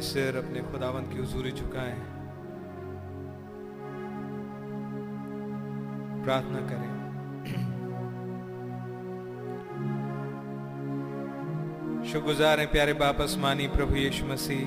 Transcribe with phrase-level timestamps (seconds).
[0.00, 1.96] अपने सिर अपने खुदावंत की हजूरी झुकाएँ।
[6.24, 6.88] प्रार्थना करें।
[12.04, 14.64] शुक्रगुजार हैं प्यारे बाप आसमानी प्रभु यीशु मसीह।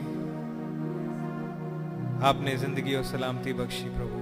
[2.23, 4.19] आपने ज़िंदगी और सलामती बख्शी प्रभु।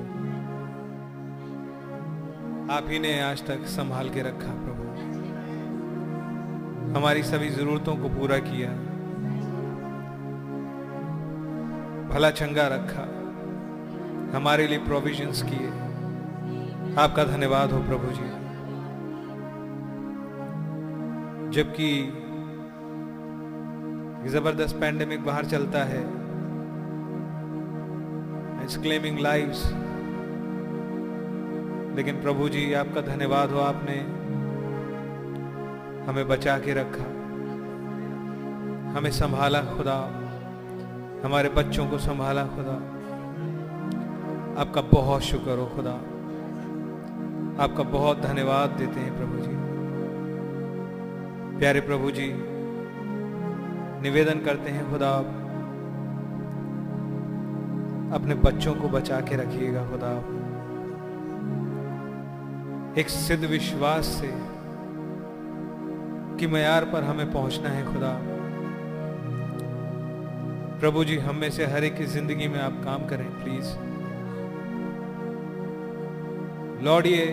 [2.73, 4.87] आप ही ने आज तक संभाल के रखा प्रभु।
[6.97, 8.71] हमारी सभी जरूरतों को पूरा किया।
[12.13, 13.03] भला चंगा रखा।
[14.37, 15.67] हमारे लिए प्रोविजंस किए।
[16.97, 18.41] आपका धन्यवाद हो प्रभु जी।
[21.51, 22.03] जबकि
[24.29, 26.01] ज़बरदस्त पैंडेमिक बाहर चलता है
[28.63, 29.73] इट्स क्लेमिंग लाइव्स
[31.95, 34.21] लेकिन प्रभु जी, आपका धन्यवाद हो, आपने
[36.05, 37.03] हमें बचा के रखा।
[38.97, 40.20] हमें संभाला खुदा।
[41.25, 42.73] हमारे बच्चों को संभाला, खुदा।
[44.61, 45.91] आपका बहुत शुक्र हो, खुदा।
[47.63, 49.51] आपका बहुत धन्यवाद देते हैं, प्रभु जी।
[51.59, 52.33] प्यारे प्रभु जी,
[54.01, 55.25] निवेदन करते हैं, खुदा, आप
[58.13, 60.37] अपने बच्चों को बचा के रखिएगा, खुदा, आप।
[62.97, 64.33] एक सिद्ध विश्वास से
[66.37, 68.30] कि मैार पर हमें पहुँचना है, खुदा
[70.81, 73.67] प्रभु जी हम में से हर एक की ज़िंदगी में आप काम करें प्लीज़
[76.85, 77.25] लॉर्ड ये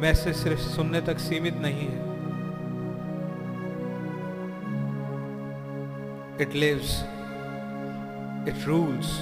[0.00, 2.06] मैसेज सिर्फ़ सुनने तक सीमित नहीं है.
[6.44, 6.92] It lives,
[8.52, 9.16] it rules,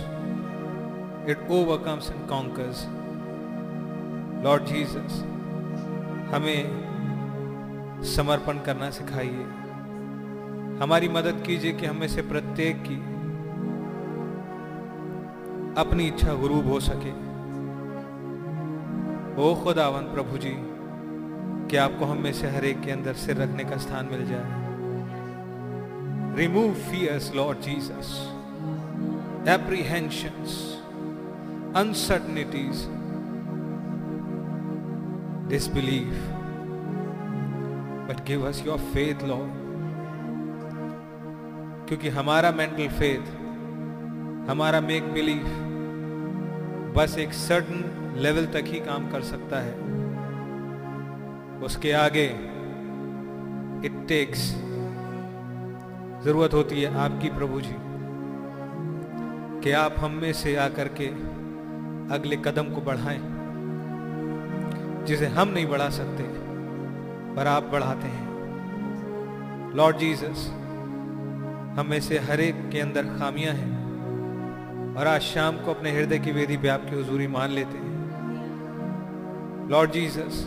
[1.34, 2.84] it overcomes and conquers.
[4.44, 5.22] Lord Jesus
[6.34, 9.46] हमें समर्पण करना सिखाइए.
[10.82, 13.15] हमारी मदद कीजिए कि हमें से प्रत्येक की
[15.76, 17.10] अपनी इच्छा गुरूब हो सके।
[19.42, 20.54] ओ खुदावन प्रभु जी
[21.70, 24.64] कि आपको हम में से हर एक के अंदर सिर रखने का स्थान मिल जाए?
[26.36, 28.32] Remove fears Lord Jesus
[29.48, 30.42] apprehension
[31.76, 32.86] uncertainties
[35.48, 36.10] disbelieve
[38.08, 39.64] but give us your faith Lord
[41.88, 43.34] क्योंकि हमारा मेंटल फेथ
[44.50, 45.65] हमारा मेक बिलीफ
[46.96, 49.72] बस एक सर्टन लेवल तक ही काम कर सकता है।
[51.62, 52.24] उसके आगे
[53.86, 54.46] इट टेक्स
[56.24, 57.74] ज़रूरत होती है आपकी प्रभु जी,
[59.62, 61.06] कि आप हम में से आकर के
[62.14, 63.20] अगले कदम को बढ़ाएँ,
[65.06, 66.24] जिसे हम नहीं बढ़ा सकते,
[67.36, 68.26] पर आप बढ़ाते हैं।
[69.76, 70.46] लॉर्ड जीसस
[71.78, 73.75] हम में से हर एक के अंदर खामियाँ हैं।
[74.96, 77.96] और आज शाम को अपने हृदय की वेदी पे आपकी हजूरी मान लेते हैं।
[79.70, 80.46] लॉर्ड जीसस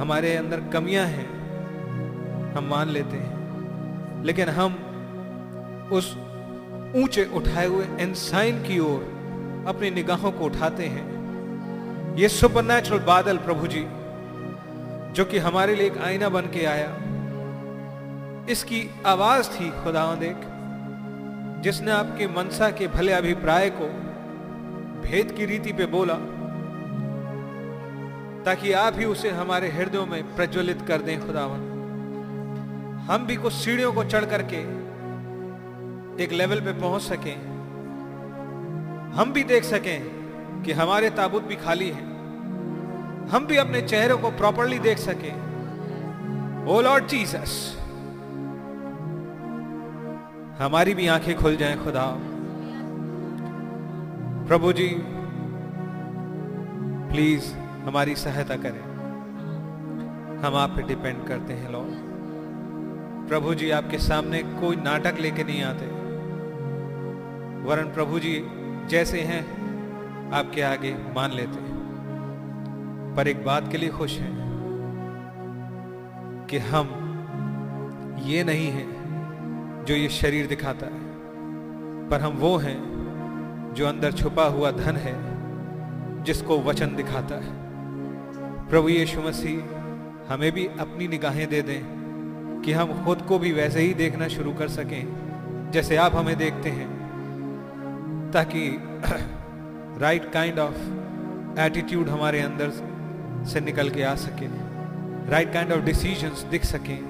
[0.00, 1.26] हमारे अंदर कमियाँ हैं,
[2.52, 4.74] हम मान लेते हैं। लेकिन हम
[5.92, 6.16] उस
[6.96, 9.00] ऊँचे उठाए हुए इंसाइन की ओर
[9.68, 13.84] अपनी निगाहों को उठाते हैं। ये सुपरनेचुरल बादल, प्रभु जी,
[15.12, 16.96] जो कि हमारे लिए एक आईना बन के आया,
[18.50, 20.36] इसकी आवाज़ थी खुदा देख
[21.60, 23.86] जिसने आपके मनसा के भले अभिप्राय को
[25.02, 26.14] भेद की रीति पे बोला,
[28.44, 31.66] ताकि आप ही उसे हमारे हृदयों में प्रज्वलित कर दें खुदावन।
[33.10, 34.56] हम भी कुछ सीढ़ियों को चढ़ करके
[36.24, 37.36] एक लेवल पे पहुँच सकें।
[39.14, 42.08] हम भी देख सकें कि हमारे ताबूत भी खाली हैं।
[43.30, 47.79] हम भी अपने चेहरे को प्रॉपरली देख सकें। ओ लॉर्ड जीसस
[50.60, 52.16] हमारी भी आँखें खुल जाएँ खुदा।
[54.48, 54.88] प्रभु जी
[57.12, 58.80] प्लीज़ हमारी सहायता करें।
[60.44, 62.10] हम आप पे डिपेंड करते हैं लॉर्ड
[63.28, 65.86] प्रभु जी, आपके सामने कोई नाटक लेके नहीं आते।
[67.68, 68.46] वरन प्रभु जी
[68.86, 69.42] जैसे हैं,
[70.32, 71.80] आपके आगे मान लेते हैं।
[73.16, 74.34] पर एक बात के लिए खुश हैं
[76.50, 76.86] कि हम
[78.22, 78.99] ये नहीं हैं
[79.84, 81.10] जो ये शरीर दिखाता है।
[82.08, 82.90] पर हम वो हैं
[83.74, 85.40] जो अंदर छुपा हुआ धन है,
[86.24, 87.60] जिसको वचन दिखाता है।
[88.68, 89.58] प्रभु यीशु मसीह,
[90.34, 91.82] हमें भी अपनी निगाहें दे दें
[92.64, 95.08] कि हम खुद को भी वैसे ही देखना शुरू कर सकें,
[95.70, 97.00] जैसे आप हमें देखते हैं।
[98.32, 98.78] ताकि
[99.98, 100.76] राइट काइंड ऑफ़
[101.60, 102.70] एटीट्यूड हमारे अंदर
[103.44, 104.46] से निकल के आ सके।
[105.30, 107.09] राइट काइंड ऑफ़ डिसीजंस दिख सके।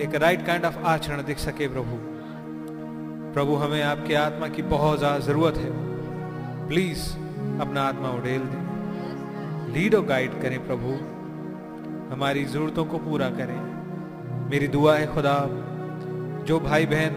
[0.00, 1.96] एक राइट काइंड ऑफ़ आचरण दिख सके प्रभु।
[3.34, 5.70] प्रभु, हमें आपके आत्मा की बहुत ज़्यादा ज़रूरत है।
[6.68, 7.04] प्लीज़
[7.60, 10.92] अपना आत्मा उड़ेल दे। लीड और गाइड करें प्रभु।
[12.14, 13.56] हमारी जरूरतों को पूरा करें।
[14.50, 15.38] मेरी दुआ है खुदा,
[16.44, 17.16] जो भाई बहन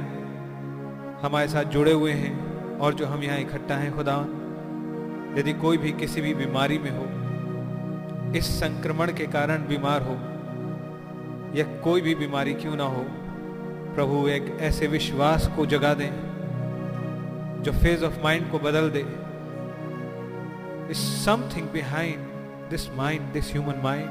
[1.23, 4.17] हमारे साथ जुड़े हुए हैं और जो हम यहाँ इकट्ठा हैं, खुदा,
[5.39, 7.05] यदि कोई भी किसी भी बीमारी में हो,
[8.37, 10.17] इस संक्रमण के कारण बीमार हो
[11.55, 13.03] या कोई भी बीमारी क्यों ना हो,
[13.95, 16.11] प्रभु एक ऐसे विश्वास को जगा दें,
[17.63, 19.03] जो फ़ेज़ ऑफ़ माइंड को बदल दे।
[20.93, 22.19] Something behind
[22.69, 24.09] this mind this human mind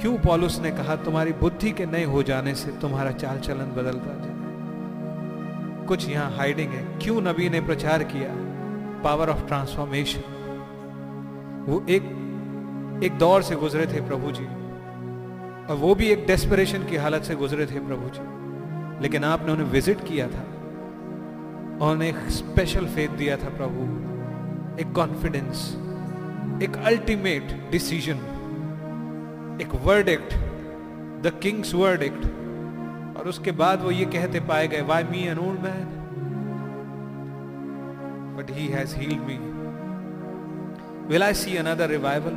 [0.00, 4.14] क्यों पॉलुस ने कहा, तुम्हारी बुद्धि के नए हो जाने से तुम्हारा चाल चलन बदलता
[4.18, 4.36] जाए
[5.86, 8.34] कुछ यहाँ हाइडिंग है। क्यों नबी ने प्रचार किया?
[9.02, 10.22] पावर ऑफ़ ट्रांसफॉर्मेशन
[11.68, 12.02] वो एक
[13.04, 14.46] एक दौर से गुजरे थे प्रभु जी।
[15.68, 19.66] और वो भी एक डेस्परेशन की हालत से गुजरे थे प्रभु जी। लेकिन आपने उन्हें
[19.70, 20.44] विज़िट किया था
[21.80, 23.82] और उन्हें एक स्पेशल फेथ दिया था प्रभु।
[24.82, 25.68] एक कॉन्फिडेंस
[26.62, 28.18] एक अल्टीमेट डिसीज़न
[29.62, 30.34] एक word act
[31.22, 32.24] the king's word act
[33.18, 35.86] और उसके बाद वो ये कहते पाए गए why me an old man
[38.38, 39.38] but he has healed me
[41.08, 42.36] will I see another revival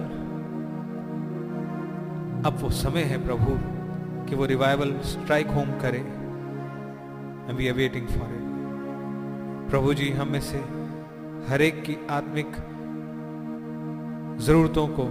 [2.46, 3.56] अब वो समय है प्रभु,
[4.30, 10.28] कि वो रिवाइवल स्ट्राइक होम करे and we are waiting for it प्रभु जी, हम
[10.28, 10.58] में से
[11.50, 12.52] हर एक की आत्मिक
[14.42, 15.06] जरूरतों को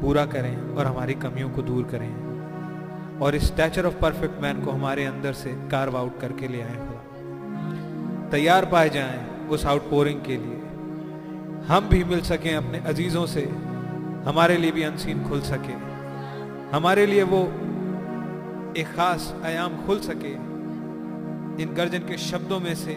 [0.00, 4.70] पूरा करें और हमारी कमियों को दूर करें और इस स्टैचर ऑफ़ परफेक्ट मैन को
[4.70, 10.36] हमारे अंदर से कार्व आउट करके ले आए खुदा तैयार पाए जाएँ उस आउटपोरिंग के
[10.36, 10.56] लिए।
[11.68, 13.42] हम भी मिल सकें अपने अजीजों से,
[14.26, 15.87] हमारे लिए भी अनसीन खुल सके।
[16.72, 17.38] हमारे लिए वो
[18.76, 20.32] एक खास आयाम खुल सके,
[21.62, 22.96] इन गर्जन के शब्दों में से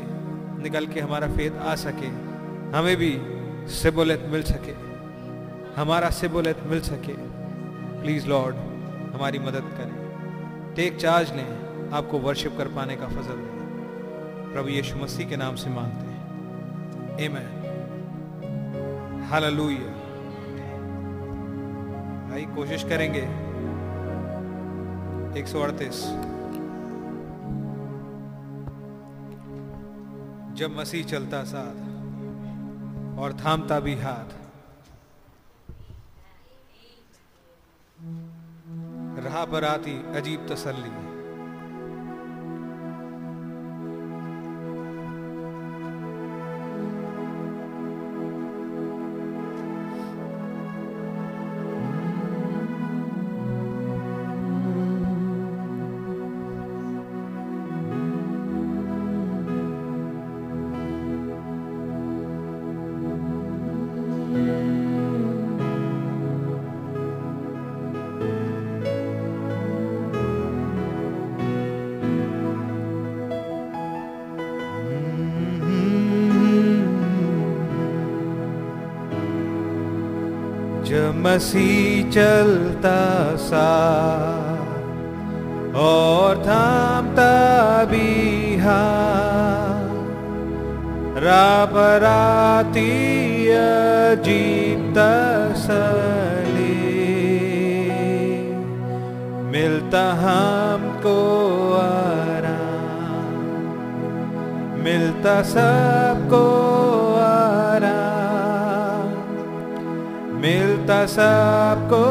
[0.63, 2.07] निकल के हमारा फेद आ सके,
[2.77, 3.11] हमें भी
[3.73, 4.73] सिबोलत मिल सके,
[5.81, 7.13] हमारा सिबोलत मिल सके।
[8.01, 8.55] प्लीज़ लॉर्ड
[9.15, 14.95] हमारी मदद करें। टेक चार्ज लें, आपको वर्शिप कर पाने का फजल दें प्रभु यीशु
[14.97, 17.49] मसीह के नाम से मांगते हैं। एमेन
[19.29, 19.91] हालेलुया
[22.29, 23.50] भाई, कोशिश करेंगे।
[25.37, 25.99] एक सौ अड़तीस।
[30.57, 34.33] जब मसीह चलता साथ और थामता भी हाथ,
[39.23, 41.10] राह पर आती अजीब तसल्ली।
[81.31, 82.97] मसीह चलता
[83.39, 83.67] सा
[85.81, 87.35] और थामता
[87.91, 88.09] भी
[91.23, 92.83] राबराती
[93.55, 96.77] अजीब तसली
[99.51, 101.17] मिलता हमको
[101.81, 103.37] आराम
[104.83, 106.70] मिलता सबको
[110.91, 112.03] मिलता सबको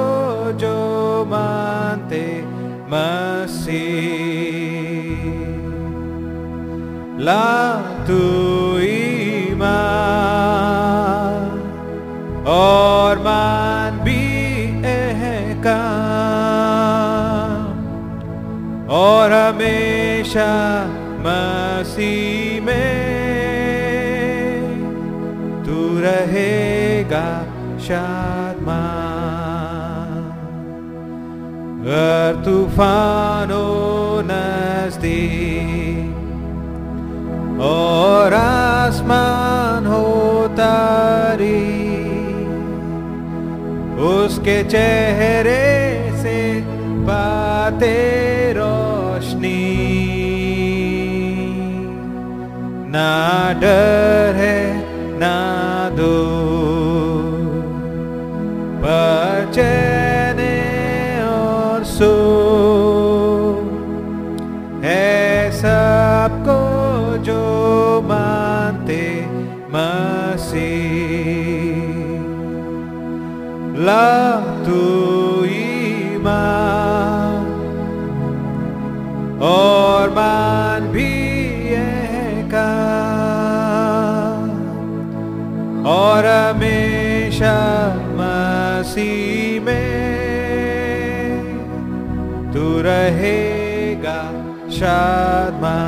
[0.59, 0.77] जो
[1.31, 2.25] मानते
[2.93, 3.69] मसीह।
[7.27, 7.49] ला
[8.09, 8.21] तू
[12.51, 14.25] और मान भी
[15.67, 16.09] काम
[19.01, 20.51] और हमेशा
[21.27, 22.97] मसीह में
[25.67, 27.29] तू रहेगा
[27.87, 28.30] शादमा
[31.81, 36.19] अगर तूफानों नज़दीक
[37.67, 40.03] और आसमान हो
[40.59, 41.63] तारी
[44.09, 45.65] उसके चेहरे
[46.23, 46.37] से
[47.09, 49.57] बातें रोशनी
[52.93, 53.09] ना
[53.63, 54.61] डर है
[55.19, 55.50] ना
[94.81, 95.79] शादमान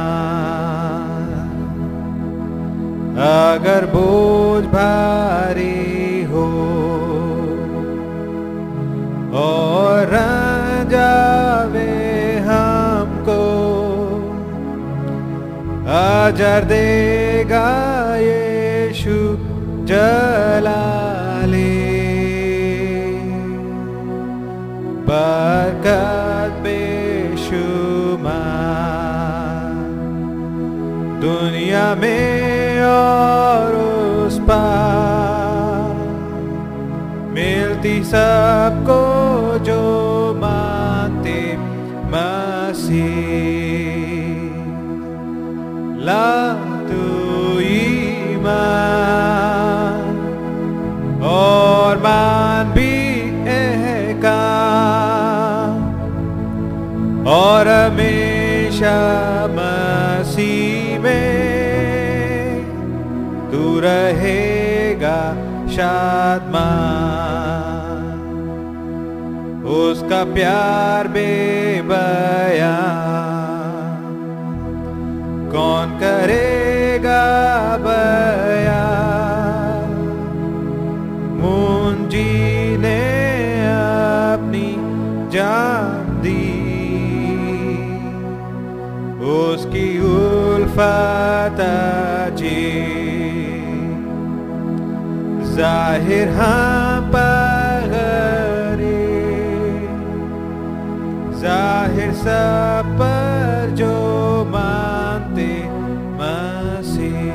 [3.27, 6.47] अगर बोझ भारी हो
[9.43, 10.11] और
[10.93, 11.91] जावे
[12.49, 13.41] हमको
[15.99, 17.69] अजर देगा
[18.25, 19.19] यीशु
[19.93, 21.71] जलाले
[25.09, 26.22] बरकत
[32.01, 35.95] में और उस पार
[37.35, 39.01] मिलती सबको
[39.67, 39.81] जो
[40.43, 41.39] मानते
[42.15, 43.21] मसीह
[46.07, 46.31] ला
[46.89, 47.05] तू
[47.71, 48.91] ईमान
[51.33, 52.91] और मान भी
[53.57, 54.71] एहकाम
[57.35, 58.97] और हमेशा
[63.85, 65.19] रहेगा
[65.75, 67.01] शादमान
[69.73, 72.75] उसका प्यार बेबया
[75.55, 77.25] कौन करेगा
[77.87, 78.85] बया
[81.41, 82.31] मुंजी
[82.85, 83.01] ने
[83.73, 84.69] अपनी
[85.35, 86.47] जान दी।
[89.35, 91.61] उसकी उल्फत
[95.57, 99.01] ज़ाहिर हम पगरे
[101.41, 103.95] ज़ाहिर सब पर जो
[104.51, 105.51] मानते
[106.19, 107.31] मसीह।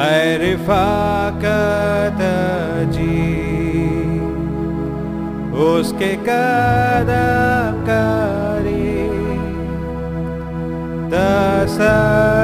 [0.00, 2.20] ऐ रिफाकत
[2.94, 3.18] जी
[5.66, 9.04] उसके कदम करे
[11.12, 12.43] तसली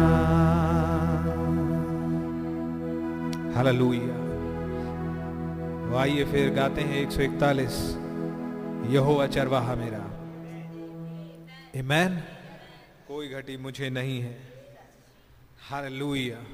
[3.56, 4.16] हालेलुया।
[6.02, 7.74] आइए फिर गाते हैं 141
[8.94, 10.02] यहोवा चरवाहा मेरा।
[11.82, 12.12] मैन
[13.08, 14.34] कोई घटी मुझे नहीं है।
[15.68, 15.88] हर
[16.26, 16.53] एक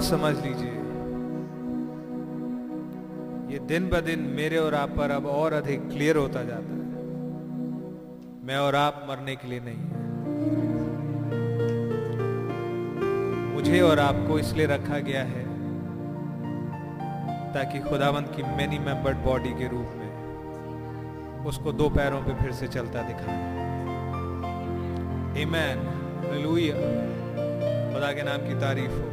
[0.00, 0.76] बात समझ लीजिए।
[3.52, 6.78] ये दिन ब दिन मेरे और आप पर अब और अधिक क्लियर होता जाता है।
[8.44, 9.84] मैं और आप मरने के लिए नहीं
[13.54, 15.44] मुझे और आपको इसलिए रखा गया है
[17.54, 20.08] ताकि खुदावंत की मेनी मेंबर्ड बॉडी के रूप में
[21.46, 23.38] उसको दो पैरों पे फिर से चलता दिखाए।
[25.50, 25.78] मैन
[26.42, 26.74] लुया
[27.92, 29.09] खुदा के नाम की तारीफ़ हो।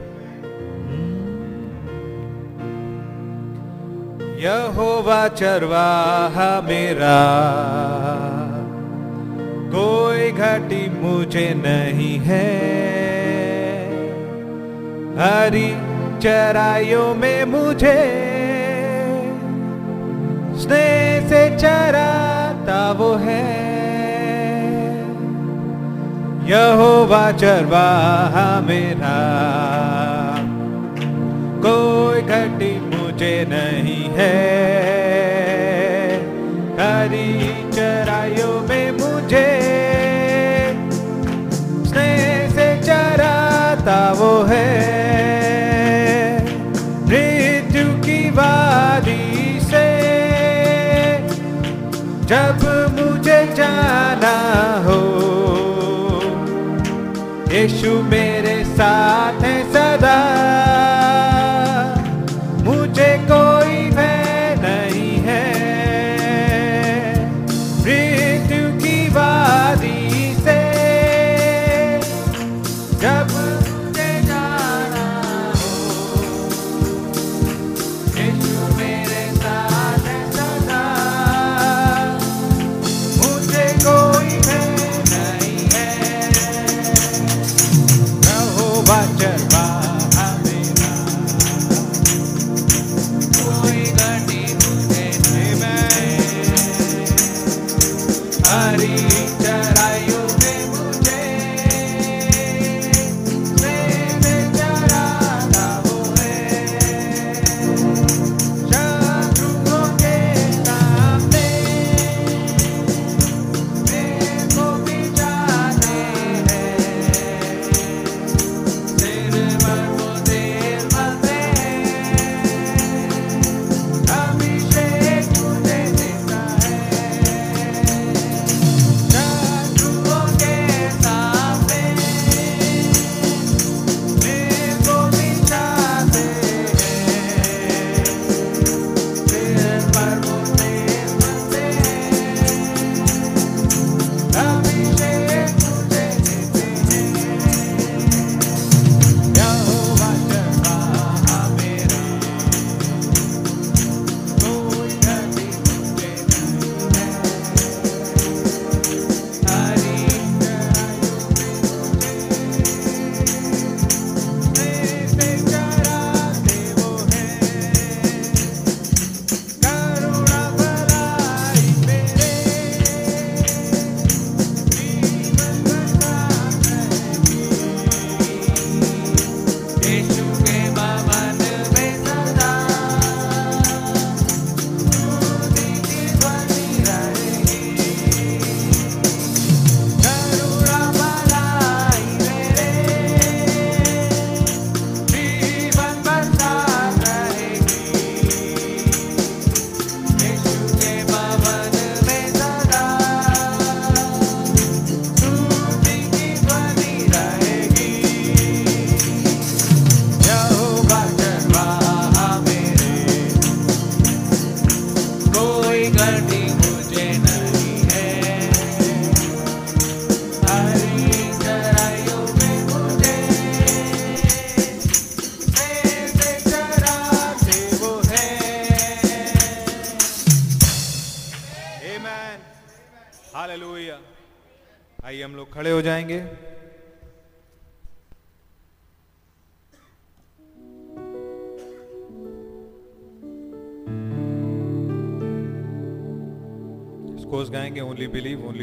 [4.39, 7.17] यहोवा चरवाहा मेरा।
[9.75, 12.49] कोई घटी मुझे नहीं है।
[15.17, 15.71] हरी
[16.19, 17.99] चराइयों में मुझे
[20.61, 23.67] स्नेह से चराता वो है।
[26.49, 29.17] यहोवा चरवाहा मेरा।
[31.65, 32.76] कोई घटी
[33.17, 34.33] मुझे नहीं है।
[36.79, 37.31] हरी
[37.71, 39.47] चराइयों में मुझे
[41.89, 44.67] स्नेह से चराता वो है।
[47.07, 49.85] मृत्यु की वादी से
[52.29, 54.37] जब मुझे जाना
[54.85, 55.01] हो,
[57.51, 58.36] यीशु में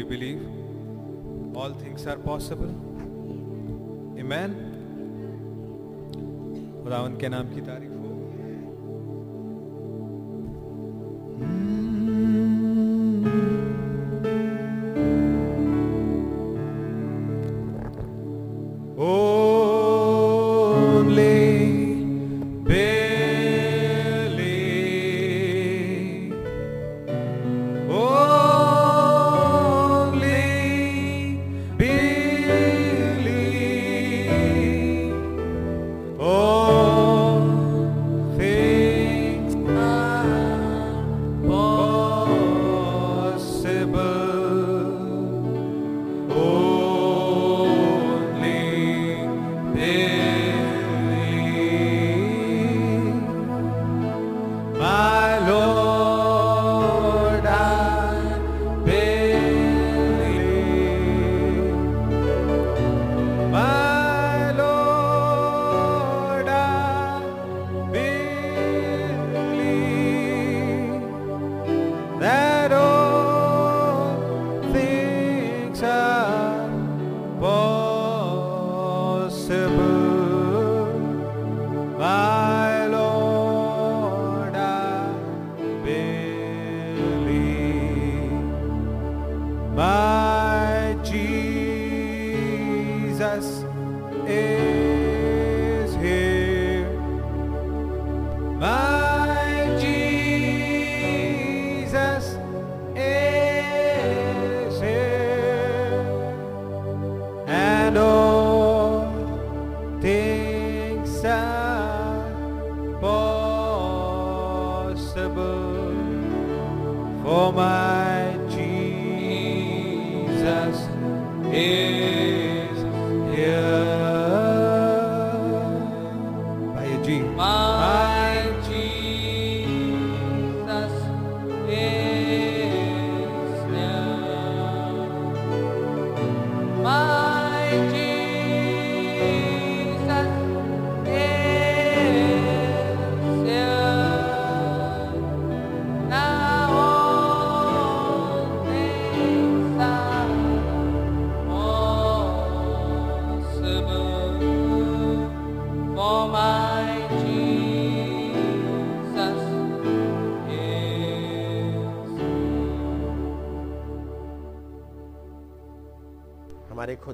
[0.05, 1.55] you believe?
[1.55, 2.73] All things are possible.
[4.19, 4.55] Amen.
[6.83, 8.04] खुदावन के नाम की तारीफ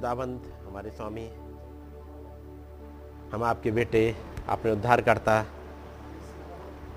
[0.01, 1.23] खुदाबंद, हमारे स्वामी,
[3.33, 3.99] हम आपके बेटे
[4.49, 5.35] अपने उद्धारकर्ता,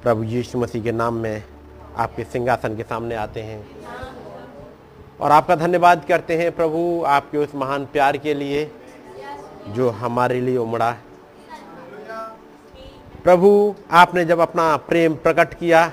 [0.02, 1.42] प्रभु यीशु मसीह के नाम में
[1.96, 3.58] आपके सिंहासन के सामने आते हैं।
[5.20, 8.64] और आपका धन्यवाद करते हैं प्रभु, आपके उस महान प्यार के लिए,
[9.68, 10.90] जो हमारे लिए उमड़ा।
[13.24, 15.86] प्रभु, आपने जब अपना प्रेम प्रकट किया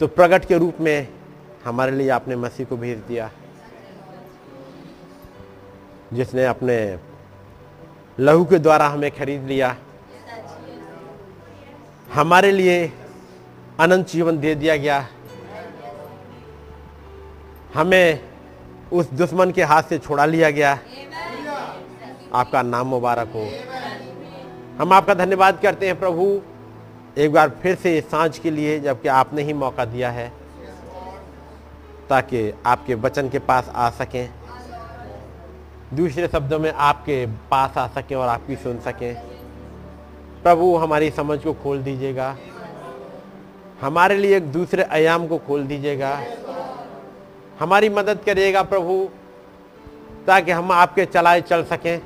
[0.00, 1.08] तो प्रकट के रूप में
[1.64, 3.30] हमारे लिए आपने मसीह को भेज दिया।
[6.12, 6.98] जिसने अपने
[8.18, 9.76] लहू के द्वारा हमें खरीद लिया।
[12.14, 12.92] हमारे लिए
[13.80, 15.06] अनंत जीवन दे दिया गया।
[17.74, 18.20] हमें
[18.92, 20.78] उस दुश्मन के हाथ से छोड़ा लिया गया।
[22.34, 23.46] आपका नाम मुबारक हो।
[24.78, 26.40] हम आपका धन्यवाद करते हैं प्रभु।
[27.18, 30.32] एक बार फिर से साँझ के लिए जबकि आपने ही मौका दिया है,
[32.08, 34.28] ताकि आपके वचन के पास आ सकें।
[35.92, 39.14] दूसरे शब्दों में आपके पास आ सकें और आपकी सुन सकें।
[40.42, 42.36] प्रभु, हमारी समझ को खोल दीजिएगा।
[43.80, 46.22] हमारे लिए एक दूसरे आयाम को खोल दीजिएगा।
[47.60, 49.08] हमारी मदद करिएगा प्रभु,
[50.26, 52.02] ताकि हम आपके चलाए चल सकें।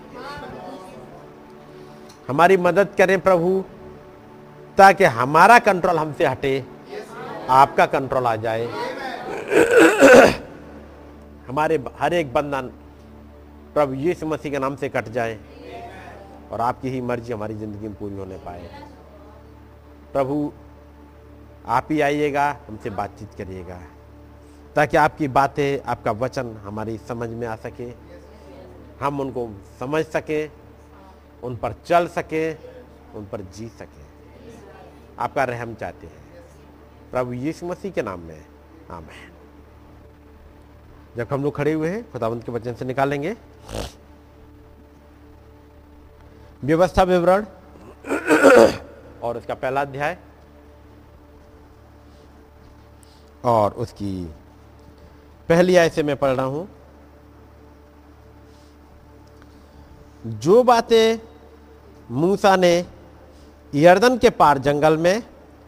[2.28, 3.64] हमारी मदद करें प्रभु,
[4.78, 6.64] ताकि हमारा कंट्रोल हमसे हटे,
[7.50, 8.66] आपका कंट्रोल आ जाए।
[11.48, 12.70] हमारे हर एक बंधन
[13.76, 15.38] प्रभु यीशु मसीह के नाम से कट जाए
[16.52, 18.68] और आपकी ही मर्ज़ी, हमारी ज़िंदगी में पूरी होने पाए।
[20.12, 20.52] प्रभु,
[21.66, 23.80] आप ही आइएगा, हमसे बातचीत करिएगा,
[24.76, 27.90] ताकि आपकी बातें, आपका वचन हमारी समझ में आ सके,
[29.00, 29.48] हम उनको
[29.80, 30.50] समझ सकें,
[31.44, 32.56] उन पर चल सकें,
[33.14, 34.04] उन पर जी सकें।
[35.18, 36.44] आपका रहम चाहते हैं।
[37.10, 38.44] प्रभु यीशु मसीह के नाम में,
[38.90, 39.32] आमेन।
[41.16, 43.36] जब हम लोग खड़े हुए हैं, खुदावंत के वचन से निकालेंगे।
[46.62, 47.44] व्यवस्था विवरण
[49.22, 50.16] और उसका पहला अध्याय
[53.44, 54.24] और उसकी
[55.48, 56.68] पहली आय से मैं पढ़ रहा हूँ।
[60.24, 61.18] जो बातें
[62.10, 62.86] मूसा ने
[63.72, 65.22] यर्दन के पार जंगल में,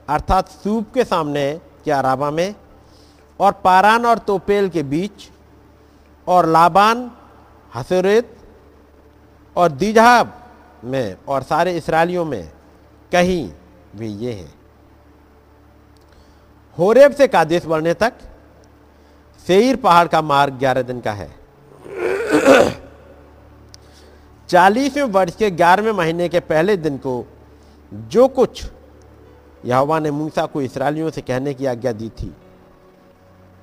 [0.08, 2.54] अर्थात सूप के सामने के अराबा में,
[3.40, 5.30] और पारान और तोपेल के बीच,
[6.26, 7.10] और लाबान
[7.74, 8.36] हसरेत
[9.56, 10.32] और दीजहाब
[10.84, 12.50] में और सारे इसराइलियों में
[13.12, 13.52] कहीं
[13.96, 14.54] भी ये हैं।
[16.78, 18.12] होरेब से कादेश बढ़ने तक
[19.46, 21.30] सेईर पहाड़ का मार्ग ग्यारह दिन का है।
[24.48, 27.24] चालीसवें वर्ष के ग्यारहवें महीने के पहले दिन को
[27.92, 28.64] जो कुछ
[29.64, 32.34] यहोवा ने मूसा को इसराइलियों से कहने की आज्ञा दी थी,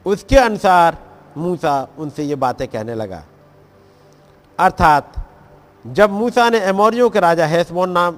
[0.05, 0.97] उसके अनुसार
[1.37, 3.23] मूसा उनसे ये बातें कहने लगा।
[4.59, 5.11] अर्थात,
[5.87, 8.17] जब मूसा ने एमोरियो के राजा हेसबोन नाम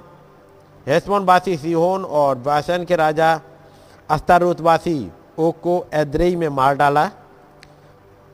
[0.86, 3.40] हेसबोनवासी सिहोन और बासन के राजा
[4.10, 7.10] अस्तारोतवासी ओक को एद्रेई में मार डाला।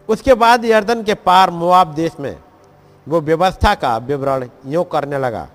[0.09, 2.37] उसके बाद यर्दन के पार मुआब देश में
[3.09, 5.49] वो व्यवस्था का विवरण यूँ करने लगा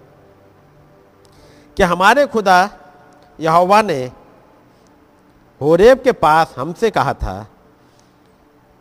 [1.77, 2.69] कि हमारे खुदा
[3.39, 4.11] यहोवा ने
[5.61, 7.47] होरेब के पास हमसे कहा था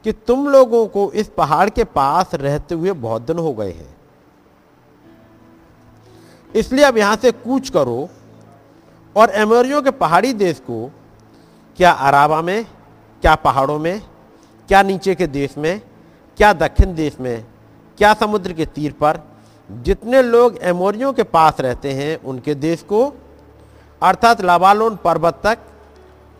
[0.04, 3.96] कि तुम लोगों को इस पहाड़ के पास रहते हुए बहुत दिन हो गए हैं।
[6.54, 8.08] इसलिए अब यहाँ से कूच करो
[9.16, 10.90] और एमोरियो के पहाड़ी देश को,
[11.78, 12.64] क्या अराबा में,
[13.22, 14.02] क्या पहाड़ों में,
[14.68, 15.80] क्या नीचे के देश में,
[16.38, 17.44] क्या दक्षिण देश में,
[17.98, 19.20] क्या समुद्र के तीर पर,
[19.70, 23.12] जितने लोग एमोरियों के पास रहते हैं उनके देश को,
[24.02, 25.58] अर्थात लाबालोन पर्वत तक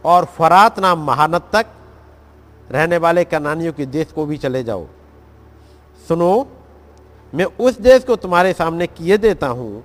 [0.04, 1.66] और फरात नाम महानद तक
[2.70, 4.86] रहने वाले कनानियों के देश को भी चले जाओ।
[6.08, 6.46] सुनो,
[7.32, 9.84] मैं उस देश को तुम्हारे सामने किए देता हूँ,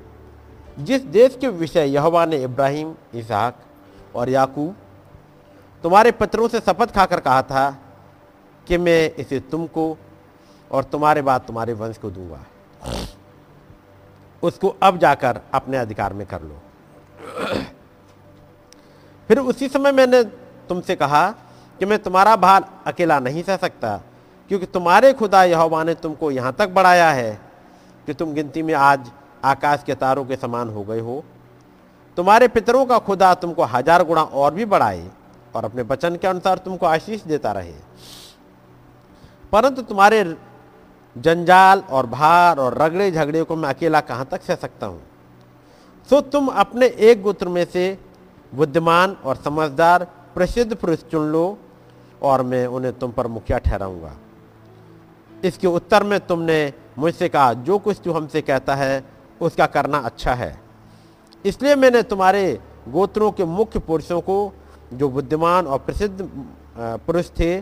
[0.80, 3.60] जिस देश के विषय यहोवा ने इब्राहिम, इसहाक
[4.16, 4.76] और याकूब
[5.84, 7.70] तुम्हारे पत्रों से शपथ खाकर कहा था
[8.68, 9.98] कि मैं इसे तुमको
[10.72, 12.40] और तुम्हारे बाद तुम्हारे वंश को दूँगा।
[14.44, 16.62] उसको अब जाकर अपने अधिकार में कर लो।
[19.30, 20.24] फिर उसी समय मैंने
[20.70, 21.28] तुमसे कहा
[21.84, 23.90] कि मैं तुम्हारा भार अकेला नहीं सह सकता,
[24.52, 27.32] क्योंकि तुम्हारे खुदा यहोवा ने तुमको यहाँ तक बढ़ाया है
[28.08, 29.10] कि तुम गिनती में आज
[29.44, 31.24] आकाश के तारों के समान हो गए हो।
[32.18, 35.10] तुम्हारे पितरों का खुदा तुमको हज़ार गुणा और भी बढ़ाए
[35.56, 37.74] और अपने वचन के अनुसार तुमको आशीष देता रहे।
[39.52, 40.24] परंतु तुम्हारे
[41.16, 45.02] जंजाल और भार और रगड़े झगड़े को मैं अकेला कहाँ तक सह सकता हूँ?
[46.10, 47.86] सो तुम अपने एक गोत्र में से
[48.54, 51.46] बुद्धिमान और समझदार, प्रसिद्ध पुरुष चुन लो
[52.24, 54.16] और मैं उन्हें तुम पर मुखिया ठहराऊँगा।
[55.44, 59.04] इसके उत्तर में तुमने मुझसे कहा, जो कुछ तू हमसे कहता है,
[59.42, 60.56] उसका करना अच्छा है।
[61.46, 62.60] इसलिए मैंने तुम्हारे
[62.90, 64.54] गोत्रों के मुख्य पुरुषों को,
[64.94, 66.30] जो बुद्धिमान और प्रसिद्ध
[66.78, 67.62] पुरुष थे,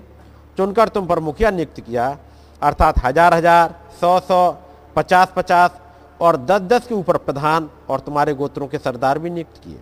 [0.58, 2.18] चुनकर तुम पर मुखिया नियुक्त किया।
[2.62, 4.52] अर्थात हज़ार हज़ार, सौ सौ,
[4.96, 5.80] पचास पचास
[6.20, 9.80] और दस दस के ऊपर प्रधान और तुम्हारे गोत्रों के सरदार भी नियुक्त किए।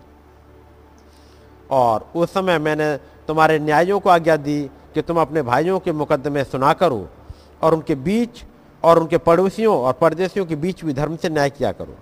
[1.70, 2.94] और उस समय मैंने
[3.30, 4.62] तुम्हारे न्यायों को आज्ञा दी
[4.94, 7.08] कि तुम अपने भाइयों के मुकदमे सुना करो
[7.62, 8.42] और उनके बीच
[8.82, 11.94] और उनके पड़ोसियों और परदेशियों के बीच भी धर्म से न्याय किया करो।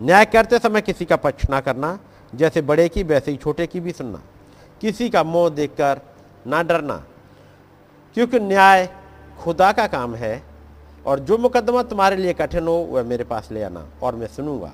[0.00, 1.98] न्याय करते समय किसी का पक्ष ना करना,
[2.32, 4.22] जैसे बड़े की, वैसे ही छोटे की भी सुनना।
[4.80, 6.00] किसी का मोह देखकर
[6.46, 7.02] ना डरना,
[8.16, 8.88] क्योंकि न्याय
[9.40, 10.42] खुदा का काम है
[11.06, 14.72] और जो मुकदमा तुम्हारे लिए कठिन हो, वह मेरे पास ले आना और मैं सुनूँगा।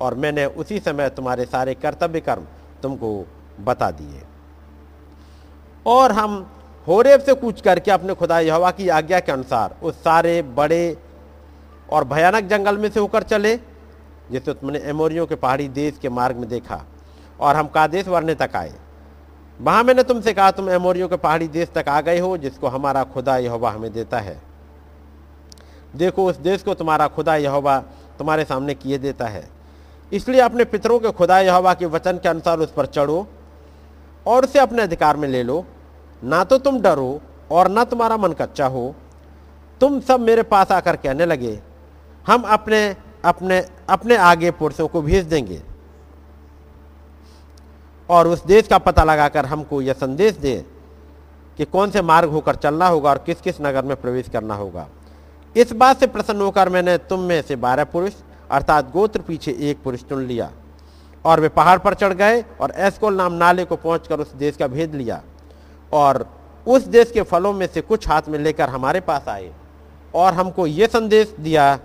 [0.00, 2.46] और मैंने उसी समय तुम्हारे सारे कर्तव्य कर्म
[2.82, 3.26] तुमको
[3.60, 4.31] बता दिए।
[5.86, 6.46] और हम
[6.86, 10.96] होरेब से कूच करके अपने खुदा यहवा की आज्ञा के अनुसार उस सारे बड़े
[11.92, 13.56] और भयानक जंगल में से होकर चले,
[14.30, 16.84] जिसे तुमने एमोरियों के पहाड़ी देश के मार्ग में देखा
[17.40, 18.72] और हम कादेश वरने तक आए।
[19.60, 23.04] वहाँ मैंने तुमसे कहा, तुम एमोरियों के पहाड़ी देश तक आ गए हो, जिसको हमारा
[23.04, 24.42] खुदा यहोवा हमें देता है।
[25.96, 27.78] देखो, उस देश को तुम्हारा खुदा यहोवा
[28.18, 29.48] तुम्हारे सामने किए देता है।
[30.12, 33.26] इसलिए अपने पितरों के खुदा यहोवा के वचन के अनुसार उस पर चढ़ो
[34.26, 35.64] और उसे अपने अधिकार में ले लो।
[36.22, 37.20] ना तो तुम डरो
[37.50, 38.94] और ना तुम्हारा मन कच्चा हो।
[39.80, 41.58] तुम सब मेरे पास आकर कहने लगे,
[42.26, 43.58] हम अपने अपने
[43.88, 45.60] अपने आगे पुरुषों को भेज देंगे।
[48.08, 50.54] और उस देश का पता लगाकर हमको यह संदेश दे
[51.58, 54.88] कि कौन से मार्ग होकर चलना होगा और किस किस नगर में प्रवेश करना होगा।
[55.56, 58.12] इस बात से प्रसन्न होकर मैंने तुम में से बारह पुरुष,
[58.50, 60.50] अर्थात गोत्र पीछे एक पुरुष चुन लिया।
[61.24, 64.66] और वे पहाड़ पर चढ़ गए और एस्कोल नाम नाले को पहुंचकर उस देश का
[64.66, 65.22] भेद लिया।
[65.92, 66.26] और
[66.66, 69.52] उस देश के फलों में से कुछ हाथ में लेकर हमारे पास आए
[70.14, 71.76] और हमको ये संदेश दिया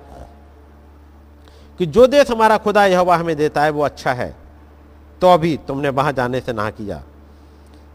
[1.79, 4.35] कि जो देश हमारा खुदा यह हमें देता है, वो अच्छा है।
[5.21, 7.03] तो अभी तुमने वहाँ जाने से ना किया।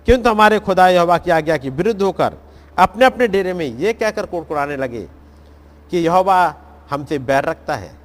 [0.07, 2.35] किंतु हमारे खुदा यहोवा की आज्ञा के विरुद्ध होकर
[2.79, 5.03] अपने अपने डेरे में ये कहकर कुड़कुड़ाने लगे
[5.91, 6.55] कि यहोवा
[6.91, 8.02] हमसे बैर रखता है।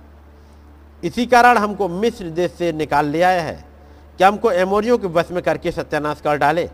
[1.04, 3.66] इसी कारण हमको मिस्र देश से निकाल ले आया है
[4.18, 6.70] कि हमको एमोरियों के बस में करके सत्यानाश कर डाले।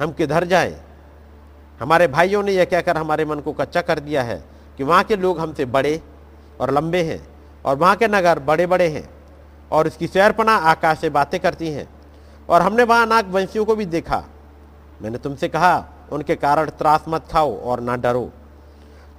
[0.00, 0.76] हम किधर जाए?
[1.80, 4.42] हमारे भाइयों ने यह कहकर हमारे मन को कच्चा कर दिया है
[4.78, 6.00] कि वहाँ के लोग हमसे बड़े
[6.60, 7.20] और लंबे हैं
[7.64, 9.08] और वहाँ के नगर बड़े बड़े हैं
[9.70, 11.88] और उसकी सैरपना आकाश से बातें करती हैं
[12.48, 14.24] और हमने वहाँ नाग वंशियों को भी देखा।
[15.02, 18.30] मैंने तुमसे कहा, उनके कारण त्रास मत खाओ और ना डरो।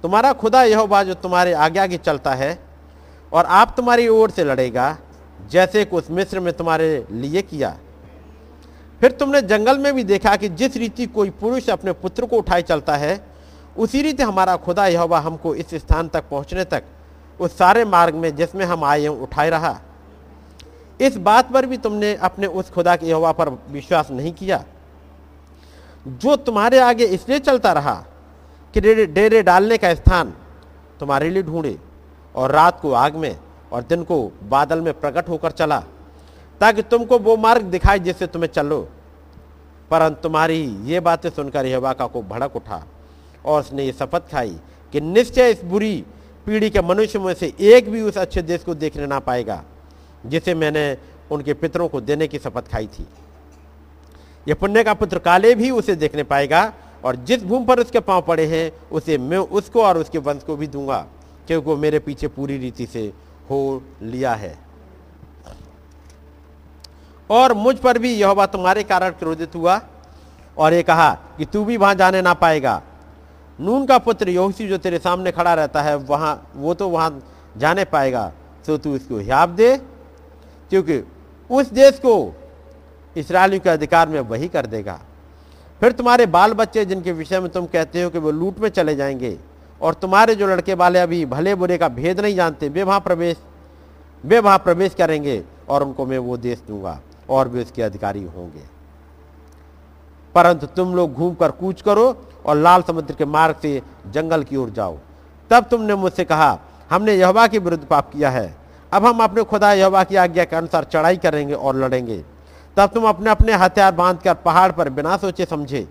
[0.02, 2.69] तुम्हारा खुदा यह जो तुम्हारे आगे आगे चलता है
[3.32, 4.96] और आप तुम्हारी ओर से लड़ेगा,
[5.50, 7.76] जैसे कि उस मिस्र में तुम्हारे लिए किया।
[9.00, 12.62] फिर तुमने जंगल में भी देखा कि जिस रीति कोई पुरुष अपने पुत्र को उठाए
[12.62, 13.20] चलता है,
[13.76, 16.82] उसी रीति हमारा खुदा यह हमको इस स्थान तक पहुँचने तक,
[17.40, 19.78] उस सारे मार्ग में जिसमें हम आए हैं, उठाए रहा।
[21.00, 24.64] इस बात पर भी तुमने अपने उस खुदा के यहोवा पर विश्वास नहीं किया।
[26.06, 27.94] जो तुम्हारे आगे इसलिए चलता रहा
[28.74, 30.32] कि डेरे डालने का स्थान
[31.00, 31.76] तुम्हारे लिए ढूंढे।
[32.34, 33.36] और रात को आग में
[33.72, 35.78] और दिन को बादल में प्रकट होकर चला,
[36.60, 38.88] ताकि तुमको वो मार्ग दिखाए जिससे तुम्हें चलो।
[39.90, 42.82] परंतु तुम्हारी ये बातें सुनकर यहोवा का को भड़क उठा
[43.44, 44.56] और उसने ये शपथ खाई
[44.92, 46.04] कि निश्चय इस बुरी
[46.46, 49.62] पीढ़ी के मनुष्य में से एक भी उस अच्छे देश को देखने ना पाएगा,
[50.26, 50.96] जिसे मैंने
[51.30, 53.06] उनके पितरों को देने की शपथ खाई थी।
[54.46, 56.72] यह पुण्य का पुत्र काले भी उसे देखने पाएगा
[57.04, 60.56] और जिस भूमि पर उसके पाँव पड़े हैं, उसे मैं उसको और उसके वंश को
[60.56, 61.06] भी दूँगा।
[61.50, 63.00] क्योंकि वो मेरे पीछे पूरी रीति से
[63.50, 64.58] हो लिया है।
[67.30, 69.80] और मुझ पर भी यह बात तुम्हारे कारण क्रोधित हुआ
[70.56, 72.82] और ये कहा कि तू भी वहाँ जाने ना पाएगा।
[73.58, 77.22] नून का पुत्र योसी जो तेरे सामने खड़ा रहता है, वहाँ, वो तो वहाँ
[77.56, 78.32] जाने पाएगा।
[78.66, 79.76] तो तू इसको हियाब दे,
[80.70, 81.02] क्योंकि
[81.50, 82.34] उस देश को
[83.16, 85.00] इसराइलियों के अधिकार में वही कर देगा।
[85.80, 88.96] फिर तुम्हारे बाल बच्चे जिनके विषय में तुम कहते हो कि वो लूट में चले
[88.96, 89.38] जाएँगे
[89.82, 93.36] और तुम्हारे जो लड़के वाले अभी भले बुरे का भेद नहीं जानते, वे वहाँ प्रवेश,
[94.24, 97.00] वे वहाँ प्रवेश करेंगे और उनको मैं वो देश दूँगा
[97.30, 98.62] और वे उसके अधिकारी होंगे।
[100.34, 104.56] परंतु तुम लोग घूम कर कूच करो और लाल समुद्र के मार्ग से जंगल की
[104.56, 104.98] ओर जाओ।
[105.50, 106.58] तब तुमने मुझसे कहा,
[106.90, 108.54] हमने यहवा के विरुद्ध पाप किया है।
[108.92, 112.24] अब हम अपने खुदा यहवा की आज्ञा के अनुसार चढ़ाई करेंगे और लड़ेंगे।
[112.76, 115.88] तब तुम अपने अपने हथियार बांधकर पहाड़ पर बिना सोचे समझे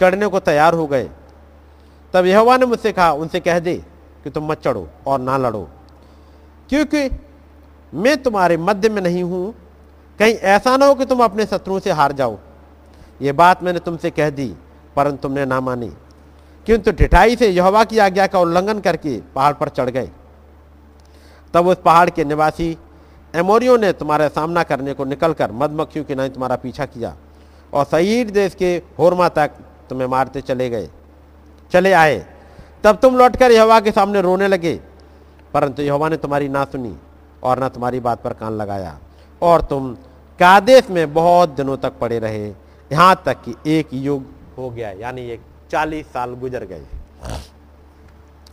[0.00, 1.10] चढ़ने को तैयार हो गए।
[2.14, 3.74] तब यहोवा ने मुझसे कहा, उनसे कह दे
[4.24, 5.68] कि तुम मत चढ़ो और ना लड़ो,
[6.70, 7.08] क्योंकि
[7.92, 9.54] मैं तुम्हारे मध्य में नहीं हूँ।
[10.18, 12.38] कहीं ऐसा ना हो कि तुम अपने शत्रुओं से हार जाओ।
[13.20, 14.54] ये बात मैंने तुमसे कह दी,
[14.96, 15.92] परंतु तुमने ना मानी।
[16.66, 20.10] किंतु ढिठाई से यहोवा की आज्ञा का उल्लंघन करके पहाड़ पर चढ़ गए।
[21.54, 22.76] तब उस पहाड़ के निवासी
[23.34, 27.14] एमोरियो ने तुम्हारा सामना करने को निकलकर मधमक्खियों के नहीं तुम्हारा पीछा किया
[27.72, 29.50] और सईर देश के होरमा तक
[29.88, 30.88] तुम्हें मारते चले गए।
[31.72, 32.18] चले आए।
[32.84, 34.74] तब तुम लौटकर यहोवा के सामने रोने लगे,
[35.54, 36.96] परंतु यहोवा ने तुम्हारी ना सुनी
[37.42, 38.98] और ना तुम्हारी बात पर कान लगाया
[39.42, 39.94] और तुम
[40.40, 42.48] कादेश में बहुत दिनों तक पड़े रहे,
[42.90, 44.26] यहाँ तक कि एक युग
[44.58, 45.40] हो गया, यानी एक
[45.70, 46.86] चालीस साल गुजर गए।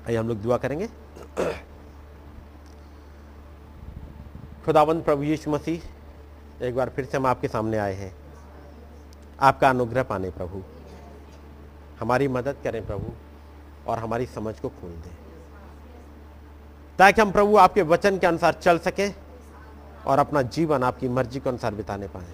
[0.07, 0.87] आइए हम लोग दुआ करेंगे।
[4.65, 5.81] खुदाबंद प्रभु यीशु मसीह,
[6.61, 8.13] एक बार फिर से हम आपके सामने आए हैं।
[9.41, 10.61] आपका अनुग्रह पाने प्रभु।
[11.99, 13.11] हमारी मदद करें प्रभु
[13.87, 15.17] और हमारी समझ को खोल दें।
[16.97, 19.15] ताकि हम प्रभु आपके वचन के अनुसार चल सकें
[20.07, 22.33] और अपना जीवन आपकी मर्ज़ी के अनुसार बिताने पाए।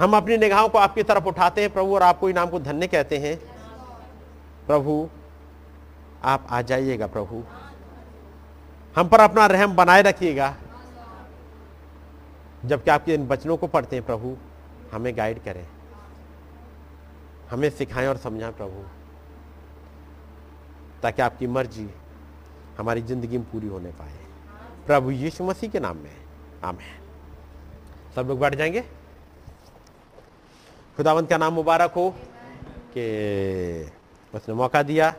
[0.00, 3.18] हम अपनी निगाहों को आपकी तरफ़ उठाते हैं प्रभु और आपको इनाम को धन्य कहते
[3.18, 3.40] हैं।
[4.66, 5.08] प्रभु,
[6.24, 7.44] आप आ जाइएगा प्रभु।
[8.96, 10.54] हम पर अपना रहम बनाए रखिएगा।
[12.64, 14.36] जबकि आपके इन वचनों को पढ़ते हैं प्रभु,
[14.92, 15.68] हमें गाइड करें।
[17.50, 18.82] हमें सिखाएँ और समझाएँ प्रभु,
[21.02, 21.88] ताकि आपकी मर्ज़ी
[22.78, 24.18] हमारी ज़िंदगी में पूरी होने पाए।
[24.86, 26.16] प्रभु यीशु मसीह के नाम में।
[26.64, 28.80] आमेन। सब लोग बैठ जाएँगे?
[30.96, 32.10] खुदावंत का नाम मुबारक हो
[32.96, 33.90] कि
[34.34, 35.10] उसने मौका दिया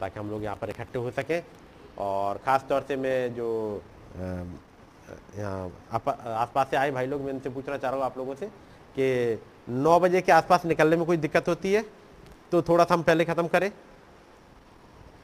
[0.00, 1.42] ताकि हम लोग यहाँ पर इकट्ठे हो सकें।
[1.98, 3.48] और ख़ास तौर से मैं जो
[5.36, 8.46] यहाँ आसपास से आए भाई लोग, मैं इनसे पूछना चाह रहा हूँ आप लोगों से
[8.96, 9.36] कि
[9.68, 11.84] नौ बजे के आसपास निकलने में कोई दिक्कत होती है
[12.52, 13.70] तो थोड़ा सा हम पहले ख़त्म करें।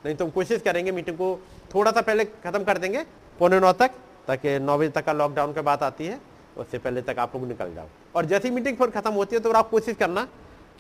[0.05, 1.39] नहीं तो हम कोशिश करेंगे, मीटिंग को
[1.75, 3.05] थोड़ा सा पहले ख़त्म कर देंगे,
[3.39, 3.91] पौने नौ तक,
[4.27, 6.21] ताकि नौ बजे तक का लॉकडाउन की बात आती है,
[6.57, 9.53] उससे पहले तक आप लोग निकल जाओ। और जैसी मीटिंग फिर ख़त्म होती है तो
[9.53, 10.27] आप कोशिश करना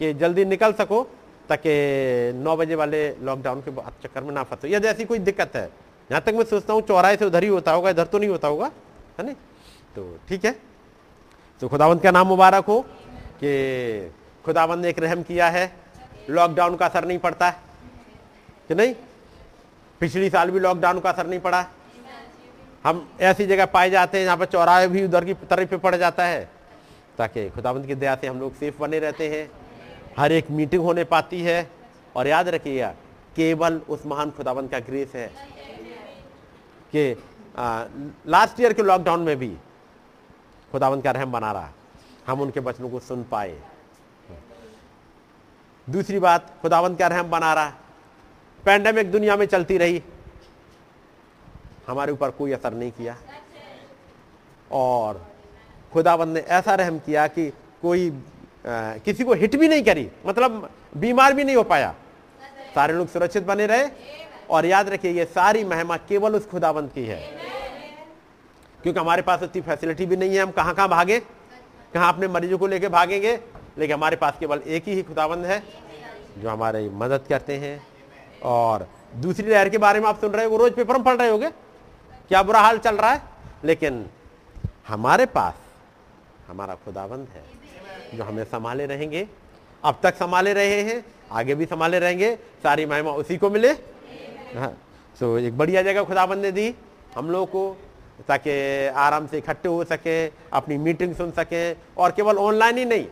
[0.00, 1.02] कि जल्दी निकल सको,
[1.48, 1.70] ताकि
[2.36, 3.70] नौ बजे वाले लॉकडाउन के
[4.02, 5.64] चक्कर में ना फंसो। या जैसी कोई दिक्कत है
[6.10, 8.48] यहाँ तक मैं सोचता हूँ, चौराहे से उधर ही होता होगा, इधर तो नहीं होता
[8.48, 8.70] होगा,
[9.18, 9.34] है नहीं
[9.96, 10.54] तो ठीक है।
[11.62, 12.84] तो खुदावंत का नाम मुबारक हो।
[13.44, 14.12] कि
[14.44, 15.70] खुदावंत ने एक रहम किया है
[16.30, 17.56] लॉकडाउन का असर नहीं पड़ता है,
[18.68, 18.94] कि नहीं?
[20.00, 21.66] पिछली साल भी लॉकडाउन का असर नहीं पड़ा
[22.84, 25.94] हम ऐसी जगह पाए जाते हैं जहाँ पर चौराहे भी उधर की तरफ़ पे पड़
[25.96, 26.48] जाता है,
[27.18, 29.50] ताकि खुदाबंद की दया से हम लोग सेफ़ बने रहते हैं।
[30.18, 31.70] हर एक मीटिंग होने पाती है,
[32.16, 32.88] और याद रखिएगा,
[33.36, 35.26] केवल उस महान खुदावंत का ग्रेस है
[36.92, 37.10] कि
[38.28, 39.56] लास्ट ईयर के लॉकडाउन में भी
[40.72, 41.72] खुदावंत का रहम बना रहा
[42.26, 43.60] हम उनके बचनों को सुन पाए।
[45.90, 47.64] दूसरी बात खुदावंत का रहम बना रहा?
[47.64, 47.74] है
[48.64, 50.02] पैंडेमिक दुनिया में चलती रही।
[51.86, 53.16] हमारे ऊपर कोई असर नहीं किया।
[54.72, 55.32] और
[55.92, 57.52] खुदावंत ने ऐसा रहम किया कि
[57.82, 58.22] कोई
[58.66, 61.94] आ, किसी को हिट भी नहीं करी। मतलब बीमार भी नहीं हो पाया।
[62.74, 63.88] सारे लोग सुरक्षित बने रहे।
[64.50, 67.20] और याद रखिए ये सारी महिमा केवल उस खुदाबंद की है।
[68.82, 71.22] क्योंकि हमारे पास उतनी फैसिलिटी भी नहीं है हम कहाँ कहाँ भागे?
[71.94, 73.38] कहाँ अपने मरीजों को लेके भागेंगे?
[73.78, 75.62] लेकिन हमारे पास केवल एक ही खुदाबंद है,
[76.38, 77.80] जो हमारी मदद करते हैं।
[78.44, 78.86] और
[79.16, 81.50] दूसरी लहर के बारे में आप सुन रहे हो रोज पेपर में पढ़ रहे होगे,
[82.28, 83.22] क्या बुरा हाल चल रहा है?
[83.64, 84.04] लेकिन
[84.88, 85.54] हमारे पास
[86.48, 87.44] हमारा खुदाबंद है,
[88.14, 89.26] जो हमें संभाले रहेंगे।
[89.82, 93.70] अब तक संभाले रहे हैं, आगे भी संभाले रहेंगे, सारी महिमा उसी को मिले।
[94.54, 94.76] हाँ
[95.16, 96.74] तो एक बढ़िया जगह खुदाबंद ने दी,
[97.16, 97.76] हम लोग को
[98.20, 103.06] ताकि आराम से इकट्ठे हो सके, अपनी मीटिंग सुन सके, और केवल ऑनलाइन ही नहीं,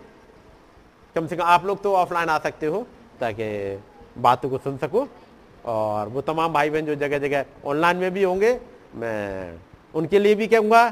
[1.17, 2.87] कम से कम आप लोग तो ऑफलाइन आ सकते हो,
[3.21, 3.79] ताकि
[4.19, 5.07] बातों को सुन सको।
[5.65, 8.59] और वो तमाम भाई बहन जो जगह जगह ऑनलाइन में भी होंगे,
[8.95, 9.59] मैं
[9.95, 10.89] उनके लिए भी कहूँगा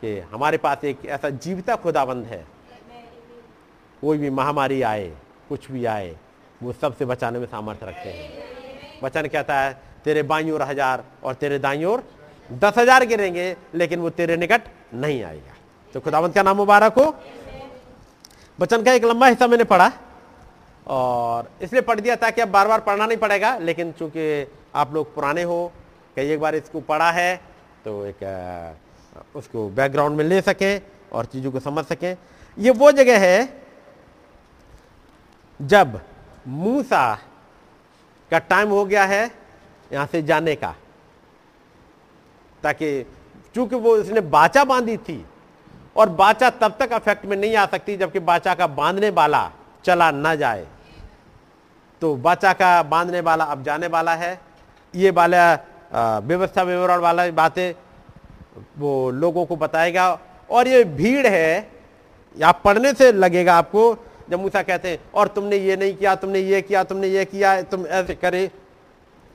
[0.00, 2.44] कि हमारे पास एक ऐसा जीविता खुदाबंद है।
[4.02, 5.06] कोई भी महामारी आए,
[5.48, 6.14] कुछ भी आए,
[6.60, 8.30] वो सबसे बचाने में सामर्थ्य रखते हैं।
[9.02, 9.72] वचन कहता है,
[10.04, 12.04] तेरे बाई और हज़ार और तेरे दाई ओर
[12.52, 14.62] दस हज़ार गिरेंगे लेकिन वो तेरे निकट
[14.94, 15.54] नहीं आएगा।
[15.94, 17.14] तो खुदावंत का नाम मुबारक हो?
[18.58, 19.90] बचन का एक लंबा हिस्सा मैंने पढ़ा
[20.86, 25.14] और इसलिए पढ़ दिया ताकि अब बार बार पढ़ना नहीं पड़ेगा, लेकिन चूँकि आप लोग
[25.14, 25.72] पुराने हो,
[26.16, 27.36] कई एक बार इसको पढ़ा है
[27.84, 28.76] तो एक
[29.36, 30.80] उसको बैकग्राउंड में ले सकें
[31.12, 32.16] और चीज़ों को समझ सकें।
[32.56, 33.62] ये वो जगह है
[35.60, 36.00] जब
[36.48, 37.14] मूसा
[38.30, 39.24] का टाइम हो गया है
[39.90, 40.74] यहाँ से जाने का।
[42.62, 43.06] ताकि
[43.54, 45.24] चूँकि वो उसने बाचा बांधी थी
[45.96, 49.50] और बाचा तब तक अफेक्ट में नहीं आ सकती जबकि बाचा का बांधने वाला
[49.84, 50.66] चला ना जाए।
[52.02, 54.38] तो बाचा का बांधने वाला अब जाने वाला है।
[54.94, 55.52] ये वाला
[56.20, 57.72] व्यवस्था विवरण वाला बातें
[58.78, 60.18] वो लोगों को बताएगा।
[60.50, 61.70] और ये भीड़ है
[62.36, 63.96] आप पढ़ने से लगेगा आपको,
[64.30, 67.60] जब मूसा कहते हैं, और तुमने ये नहीं किया, तुमने ये किया, तुमने ये किया,
[67.62, 68.42] तुम ऐसे करे।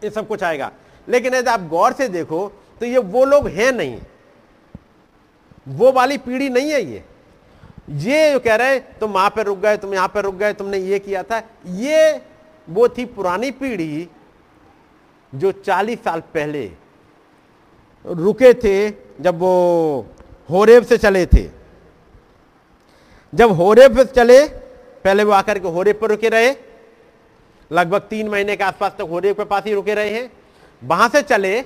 [0.01, 0.71] ये सब कुछ आएगा।
[1.07, 3.99] लेकिन यदि आप गौर से देखो तो ये वो लोग हैं नहीं।
[5.67, 7.03] वो वाली पीढ़ी नहीं है ये।
[7.89, 10.77] ये जो कह रहे तुम वहाँ पर रुक गए, तुम यहाँ पर रुक गए, तुमने
[10.77, 12.21] ये किया था, ये
[12.67, 14.07] वो थी पुरानी पीढ़ी
[15.33, 16.65] जो 40 साल पहले
[18.05, 18.89] रुके थे
[19.21, 20.05] जब वो
[20.49, 21.43] होरेब से चले थे।
[23.33, 26.55] जब होरेब से चले, पहले वो आकर के होरेब पर रुके रहे।
[27.71, 30.31] लगभग तीन महीने के आसपास तक होरेब के पास ही रुके रहे हैं।
[30.81, 31.59] वहाँ से चले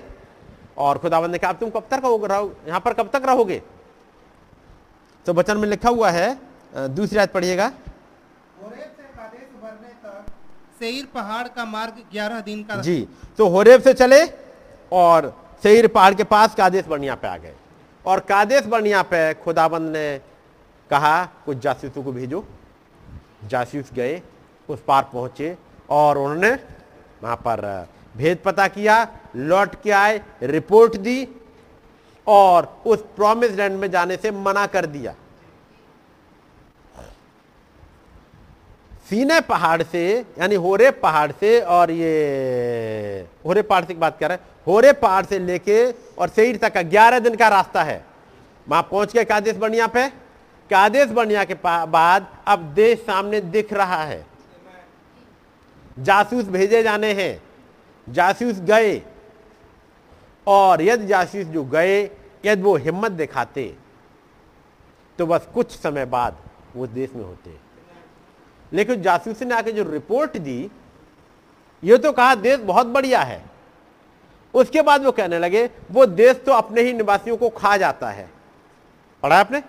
[0.77, 3.61] और खुदाबंद ने कहा तुम कब तक रहो यहाँ पर कब तक रहोगे?
[5.25, 6.37] तो वचन में लिखा हुआ है
[6.89, 7.71] दूसरी रात पढ़िएगा।
[10.79, 13.07] सेर पहाड़ का मार्ग ग्यारह दिन का जी
[13.37, 14.21] तो होरेब से चले
[14.91, 17.53] और सेर पहाड़ के पास कादेश बर्निया पे आ गए।
[18.05, 20.19] और कादेश बर्निया पे खुदाबंद ने
[20.89, 22.43] कहा कुछ जासूसों को भेजो।
[23.49, 24.21] जासूस गए
[24.69, 25.55] उस पार पहुँचे
[25.89, 26.51] और उन्होंने
[27.23, 27.63] वहाँ पर
[28.15, 31.27] भेद पता किया, लौट के आए, रिपोर्ट दी
[32.27, 35.13] और उस प्रॉमिस लैंड में जाने से मना कर दिया।
[39.09, 40.03] सीने पहाड़ से,
[40.39, 45.25] यानी होरे पहाड़ से और ये, होरे पहाड़ से बात कर रहे हैं, होरे पहाड़
[45.25, 48.03] से लेके और सेर तक का ग्यारह दिन का रास्ता है।
[48.67, 50.07] वहाँ पहुँच गए कादेश बनिया पे,
[50.69, 54.25] कादेश बनिया के बाद अब देश सामने दिख रहा है।
[55.99, 57.41] जासूस भेजे जाने हैं।
[58.11, 59.01] जासूस गए
[60.47, 62.03] और यदि जासूस जो गए,
[62.45, 63.75] यदि वो हिम्मत दिखाते
[65.19, 66.37] तो बस कुछ समय बाद
[66.75, 67.55] वो देश में होते।
[68.73, 70.71] लेकिन जासूस ने आके जो रिपोर्ट दी,
[71.83, 73.43] ये तो कहा देश बहुत बढ़िया है।
[74.53, 78.29] उसके बाद वो कहने लगे, वो देश तो अपने ही निवासियों को खा जाता है।
[79.23, 79.63] पढ़ा आपने?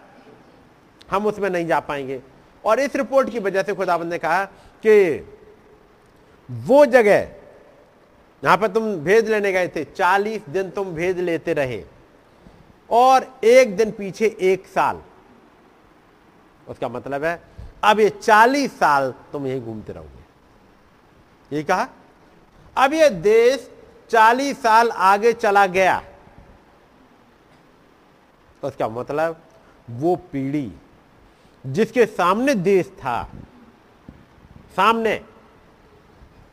[1.10, 2.20] हम उसमें नहीं जा पाएँगे।
[2.64, 4.44] और इस रिपोर्ट की वजह से खुदाबंद ने कहा
[4.86, 5.28] कि
[6.50, 7.28] वो जगह
[8.42, 11.82] यहाँ पर तुम भेद लेने गए थे, चालीस दिन तुम भेद लेते रहे
[12.90, 15.00] और एक दिन पीछे एक साल।
[16.66, 17.40] उसका मतलब है,
[17.84, 21.88] अब ये चालीस साल तुम यही घूमते रहोगे। ये कहा?
[22.76, 23.70] अब ये देश
[24.10, 26.02] चालीस साल आगे चला गया।
[28.62, 29.42] उसका मतलब
[29.90, 30.70] वो पीढ़ी
[31.64, 33.22] जिसके सामने देश था,
[34.76, 35.20] सामने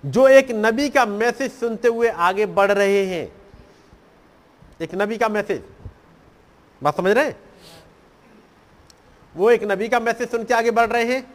[0.06, 3.32] जो एक नबी का मैसेज सुनते हुए आगे बढ़ रहे हैं।
[4.82, 5.64] एक नबी का मैसेज।
[6.84, 7.40] बात समझ रहे हैं?
[9.36, 11.34] वो एक नबी का मैसेज सुन के आगे बढ़ रहे हैं।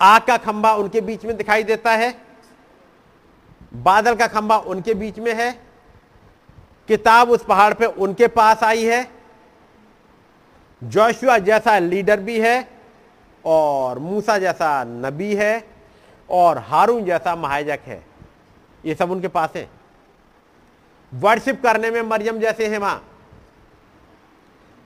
[0.00, 2.22] आग का खंबा उनके बीच में दिखाई देता है।
[3.74, 5.52] बादल का खंबा उनके बीच में है।
[6.88, 9.10] किताब उस पहाड़ पे उनके पास आई है।
[10.84, 12.68] जोशुआ जैसा लीडर भी है
[13.44, 15.75] और मूसा जैसा नबी है।
[16.28, 18.04] और हारून जैसा महाजक है।
[18.84, 19.68] ये सब उनके पास है।
[21.12, 23.04] वर्शिप करने में मरियम जैसे हैं वहाँ।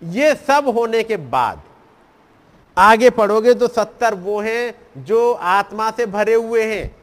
[0.02, 1.62] ये सब होने के बाद,
[2.76, 6.96] आगे पढ़ोगे तो सत्तर वो हैं जो आत्मा से भरे हुए हैं।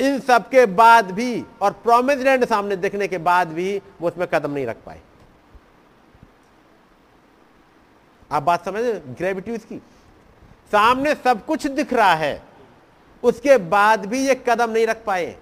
[0.00, 4.26] इन सब के बाद भी और प्रोमिस लैंड सामने देखने के बाद भी वो उसमें
[4.28, 5.00] कदम नहीं रख पाए।
[8.30, 8.82] आप बात समझ
[9.18, 9.76] ग्रेविटी उसकी।
[10.72, 12.42] सामने सब कुछ दिख रहा है।
[13.26, 15.36] उसके बाद भी ये कदम नहीं रख पाए।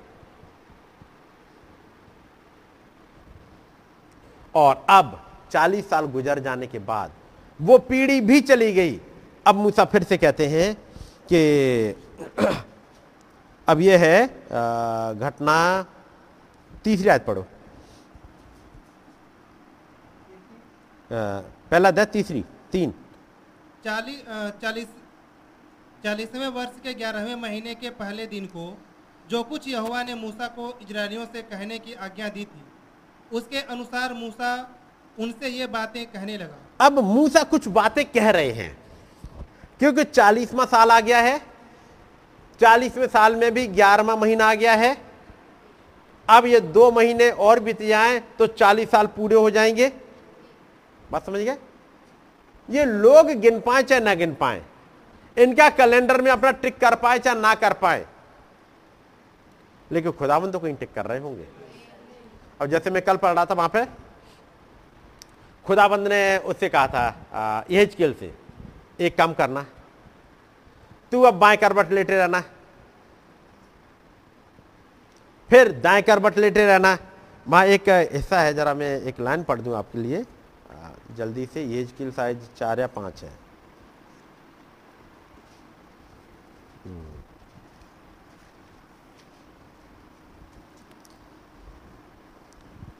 [4.55, 5.20] और अब
[5.53, 7.12] चालीस साल गुजर जाने के बाद
[7.61, 9.01] वो पीढ़ी भी चली गई।
[9.47, 10.74] अब मूसा फिर से कहते हैं
[11.32, 11.41] कि
[13.68, 14.26] अब ये है
[15.18, 15.57] घटना
[16.85, 17.45] तीसरी आयत पढ़ो।
[21.11, 22.95] पहला अध्याय तीसरी, तीन।
[23.85, 24.22] चालीस
[24.62, 24.87] चालीस
[26.05, 28.64] चालीसवें वर्ष के ग्यारहवें महीने के पहले दिन को,
[29.30, 32.62] जो कुछ यहोवा ने मूसा को इजरायलियों से कहने की आज्ञा दी थी,
[33.32, 34.50] उसके अनुसार मूसा
[35.18, 38.76] उनसे ये बातें कहने लगा। अब मूसा कुछ बातें कह रहे हैं,
[39.80, 41.40] क्योंकि चालीसवा साल आ गया है,
[42.61, 44.96] चालीसवें साल में भी ग्यारहवा महीना आ गया है,
[46.28, 49.88] अब ये दो महीने और बीत जाएँ तो चालीस साल पूरे हो जाएँगे।
[51.11, 51.57] बात समझ गए?
[52.68, 54.62] ये लोग गिन पाए चाहे ना गिन पाए?
[55.37, 58.07] इनका कैलेंडर में अपना टिक कर पाए चाहे ना कर पाए।
[59.91, 61.47] लेकिन खुदावन तो कहीं टिक कर रहे होंगे।
[62.61, 63.85] अब जैसे मैं कल पढ़ रहा था वहाँ पे,
[65.64, 68.32] खुदाबंद ने उससे कहा था यहजकेल से
[69.01, 69.64] एक काम करना।
[71.12, 72.41] तू अब बाएँ करबट लेटे रहना।
[75.51, 76.97] फिर दाएँ करबट लेटे रहना।
[77.47, 80.24] वहाँ एक हिस्सा है, जरा मैं एक लाइन पढ़ दूँ आपके लिए।
[81.16, 83.43] जल्दी से यहजकेल साइज़ चार या पाँच है।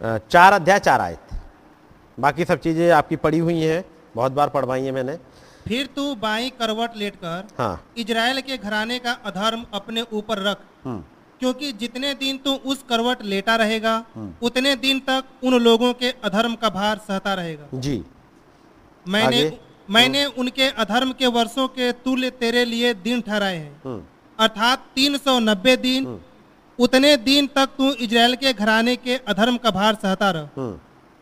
[0.05, 1.35] चार अध्याय चार आयत।
[2.19, 3.85] बाकी सब चीज़ें आपकी पड़ी हुई हैं
[4.17, 5.17] बहुत बार पढ़वाई हैं मैंने।
[5.69, 11.05] फिर तू बाई करवट लेटकर हाँ। इजराइल के घराने का अधर्म अपने ऊपर रख। हम्म।
[11.41, 13.95] क्योंकि जितने दिन तू उस करवट लेटा रहेगा
[14.43, 18.03] उतने दिन तक उन लोगों के अधर्म का भार सहता रहेगा। जी।
[19.07, 19.41] मैंने
[19.91, 24.03] मैंने उनके अधर्म के वर्षों के तुल्य तेरे लिए दिन ठहराए हैं। हम्म।
[24.39, 26.05] अर्थात तीन सौ नब्बे दिन
[26.79, 30.79] उतने दिन तक तू इजराइल के घराने के अधर्म का भार सहता रह। हम्म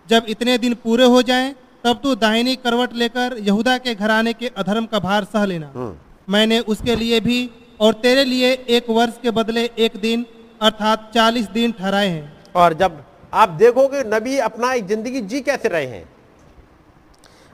[0.07, 4.50] जब इतने दिन पूरे हो जाए तब तू दाहिनी करवट लेकर यहूदा के घराने के
[4.57, 7.38] अधर्म का भार सह लेना। हम्म मैंने उसके लिए भी
[7.80, 10.24] और तेरे लिए एक वर्ष के बदले एक दिन
[10.62, 15.68] अर्थात चालीस दिन ठहराए हैं। और जब आप देखोगे नबी अपना एक ज़िंदगी जी कैसे
[15.68, 16.05] रहे हैं।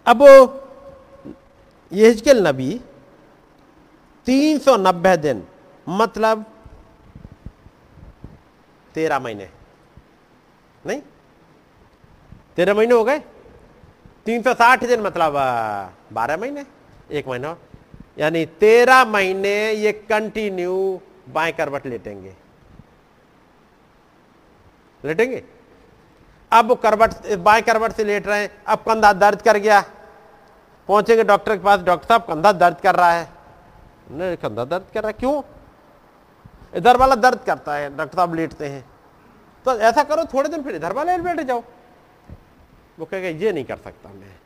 [0.07, 0.23] अब
[1.93, 2.71] यहजकेल नबी
[4.27, 5.43] तीन सौ नब्बे दिन
[5.87, 6.45] मतलब
[8.99, 9.49] तेरह महीने।
[10.87, 11.01] नहीं?
[12.57, 13.19] तेरह महीने हो गए?
[14.27, 15.33] तीन सौ साठ दिन मतलब
[16.13, 16.65] बारह महीने?
[17.11, 17.57] एक महीना।
[18.19, 22.35] यानी तेरह महीने ये कंटिन्यू बाएँ करवट लेटेंगे।
[25.05, 25.45] लेटेंगे?
[26.53, 29.81] अब करवट, बाएँ करवट से लेट रहे हैं। अब कंधा दर्द कर गया।
[30.89, 33.29] पहुँचेंगे डॉक्टर के पास। डॉक्टर साहब, कंधा दर्द कर रहा है।
[34.11, 35.43] नहीं, कंधा दर्द कर रहा है। क्यों?
[36.75, 38.85] इधर वाला दर्द करता है, डॉक्टर साहब लेटते हैं।
[39.65, 41.65] तो ऐसा करो, थोड़े दिन फिर इधर वाले बैठ जाओ।
[42.99, 44.37] वो कहेगा, ये नहीं कर सकता मैं।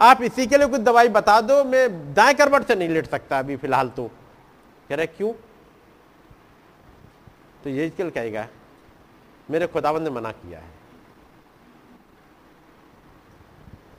[0.00, 3.38] आप इसी के लिए कुछ दवाई बता दो, मैं दाएँ करवट से नहीं लेट सकता
[3.38, 4.10] अभी फ़िलहाल तो।
[4.88, 5.32] कह रहे, क्यों?
[7.64, 8.48] तो ये कहेगा,
[9.50, 10.77] मेरे खुदाबंद ने मना किया है।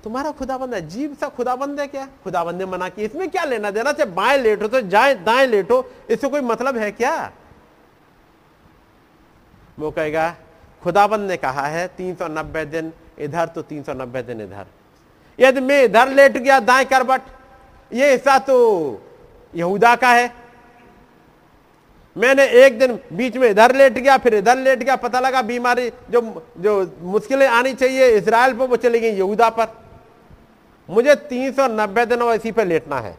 [0.03, 2.07] तुम्हारा खुदाबंद अजीब सा खुदाबंद है क्या?
[2.23, 3.91] खुदाबंद ने मना किया इसमें क्या लेना देना?
[3.91, 7.31] चाहे बाएँ लेटो तो जाए, दाएँ लेटो, इससे कोई मतलब है क्या?
[9.79, 10.35] वो कहेगा,
[10.81, 14.65] खुदाबंद ने कहा है 390 दिन इधर तो 390 दिन इधर।
[15.39, 17.21] यदि मैं इधर लेट गया, दाएँ करबट
[17.91, 18.55] ये हिस्सा तो
[19.53, 20.31] यहूदा का है।
[22.15, 25.89] मैंने एक दिन बीच में इधर लेट गया, फिर इधर लेट गया, पता लगा बीमारी
[26.09, 26.21] जो
[26.57, 29.67] जो मुश्किलें आनी चाहिए, इसराइल पर वो चली गई, यहूदा पर।
[30.89, 33.17] मुझे 390 दिन और इसी पे लेटना है।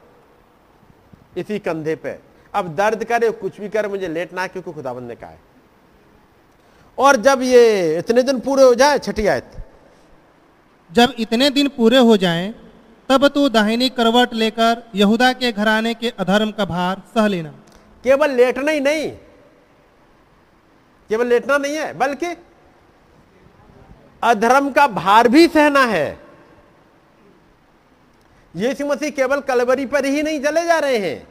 [1.37, 2.19] इसी कंधे पे।
[2.55, 5.39] अब दर्द करे कुछ भी करे मुझे लेटना है क्योंकि खुदाबंद ने कहा है।
[6.99, 9.53] और जब ये इतने दिन पूरे हो जाए छठी आयत।
[10.93, 12.55] जब इतने दिन पूरे हो जाएँ,
[13.09, 17.51] तब तू दाहिनी करवट लेकर यहूदा के घराने के अधर्म का भार सह लेना।
[18.05, 19.11] केवल लेटना ही नहीं।
[21.09, 22.37] केवल लेटना नहीं है बल्कि
[24.23, 26.30] अधर्म का भार भी सहना है।
[28.55, 31.29] यीशु मसीह केवल कलवरी पर ही नहीं चले जा रहे हैं।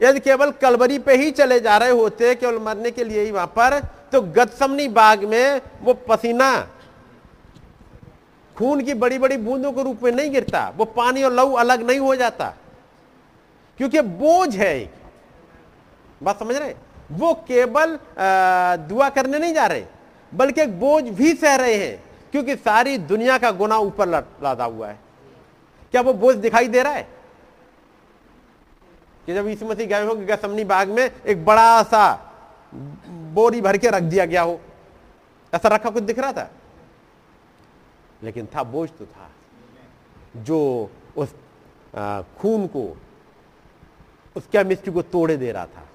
[0.00, 3.46] यदि केवल कलवरी पे ही चले जा रहे होते, केवल मरने के लिए ही वहाँ
[3.48, 3.78] पर
[4.12, 6.50] तो गतसमनी बाग में वो पसीना,
[8.56, 11.82] खून की बड़ी बड़ी बूंदों के रूप में नहीं गिरता, वो पानी और लहू अलग
[11.82, 12.54] नहीं हो जाता,
[13.80, 14.90] क्योंकि बोझ है एक।
[16.22, 16.74] बात समझ रहे
[17.12, 17.98] वो केवल
[18.88, 19.84] दुआ करने नहीं जा रहे,
[20.32, 22.02] बल्कि बोझ भी सह रहे हैं।
[22.34, 24.08] क्योंकि सारी दुनिया का गुना ऊपर
[24.42, 24.98] लादा हुआ है।
[25.90, 27.08] क्या वो बोझ दिखाई दे रहा है?
[29.26, 32.32] कि जब यीशु मसीह गए हो कि गसमनी बाग में, एक बड़ा सा
[33.34, 34.60] बोरी भर के रख दिया गया हो।
[35.54, 36.50] ऐसा रखा कुछ दिख रहा था?
[38.22, 39.30] लेकिन था, बोझ तो था।
[40.36, 41.34] जो उस
[42.38, 42.96] खून को,
[44.36, 45.86] उस केमिस्ट्री को तोड़े दे रहा था।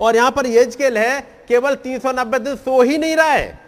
[0.00, 3.65] और यहाँ पर येजकेल है, केवल 390 दिन सो ही नहीं रहा है।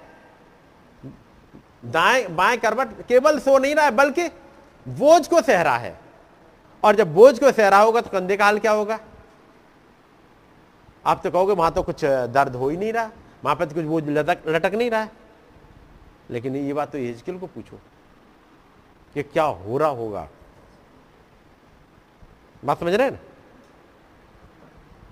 [1.83, 4.29] दाएँ, बाएँ करवट केवल सो नहीं रहा है, बल्कि
[4.87, 5.99] बोझ को सह रहा है।
[6.83, 8.99] और जब बोझ को सह रहा होगा तो कंधे का हाल क्या होगा?
[11.07, 13.11] आप तो कहोगे, वहाँ तो कुछ दर्द हो ही नहीं रहा,
[13.45, 15.11] वहाँ पर तो कुछ बोझ लटक लटक नहीं रहा है।
[16.31, 17.81] लेकिन ये बात तो येजकेल को पूछो,
[19.17, 20.29] कि क्या हो रहा होगा?
[22.63, 23.19] बात समझ रहे हैं ना?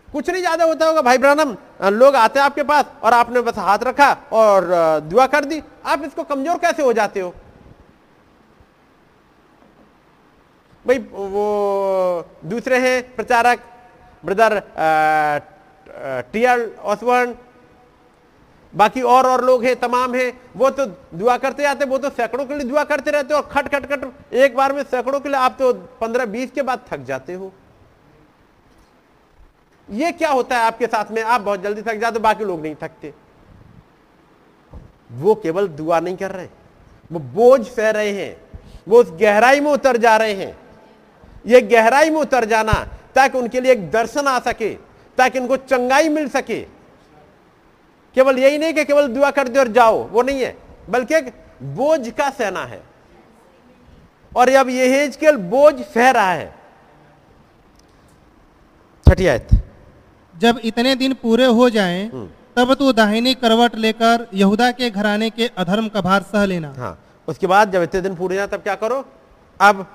[0.08, 1.56] कुछ नहीं ज़्यादा होता होगा। भाई ब्रानम
[1.92, 4.64] लोग आते हैं आपके पास और आपने बस हाथ रखा और
[5.04, 7.34] दुआ कर दी। आप इसको कमज़ोर कैसे हो जाते हो?
[10.84, 13.60] भाई, वो दूसरे हैं प्रचारक,
[14.24, 14.60] ब्रदर
[16.32, 17.34] टीआर ऑसवर्न
[18.74, 22.44] बाकी और और लोग हैं, तमाम हैं। वो तो दुआ करते आते वो तो सैकड़ों
[22.46, 24.04] के लिए दुआ करते रहते हो और खट खट खट,
[24.34, 27.52] एक बार में सैकड़ों के लिए आप तो पंद्रह बीस के बाद थक जाते हो।
[29.90, 31.22] ये क्या होता है आपके साथ में?
[31.22, 33.12] आप बहुत जल्दी थक जाते बाकी लोग नहीं थकते।
[35.12, 36.48] वो केवल दुआ नहीं कर रहे
[37.12, 40.58] वो बोझ सह रहे हैं। वो उस गहराई में उतर जा रहे हैं।
[41.46, 42.72] ये गहराई में उतर जाना
[43.14, 44.70] ताकि उनके लिए एक दर्शन आ सके,
[45.18, 46.60] ताकि उनको चंगाई मिल सके।
[48.14, 50.56] केवल यही नहीं कि केवल दुआ कर दे और जाओ, वो नहीं है,
[50.90, 51.32] बल्कि एक
[51.62, 52.82] बोझ का सहना है।
[54.36, 56.54] और अब यह बोझ सह रहा है।
[59.08, 59.48] छठी आयत।
[60.36, 62.08] जब इतने दिन पूरे हो जाएँ
[62.56, 66.98] तब तू दाहिनी करवट लेकर यहूदा के घराने के अधर्म का भार सह लेना। हाँ
[67.28, 69.04] उसके बाद जब इतने दिन पूरे जाए तब क्या करो?
[69.60, 69.86] अब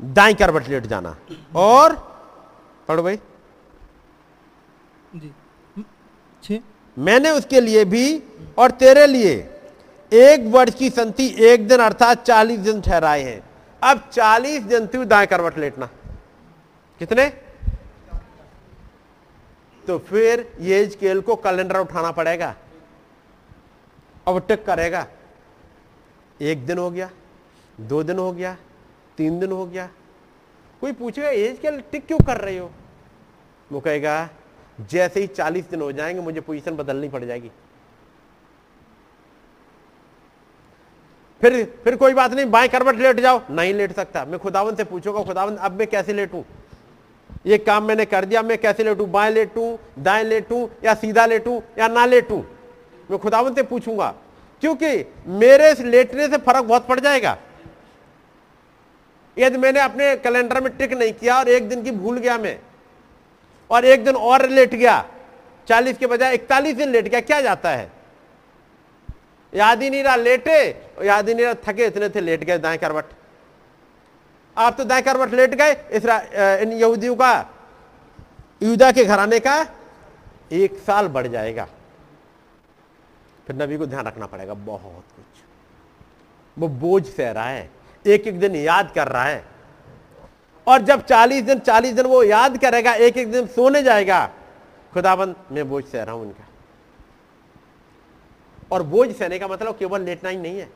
[0.00, 1.16] दाई करवट लेट जाना।
[1.54, 1.94] और
[2.88, 3.18] पढ़ो भाई।
[5.16, 5.32] जी।
[6.44, 6.60] छः।
[6.96, 8.22] मैंने उसके लिए भी
[8.58, 9.34] और तेरे लिए
[10.12, 13.40] एक वर्ष की संति एक दिन अर्थात चालीस दिन ठहराए हैं।
[13.82, 15.86] अब चालीस दिन तू दाएँ करवट लेटना।
[17.00, 17.26] कितने?
[19.86, 22.54] तो फिर ये स्केल को कैलेंडर उठाना पड़ेगा।
[24.28, 25.06] अब टिक करेगा।
[26.40, 27.10] एक दिन हो गया,
[27.80, 28.56] दो दिन हो गया,
[29.16, 29.88] तीन दिन हो गया।
[30.80, 32.70] कोई पूछेगा एज स्केल टिक क्यों कर रहे हो?
[33.72, 34.28] वो कहेगा,
[34.80, 37.50] जैसे ही चालीस दिन हो जाएँगे, मुझे पोजीशन बदलनी पड़ जाएगी।
[41.40, 44.84] फिर फिर कोई बात नहीं, बाएँ करवट लेट जाओ। नहीं लेट सकता। मैं खुदावन से
[44.84, 46.42] पूछूँगा खुदावन अब मैं कैसे लेटूं?
[47.44, 49.06] ये काम मैंने कर दिया, मैं कैसे लेटू?
[49.06, 52.36] बाएँ लेटू, दाएँ लेटू, या सीधा लेटू, या ना लेटू?
[53.10, 54.14] मैं खुदावन से पूछूँगा,
[54.62, 57.36] क्योंकि मेरे लेटने से फ़र्क बहुत पड़ जाएगा।
[59.36, 62.58] यदि मैंने अपने कैलेंडर में टिक नहीं किया और एक दिन की भूल गया मैं,
[63.70, 65.04] और एक दिन और लेट गया,
[65.68, 67.90] चालीस के बजाय इकतालीस दिन लेट गया, क्या जाता है?
[69.52, 70.58] याद ही नहीं रहा, लेटे,
[71.04, 73.04] याद ही नहीं रहा, थके इतने थे, लेट गए दाएँ करवट।
[74.56, 76.04] आप तो दाएँ करवट लेट गए इस
[76.62, 77.48] इन यहूदियों का,
[78.62, 79.54] युदा के घराने का
[80.52, 81.64] एक साल बढ़ जाएगा।
[83.46, 85.40] फिर नबी को ध्यान रखना पड़ेगा, बहुत कुछ।
[86.56, 87.70] वो बोझ सह रहा है
[88.04, 89.44] एक एक दिन याद कर रहा है।
[90.66, 94.26] और जब चालीस दिन चालीस दिन वो याद करेगा एक एक दिन सोने जाएगा,
[94.92, 96.44] खुदाबंद, मैं बोझ सह रहा हूँ उनका
[98.72, 100.68] और बोझ सहने का मतलब केवल लेटना ही नहीं है।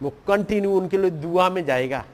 [0.00, 2.04] वो कंटिन्यू उनके लिए दुआ में जाएगा।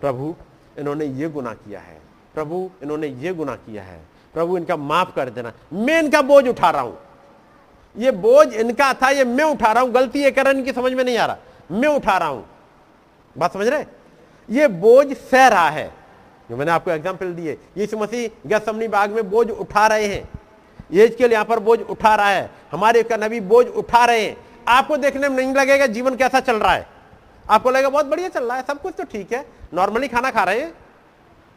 [0.00, 0.34] प्रभु,
[0.78, 2.00] इन्होंने ये गुना किया है।
[2.34, 4.00] प्रभु, इन्होंने ये गुना किया है।
[4.34, 6.98] प्रभु, इनका माफ़ कर देना। मैं इनका बोझ उठा रहा हूँ।
[7.96, 11.04] ये बोझ इनका था, ये मैं उठा रहा हूँ। गलती ये कर, इनकी समझ में
[11.04, 11.36] नहीं आ रहा।
[11.70, 12.46] मैं उठा रहा हूँ।
[13.38, 13.84] बात समझ रहे?
[14.48, 15.92] ये बोझ सह रहा है।
[16.50, 20.28] जो मैंने आपको एग्ज़ाम्पल दिए यीशु मसीह गसमनी बाग में बोझ उठा रहे हैं।
[20.92, 24.24] ये के लिए यहाँ पर बोझ उठा रहा है। हमारे का नबी बोझ उठा रहे
[24.24, 24.36] हैं।
[24.68, 26.86] आपको देखने में नहीं लगेगा, जीवन कैसा चल रहा है।
[27.50, 29.44] आपको लगेगा, बहुत बढ़िया चल रहा है, सब कुछ तो ठीक है।
[29.74, 30.72] नॉर्मली खाना खा रहे हैं।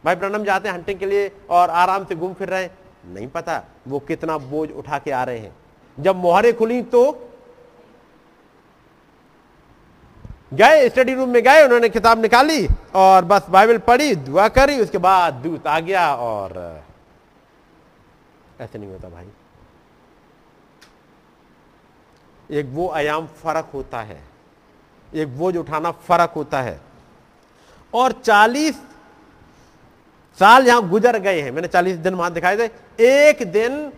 [0.04, 3.28] भाई प्रणम जाते हैं हंटिंग के लिए और आराम से घूम फिर रहे हैं। नहीं
[3.28, 5.54] पता वो कितना बोझ उठा के आ रहे हैं।
[5.98, 7.30] जब मोहरे खुली तो
[10.54, 14.98] गए स्टडी रूम में गए, उन्होंने किताब निकाली और बस बाइबल पढ़ी, दुआ करी, उसके
[14.98, 16.82] बाद दूत आ गया और,
[18.60, 19.26] ऐसे नहीं होता भाई।
[22.50, 24.33] एक वो आयाम फ़र्क होता है।
[25.14, 26.80] एक बोझ उठाना फ़र्क होता है।
[27.92, 28.80] और 40
[30.38, 32.64] साल यहाँ गुजर गए हैं। मैंने 40 दिन वहाँ दिखाए थे।
[33.00, 33.92] एक दिन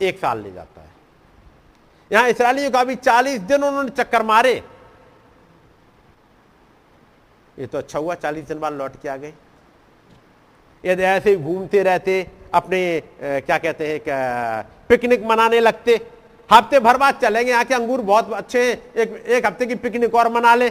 [0.00, 0.88] एक साल ले जाता है।
[2.10, 4.54] यहाँ इसराइलियों का भी 40 दिन उन्होंने चक्कर मारे।
[7.58, 9.32] ये तो अच्छा हुआ 40 दिन बाद लौट के आ गए।
[10.84, 14.00] यदि ऐसे घूमते रहते, अपने क्या कहते हैं
[14.88, 15.96] पिकनिक मनाने लगते।
[16.50, 20.14] हफ़्ते भर बाद चलेंगे यहाँ के अंगूर बहुत अच्छे हैं। एक एक हफ़्ते की पिकनिक
[20.14, 20.70] और मना ले।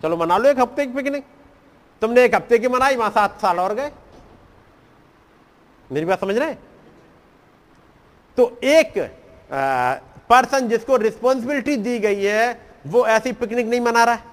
[0.00, 1.24] चलो मना लो एक हफ़्ते की पिकनिक
[2.02, 3.90] तुमने एक हफ़्ते की मनाई, वहाँ सात साल और गए।
[5.90, 6.54] मेरी बात समझ रहे
[8.38, 8.92] तो एक
[10.30, 14.28] पर्सन जिसको रिस्पॉन्सिबिलिटी दी गई है, वो ऐसी पिकनिक नहीं मना रहा है।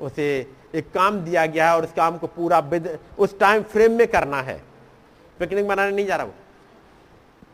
[0.00, 0.26] उसे
[0.74, 2.58] एक काम दिया गया है और उस काम को पूरा
[3.18, 4.60] उस टाइम फ्रेम में करना है।
[5.40, 6.34] पिकनिक मनाने नहीं जा रहा वो।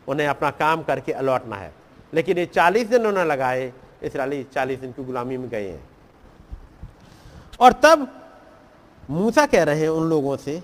[0.07, 1.73] उन्हें अपना काम करके अलौटना है।
[2.13, 3.71] लेकिन ये चालीस दिन उन्होंने लगाए
[4.03, 5.81] इसराइली चालीस दिन की गुलामी में गए हैं।
[7.59, 8.07] और तब
[9.09, 10.61] मूसा कह रहे हैं उन लोगों से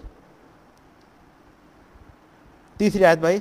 [2.77, 3.39] तीसरी आयत भाई।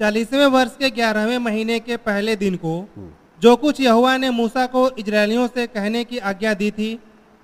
[0.00, 2.88] चालीसवें वर्ष के ग्यारहवें महीने के पहले दिन को
[3.42, 6.98] जो कुछ यहुआ ने मूसा को इजरायलियों से कहने की आज्ञा दी थी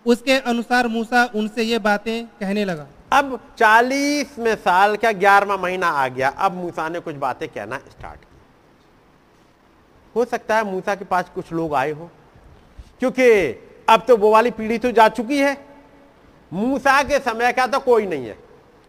[0.07, 5.89] उसके अनुसार मूसा उनसे ये बातें कहने लगा। अब चालीस में साल का ग्यारहवा महीना
[5.89, 6.29] आ गया?
[6.29, 8.27] अब मूसा ने कुछ बातें कहना स्टार्ट की।
[10.15, 12.11] हो सकता है मूसा के पास कुछ लोग आए हो,
[13.01, 13.29] क्योंकि
[13.89, 15.57] अब तो वो वाली पीढ़ी तो जा चुकी है।
[16.53, 18.37] मूसा के समय का तो कोई नहीं है,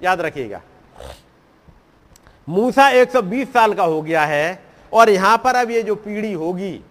[0.01, 0.61] याद रखिएगा।
[2.47, 6.83] मूसा 120 साल का हो गया है और यहाँ पर अब ये जो पीढ़ी होगी,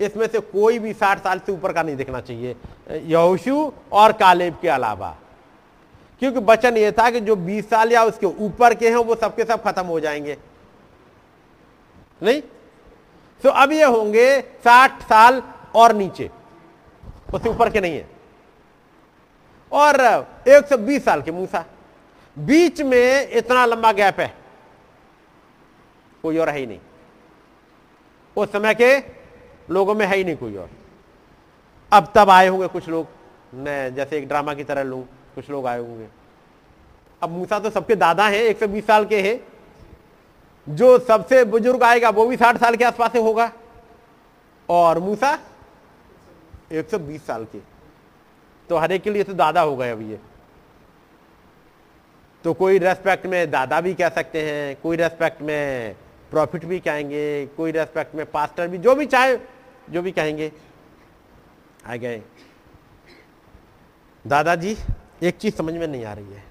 [0.00, 2.56] इसमें से कोई भी 60 साल से ऊपर का नहीं देखना चाहिए।
[2.90, 5.14] यहोशु और कालेब के अलावा।
[6.18, 9.44] क्योंकि वचन ये था कि जो 20 साल या उसके ऊपर के हैं, वो सबके
[9.44, 10.38] सब खत्म हो जाएँगे।
[12.22, 12.42] नहीं?
[13.42, 15.42] तो अब ये होंगे 60 साल
[15.74, 16.30] और नीचे।
[17.34, 18.10] उससे ऊपर के नहीं है।
[19.72, 21.64] और 120 साल के मूसा।
[22.38, 24.34] बीच में इतना लंबा गैप है।
[26.22, 26.78] कोई और है ही नहीं।
[28.36, 28.98] उस समय के
[29.70, 30.70] लोगों में है ही नहीं कोई और।
[31.92, 33.06] अब तब आए होंगे कुछ लोग।
[33.54, 35.04] मैं जैसे एक ड्रामा की तरह लू।
[35.36, 36.08] कुछ लोग आए होंगे।
[37.22, 39.46] अब मूसा तो सबके दादा हैं 120 साल के हैं।
[40.68, 43.52] जो सबसे बुज़ुर्ग आएगा, वो भी 60 साल के आसपास से होगा।
[44.68, 45.38] और मूसा
[46.72, 47.58] 120 साल के।
[48.68, 50.18] तो हर एक के लिए तो दादा हो गए अभी ये।
[52.44, 55.96] तो कोई रेस्पेक्ट में दादा भी कह सकते हैं, कोई रेस्पेक्ट में
[56.30, 59.38] प्रॉफिट भी कहेंगे, कोई रेस्पेक्ट में पास्टर भी, जो भी चाहे,
[59.90, 60.52] जो भी कहेंगे।
[61.86, 62.22] आ गए।
[64.26, 64.76] दादाजी
[65.22, 66.44] एक चीज़ समझ में नहीं आ रही है।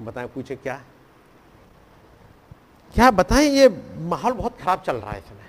[0.00, 0.80] बताएँ, पूछे क्या?
[2.94, 3.68] क्या बताएँ, ये
[4.00, 5.40] माहौल बहुत खराब चल रहा है इसमें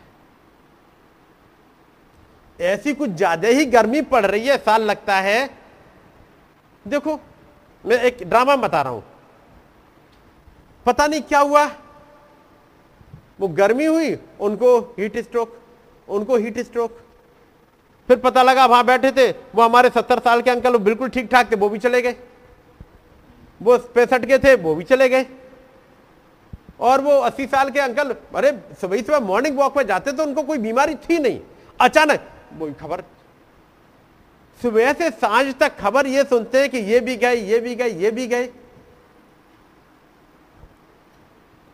[2.59, 5.49] ऐसी कुछ ज़्यादा ही गर्मी पड़ रही है, साल लगता है।
[6.85, 7.19] देखो,
[7.83, 9.03] मैं एक ड्रामा बता रहा हूँ।
[10.85, 11.65] पता नहीं क्या हुआ।
[13.39, 15.57] वो गर्मी हुई, उनको हीट स्ट्रोक,
[16.07, 16.99] उनको हीट स्ट्रोक
[18.07, 21.51] फिर पता लगा वहाँ बैठे थे, वो हमारे सत्तर साल के अंकल बिल्कुल ठीक ठाक
[21.51, 22.15] थे, वो भी चले गए।
[23.61, 25.25] वो पैंसठ के थे, वो भी चले गए।
[26.79, 30.43] और वो अस्सी साल के अंकल, अरे, सुबह सुबह मॉर्निंग वॉक में जाते तो उनको
[30.43, 31.39] कोई बीमारी थी नहीं।
[31.81, 33.01] अचानक, वो खबर।
[34.61, 37.89] सुबह से साँझ तक खबर ये सुनते हैं कि ये भी गए, ये भी गए,
[37.89, 38.49] ये भी गए।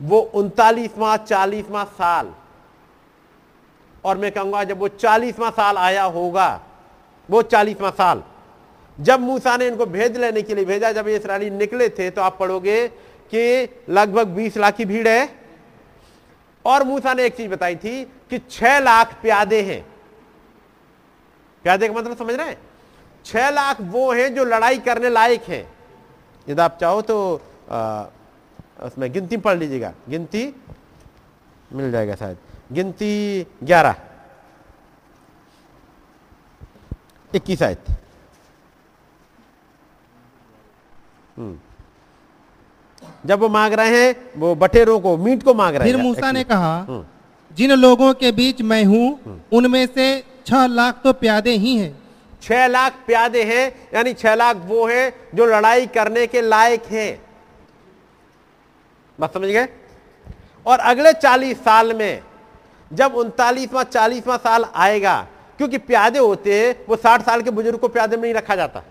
[0.02, 2.34] वो उनतालीसवां, चालीसवां साल
[4.06, 6.50] और मैं कहूँगा जब वो चालीसवां साल आया होगा
[7.30, 8.24] वो चालीसवां साल
[8.98, 12.22] जब मूसा ने इनको भेज लेने के लिए भेजा जब ये इसराइली निकले थे तो
[12.22, 12.88] आप पढ़ोगे
[13.32, 13.44] कि
[13.90, 15.30] लगभग बीस लाख की भीड़ है।
[16.66, 19.82] और मूसा ने एक चीज़ बताई थी कि छह लाख प्यादे हैं।
[21.66, 22.58] प्यादे का मतलब समझ रहे हैं?
[23.26, 25.64] छह लाख वो हैं जो लड़ाई करने लायक हैं।
[26.48, 28.06] यदि आप चाहो तो आ,
[28.84, 30.44] उसमें गिनती पढ़ लीजिएगा। गिनती
[31.74, 32.38] मिल जाएगा शायद।
[32.70, 33.96] गिनती ग्यारह
[37.32, 37.86] इक्कीस आयत
[41.38, 41.58] हम्म।
[43.26, 46.32] जब वो मांग रहे हैं वो बटेरों को मीट को मांग रहे हैं फिर मूसा
[46.32, 47.06] ने कहा हम्म।
[47.58, 50.08] जिन लोगों के बीच मैं हूँ हम्म। उनमें से
[50.48, 51.96] छह लाख तो प्यादे ही हैं
[52.42, 57.12] छह लाख प्यादे हैं यानी छह लाख वो हैं जो लड़ाई करने के लायक हैं
[59.20, 59.68] बात समझ गए
[60.66, 62.29] और अगले चालीस साल में
[62.92, 65.16] जब उनतालीसवां, चालीसवां साल आएगा,
[65.58, 68.84] क्योंकि प्यादे होते हैं, वो साठ साल के बुज़ुर्ग को प्यादे में नहीं रखा जाता।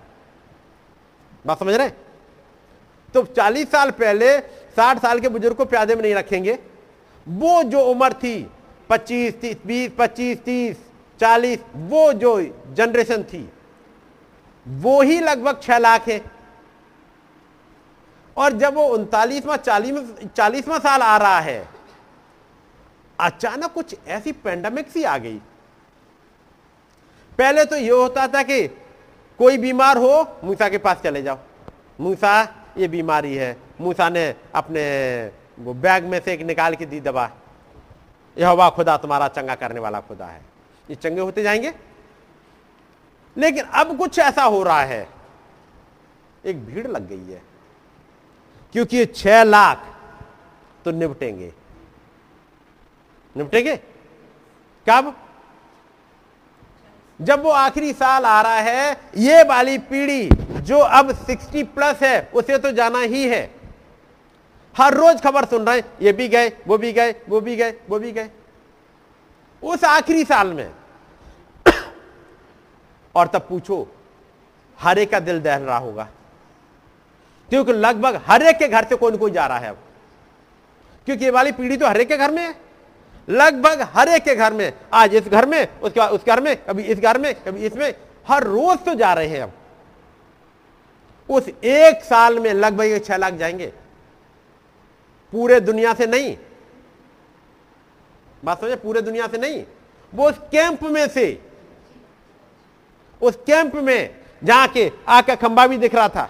[1.45, 1.91] बात समझ रहे
[3.15, 4.39] तो चालीस साल पहले
[4.77, 6.59] साठ साल के बुज़ुर्ग को प्यादे में नहीं रखेंगे।
[7.27, 8.51] वो जो उम्र थी,
[8.91, 10.77] पच्चीस, तीस, बीस, पच्चीस, तीस,
[11.21, 12.41] चालीस, वो जो
[12.75, 13.49] जनरेशन थी,
[14.67, 16.21] वो ही लगभग छह लाख है।
[18.37, 21.59] और जब वो उनतालीसवां चालीस चालीसवां साल आ रहा है
[23.21, 25.39] अचानक कुछ ऐसी पेंडेमिक सी आ गई।
[27.39, 28.69] पहले तो यह होता था कि
[29.39, 31.39] कोई बीमार हो, मूसा के पास चले जाओ।
[32.01, 35.27] मूसा, ये बीमारी है। मूसा ने अपने,
[35.59, 37.31] वो बैग में से एक निकाल के दी, दबा।
[38.39, 40.41] यह हवा खुदा तुम्हारा चंगा करने वाला खुदा है।
[40.91, 41.75] ये चंगे होते जाएँगे।
[43.39, 45.09] लेकिन अब कुछ ऐसा हो रहा है।
[46.45, 47.43] एक भीड़ लग गई है।
[48.73, 49.97] क्योंकि छह लाख
[50.85, 51.53] तो निपटेंगे।
[53.39, 53.77] निपटेंगे।
[54.89, 55.17] कब?
[57.21, 60.29] जब वो आखिरी साल आ रहा है, ये वाली पीढ़ी
[60.61, 63.55] जो अब 60 प्लस है, उसे तो जाना ही है।
[64.79, 67.81] हर रोज खबर सुन रहे हैं, ये भी गए, वो भी गए, वो भी गए,
[67.89, 68.31] वो भी गए।
[69.63, 70.71] उस आखिरी साल में
[73.15, 73.93] और तब पूछो,
[74.81, 76.09] हर एक का दिल दहल रहा होगा।
[77.49, 79.79] क्योंकि लगभग हर एक के घर से कोई ना कोई जा रहा है अब?
[81.05, 82.68] क्योंकि ये वाली पीढ़ी तो हर एक के घर में है।
[83.29, 86.57] लगभग हर एक के घर में, आज इस घर में, उसके बाद उस घर में,
[86.57, 87.95] कभी इस घर में, कभी इसमें,
[88.29, 89.53] हर रोज तो जा रहे हैं अब
[91.29, 93.73] उस एक साल में लगभग छह लाख जाएँगे।
[95.33, 96.37] पूरे दुनिया से नहीं।
[98.45, 98.77] बात समझे?
[98.77, 99.65] पूरे दुनिया से नहीं।
[100.15, 101.43] वो उस कैंप में से,
[103.23, 104.15] उस कैंप में
[104.45, 106.29] जहाँ के आका खंबा भी दिख रहा था।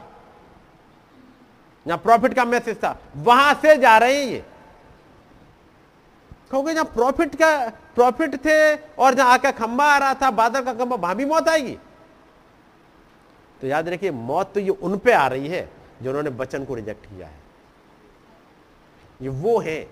[1.86, 4.44] जहाँ प्रॉफिट का मैसेज था, वहाँ से जा रहे हैं ये।
[6.50, 10.74] कहोगे, जहाँ प्रॉफिट का, प्रॉफिट थे और जहाँ आका खंबा आ रहा था, बादल का
[10.74, 11.78] खंबा, वहाँ भी मौत आएगी।
[13.60, 15.68] तो याद रखिए, मौत तो ये उन पे आ रही है
[16.02, 17.38] जिन्होंने वचन को रिजेक्ट किया है।
[19.22, 19.90] ये वो है।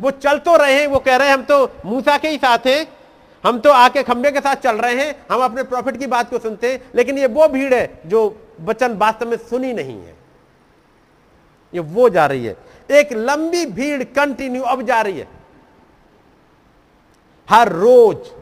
[0.00, 2.58] वो चल तो रहे हैं, वो कह रहे हैं, हम तो मूसा के ही साथ
[2.58, 2.86] हैं।
[3.46, 6.38] हम तो आके खंबे के साथ चल रहे हैं। हम अपने प्रॉफिट की बात को
[6.38, 10.16] सुनते हैं। लेकिन ये वो भीड़ है जो वचन वास्तव में सुनी नहीं है।
[11.74, 12.56] ये वो जा रही है।
[12.90, 15.41] एक लंबी भीड़ कंटिन्यू अब जा रही है।
[17.50, 18.32] हर रोज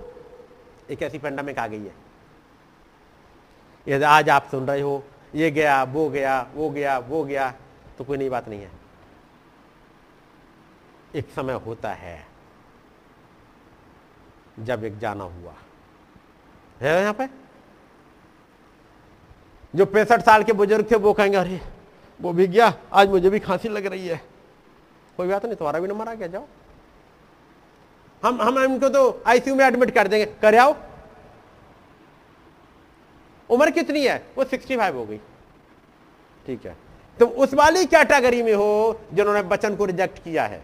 [0.91, 1.95] एक ऐसी पेंडामिक आ गई है।
[3.89, 5.05] यदि आज आप सुन रहे हो,
[5.35, 7.55] ये गया, वो गया वो गया वो गया
[7.99, 8.71] तो कोई नई बात नहीं है।
[11.15, 12.27] एक समय होता है
[14.59, 15.55] जब एक जाना हुआ।
[16.81, 17.29] है यहाँ पे?
[19.75, 21.61] जो पैंसठ साल के बुज़ुर्ग थे, वो कहेंगे, अरे,
[22.21, 24.21] वो भी गया, आज मुझे भी खांसी लग रही है।
[25.17, 26.47] कोई बात नहीं, तुम्हारा भी नंबर आ गया, जाओ।
[28.23, 30.75] हम हम इनको तो आईसीयू में एडमिट कर देंगे। कर आओ।
[33.51, 34.23] उम्र कितनी है?
[34.39, 35.19] वो 65 हो गई।
[36.47, 36.77] ठीक है।
[37.19, 40.63] तो उस वाली कैटेगरी में हो जिन्होंने बचन को रिजेक्ट किया है।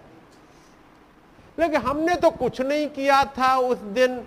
[1.59, 4.21] लेकिन हमने तो कुछ नहीं किया था उस दिन।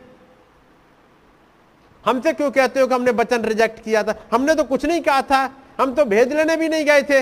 [2.06, 4.16] हमसे क्यों कहते हो कि हमने बचन रिजेक्ट किया था?
[4.34, 5.50] हमने तो कुछ नहीं कहा था।
[5.80, 7.22] हम तो भेद लेने भी नहीं गए थे।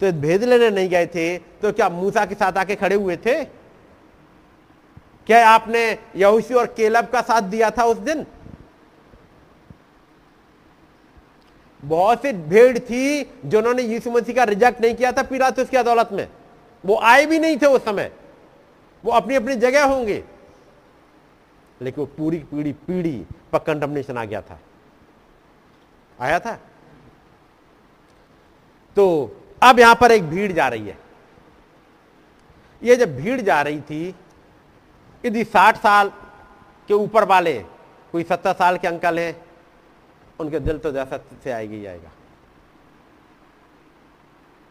[0.00, 3.55] तो भेद लेने नहीं गए थे तो क्या मूसा के साथ आके खड़े हुए थे?
[5.26, 8.26] क्या आपने यहूसी और केलब का साथ दिया था उस दिन?
[11.84, 15.76] बहुत सी भीड़ थी जिन्होंने यीशु मसीह का रिजेक्ट नहीं किया था पीरा तो उसकी
[15.76, 16.28] अदालत में।
[16.84, 18.12] वो आए भी नहीं थे उस समय।
[19.04, 20.24] वो अपनी अपनी जगह होंगे।
[21.82, 24.60] लेकिन वो पूरी पीढ़ी पीढ़ी पर कंडमनेशन आ गया था।
[26.20, 26.52] आया था?
[28.96, 30.98] तो अब यहाँ पर एक भीड़ जा रही है।
[32.82, 34.14] ये जब भीड़ जा रही थी
[35.26, 36.12] यदि साठ साल
[36.88, 37.64] के ऊपर वाले,
[38.12, 39.46] कोई सत्तर साल के अंकल हैं,
[40.40, 42.10] उनके दिल तो जैसा से आएगी ही आएगा।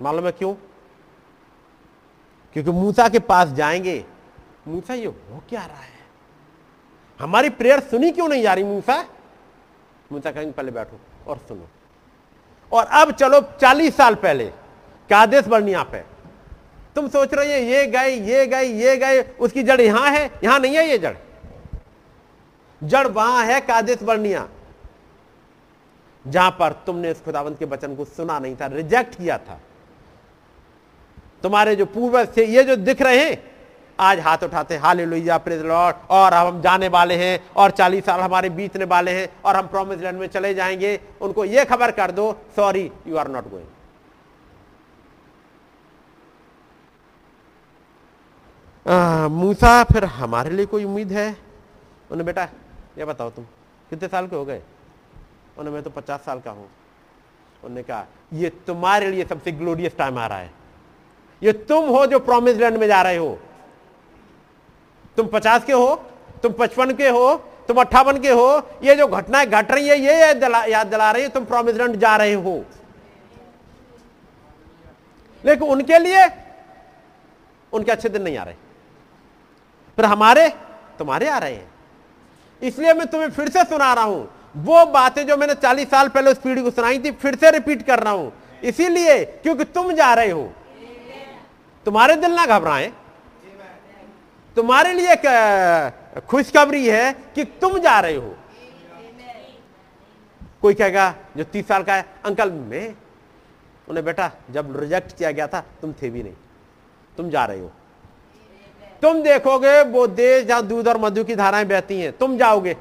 [0.01, 0.53] मालूम है क्यों?
[2.53, 4.05] क्योंकि मूसा के पास जाएँगे,
[4.67, 5.95] मूसा ये हो क्या रहा है?
[7.19, 9.05] हमारी प्रेयर सुनी क्यों नहीं जा रही मूसा?
[10.11, 11.67] मूसा कहेंगे, पहले बैठो और सुनो।
[12.71, 14.45] और अब चलो चालीस साल पहले
[15.09, 16.14] कादेश बर्निया पे
[16.95, 20.59] तुम सोच रहे हो, ये गए ये गए ये गए उसकी जड़ यहाँ है, यहाँ
[20.59, 21.15] नहीं है ये जड़?
[22.81, 24.47] जड़ वहाँ है कादेश बर्निया
[26.25, 29.59] जहाँ पर तुमने इस खुदावंत के वचन को सुना नहीं था रिजेक्ट किया था।
[31.43, 33.37] तुम्हारे जो पूर्वज थे, ये जो दिख रहे हैं,
[33.99, 38.19] आज हाथ उठाते हाल लोहिया प्रेज लॉर्ड और हम जाने वाले हैं, और चालीस साल
[38.19, 42.11] हमारे बीतने वाले हैं, और हम प्रोमिस लैंड में चले जाएँगे। उनको ये खबर कर
[42.11, 43.67] दो sorry you are not going
[48.85, 51.37] मूसा, फिर हमारे लिए कोई उम्मीद है?
[52.11, 52.47] उन्हें बेटा,
[52.97, 53.45] ये बताओ तुम,
[53.89, 54.61] कितने साल के हो गए?
[55.57, 56.69] उन्हें मैं तो पचास साल का हूँ।
[57.63, 60.51] उन्होंने कहा, ये तुम्हारे लिए सबसे ग्लोरियस टाइम आ रहा है।
[61.43, 63.39] ये तुम हो जो प्रोमिस लैंड में जा रहे हो।
[65.17, 65.95] तुम पचास के हो,
[66.43, 67.35] तुम पचपन के हो,
[67.67, 70.19] तुम अट्ठावन के हो, ये जो घटनाएँ घट रही है, ये
[70.71, 72.63] याद दिला रही है, तुम प्रोमिस लैंड जा रहे हो।
[75.45, 76.25] लेकिन उनके लिए,
[77.73, 78.64] उनके अच्छे दिन नहीं आ रहे।
[79.97, 80.47] फिर हमारे,
[80.99, 81.73] तुम्हारे आ रहे हैं।
[82.61, 86.31] इसलिए मैं तुम्हें फिर से सुना रहा हूँ। वो बातें जो मैंने चालीस साल पहले
[86.31, 88.31] उस पीढ़ी को सुनाई थी, फिर से रिपीट कर रहा हूँ।
[88.63, 90.51] इसीलिए क्योंकि तुम जा रहे हो।
[91.85, 92.91] तुम्हारे दिल ना घबराएँ।
[94.55, 95.15] तुम्हारे लिए
[96.21, 98.35] खुशखबरी है कि तुम जा रहे हो।
[100.61, 102.95] कोई कहेगा, जो तीस साल का है, अंकल, मैं
[103.89, 106.33] उन्हें, बेटा, जब रिजेक्ट किया गया था, तुम थे भी नहीं।
[107.17, 107.71] तुम जा रहे हो।
[109.05, 112.75] तुम देखोगे वो देश जहाँ दूध और मधु की धाराएँ बहती हैं, तुम जाओगे।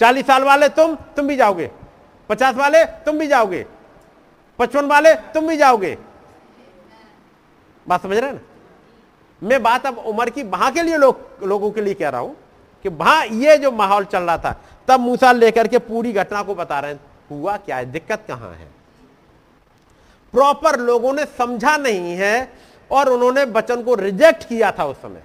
[0.00, 1.70] चालीस साल वाले तुम तुम भी जाओगे।
[2.28, 3.64] पचास वाले तुम भी जाओगे।
[4.58, 5.96] पचपन वाले तुम भी जाओगे।
[7.86, 8.40] बात समझ रहे ना?
[9.42, 12.36] मैं बात अब उम्र की वहाँ के लिए लोग, लोगों के लिए कह रहा हूँ
[12.84, 16.54] कि वहाँ ये जो माहौल चल रहा था, तब मूसा लेकर के पूरी घटना को
[16.54, 17.00] बता रहे हैं,
[17.30, 18.68] हुआ क्या है, दिक्कत कहाँ है?
[20.34, 25.22] प्रॉपर लोगों ने समझा नहीं है और उन्होंने वचन को रिजेक्ट किया था उस समय।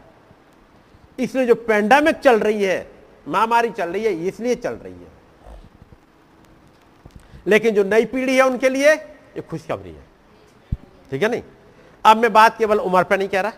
[1.19, 2.87] इसलिए जो पेंडेमिक चल रही है,
[3.27, 5.09] महामारी चल रही है, इसलिए चल रही है।
[7.47, 10.03] लेकिन जो नई पीढ़ी है उनके लिए, ये खुशखबरी है।
[11.11, 11.43] ठीक है नहीं?
[12.05, 13.53] अब मैं बात केवल उम्र पर नहीं कह रहा।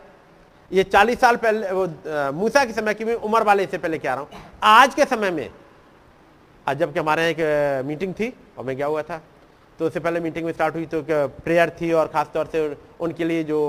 [0.71, 1.87] ये चालीस साल पहले, वो
[2.33, 4.29] मूसा के समय की भी उम्र वाले से पहले कह रहा हूँ।
[4.63, 5.49] आज के समय में,
[6.67, 9.21] आज जबकि हमारे एक मीटिंग थी, और मैं गया हुआ था।
[9.83, 11.01] तो उससे पहले मीटिंग में स्टार्ट हुई तो
[11.43, 12.59] प्रेयर थी और खास तौर से
[13.03, 13.59] उनके लिए जो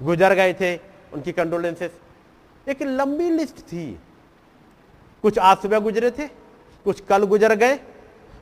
[0.00, 0.76] गुजर गए थे,
[1.12, 1.90] उनकी कंडोलेंसेस
[2.66, 3.86] एक लंबी लिस्ट थी।
[5.24, 6.26] कुछ आज सुबह गुजरे थे,
[6.86, 7.76] कुछ कल गुजर गए,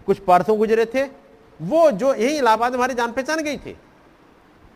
[0.06, 1.05] कुछ परसों गुजरे थे।
[1.60, 3.76] वो जो यही इलाहाबाद हमारी जान पहचान गई थी।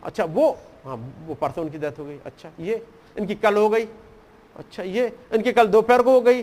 [0.04, 0.50] अच्छा वो
[0.84, 0.96] हाँ
[1.26, 2.82] वो परसों उनकी डेथ हो गई। अच्छा ये,
[3.18, 3.84] इनकी कल हो गई।
[4.56, 6.42] अच्छा ये, इनकी कल दोपहर को हो गई।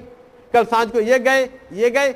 [0.53, 2.15] कल साँझ को ये गए ये गए।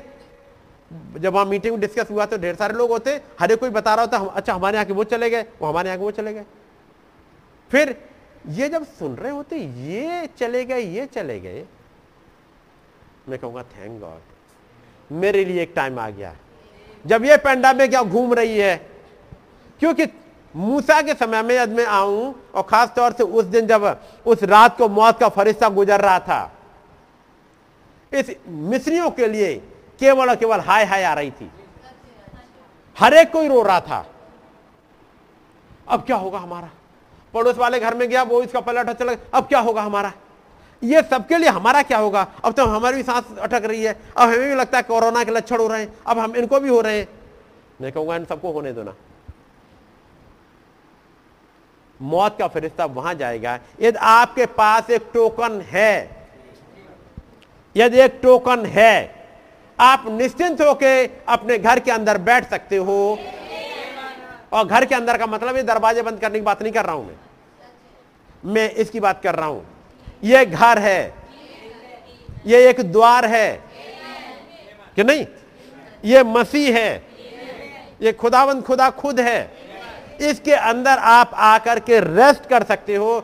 [0.94, 3.94] जब वहाँ मीटिंग में डिस्कस हुआ तो ढेर सारे लोग होते, हर एक कोई बता
[3.94, 6.32] रहा होता अच्छा हमारे यहाँ के वो चले गए, वो हमारे यहाँ के वो चले
[6.34, 6.44] गए।
[7.70, 7.96] फिर
[8.48, 11.64] ये जब सुन रहे होते, ये चले गए, ये चले गए।
[13.28, 16.34] मैं कहूँगा थैंक गॉड मेरे लिए एक टाइम आ गया।
[17.04, 18.76] जब ये पेंडा में क्या घूम रही है,
[19.80, 20.06] क्योंकि
[20.54, 23.84] मूसा के समय में यदि मैं आऊँ, और खास तौर से उस दिन जब
[24.26, 26.52] उस रात को मौत का फरिश्ता गुजर रहा था,
[28.12, 29.54] इस मिस्रियों के लिए
[30.00, 31.50] केवल और केवल हाय हाय आ रही थी।
[32.96, 34.06] हर एक कोई रो रहा था।
[35.88, 36.70] अब क्या होगा हमारा?
[37.34, 40.12] पड़ोस वाले घर में गया, वो इसका पलट चला अब क्या होगा हमारा?
[40.82, 42.26] ये सबके लिए हमारा क्या होगा?
[42.44, 45.30] अब तो हमारी भी सांस अटक रही है। अब हमें भी लगता है कोरोना के
[45.30, 47.08] लक्षण हो रहे हैं। अब हम इनको भी हो रहे हैं।
[47.80, 48.94] मैं कहूँगा, इन सबको होने दो ना।
[52.02, 56.26] मौत का फरिश्ता वहाँ जाएगा। यदि आपके पास एक टोकन है,
[57.76, 59.13] यदि एक टोकन है
[59.80, 63.18] आप निश्चिंत होके अपने घर के अंदर बैठ सकते हो।
[64.52, 66.94] और घर के अंदर का मतलब ये दरवाजे बंद करने की बात नहीं कर रहा
[66.94, 67.16] हूँ मैं।
[68.44, 69.66] मैं इसकी बात कर रहा हूँ।
[70.24, 71.14] ये घर है।
[72.46, 73.62] ये एक द्वार है।
[74.96, 75.26] कि नहीं?
[76.04, 77.04] ये मसीह है।
[78.02, 79.64] ये खुदावंद खुदा खुद है।
[80.20, 83.20] इसके अंदर आप आकर के रेस्ट कर सकते हो,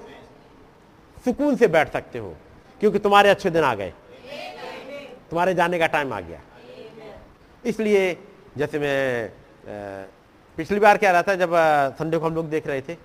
[1.25, 2.37] सुकून से बैठ सकते हो,
[2.81, 3.93] क्योंकि तुम्हारे अच्छे दिन आ गए।
[5.31, 6.41] तुम्हारे जाने का टाइम आ गया।
[7.65, 8.17] इसलिए
[8.57, 9.31] जैसे मैं
[10.59, 11.51] पिछली बार क्या रहा था, जब
[11.99, 12.97] संडे को हम लोग देख रहे थे।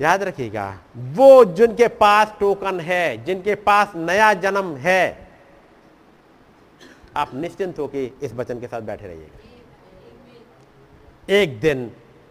[0.00, 5.28] याद रखिएगा, वो जिनके पास टोकन है, जिनके पास नया जन्म है,
[7.16, 9.38] आप निश्चिंत होके इस वचन के साथ बैठे रहिएगा।
[11.34, 11.90] एक दिन,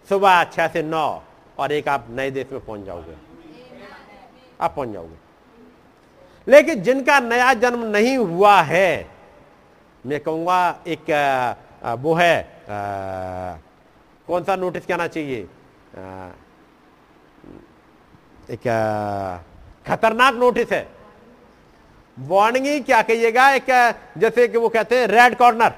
[0.09, 1.23] सुबह छह से नौ,
[1.59, 3.15] और एक आप नए देश में पहुँच जाओगे।
[4.61, 5.28] आप पहुँच जाओगे।
[6.49, 9.07] लेकिन जिनका नया जन्म नहीं हुआ है
[10.05, 11.11] मैं कहूँगा एक
[11.83, 13.57] अ, वो है अ,
[14.27, 15.41] कौन सा नोटिस कहना चाहिए?
[15.41, 16.31] अ,
[18.51, 18.65] एक
[19.87, 20.87] खतरनाक नोटिस है।
[22.17, 23.49] वार्निंग क्या कहिएगा?
[23.49, 23.65] एक
[24.17, 25.73] जैसे कि वो कहते हैं रेड कॉर्नर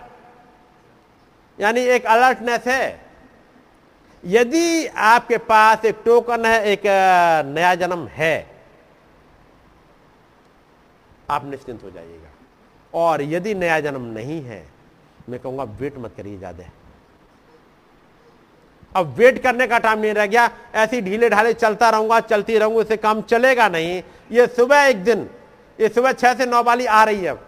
[1.60, 3.00] यानी एक अलर्टनेस है।
[4.24, 6.82] यदि आपके पास एक टोकन है एक
[7.56, 8.51] नया जन्म है
[11.32, 12.30] आप निश्चिंत हो जाइएगा।
[12.94, 14.66] और यदि नया जन्म नहीं है,
[15.30, 16.64] मैं कहूँगा, वेट मत करिए ज़्यादा।
[18.96, 22.82] अब वेट करने का टाइम नहीं रह गया, ऐसी ढीले ढाले चलता रहूँगा, चलती रहूँगा
[22.82, 25.30] इससे काम चलेगा नहीं। ये सुबह एक दिन,
[25.80, 27.48] ये सुबह छह से नौ वाली आ रही है अब।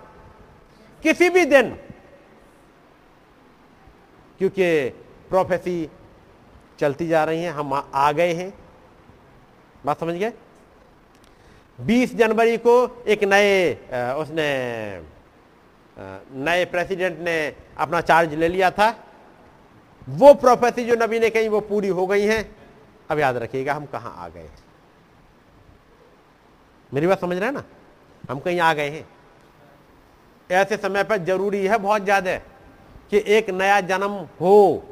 [1.04, 1.70] किसी भी दिन,
[4.40, 4.90] क्योंकि
[5.30, 5.90] प्रोफेसी
[6.80, 8.54] चलती जा रही है, हम आ- गए हैं।
[9.86, 10.34] बात समझ गए?
[11.80, 13.74] 20 जनवरी को एक नए
[14.16, 14.48] उसने
[16.38, 17.36] नए प्रेसिडेंट ने
[17.78, 18.90] अपना चार्ज ले लिया था।
[20.10, 22.44] वो प्रोफेसी जो नबी ने कही वो पूरी हो गई हैं।
[23.10, 24.50] अब याद रखिएगा, हम कहाँ आ गए
[26.92, 27.64] मेरी बात समझ रहे हैं ना?
[28.24, 29.06] हम कहीं आ गए हैं।
[30.50, 32.36] ऐसे समय पर ज़रूरी है, बहुत ज़्यादा
[33.12, 34.84] कि एक नया जन्म हो।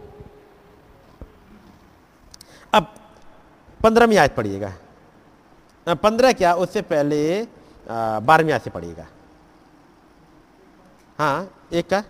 [2.73, 2.93] अब
[3.81, 4.73] पंद्रहवीं आयत पढ़िएगा।
[5.87, 6.53] पंद्रह क्या?
[6.55, 7.21] उससे पहले
[7.87, 9.07] बारहवीं से पढ़िएगा।
[11.19, 12.03] हाँ एक का?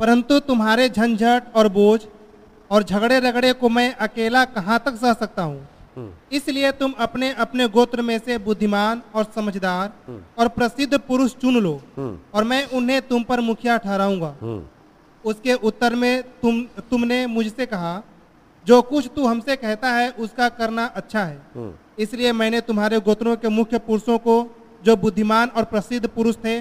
[0.00, 2.00] परंतु तुम्हारे झंझट और बोझ
[2.70, 5.66] और झगड़े रगड़े को मैं अकेला कहाँ तक सह सकता हूँ?
[6.32, 9.92] इसलिए तुम अपने अपने गोत्र में से बुद्धिमान और समझदार
[10.38, 14.62] और प्रसिद्ध पुरुष चुन लो हम्म। और मैं उन्हें तुम पर मुखिया ठहराऊँगा। हम्म।
[15.24, 17.96] उसके उत्तर में तुम तुमने मुझसे कहा
[18.68, 23.36] जो कुछ तू हमसे कहता है उसका करना अच्छा है। हम्म। इसलिए मैंने तुम्हारे गोत्रों
[23.36, 24.34] के मुख्य पुरुषों को
[24.82, 26.60] जो बुद्धिमान और प्रसिद्ध पुरुष थे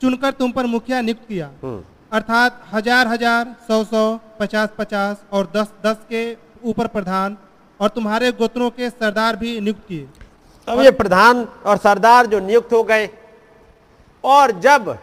[0.00, 4.04] चुनकर तुम पर मुखिया नियुक्त किया। हम्म। अर्थात हज़ार हज़ार सौ सौ
[4.40, 6.22] पचास पचास और दस दस के
[6.64, 7.36] ऊपर प्रधान
[7.80, 10.06] और तुम्हारे गोत्रों के सरदार भी नियुक्त किए।
[10.68, 13.08] अब ये प्रधान और सरदार जो नियुक्त हो गए
[14.24, 14.96] और जब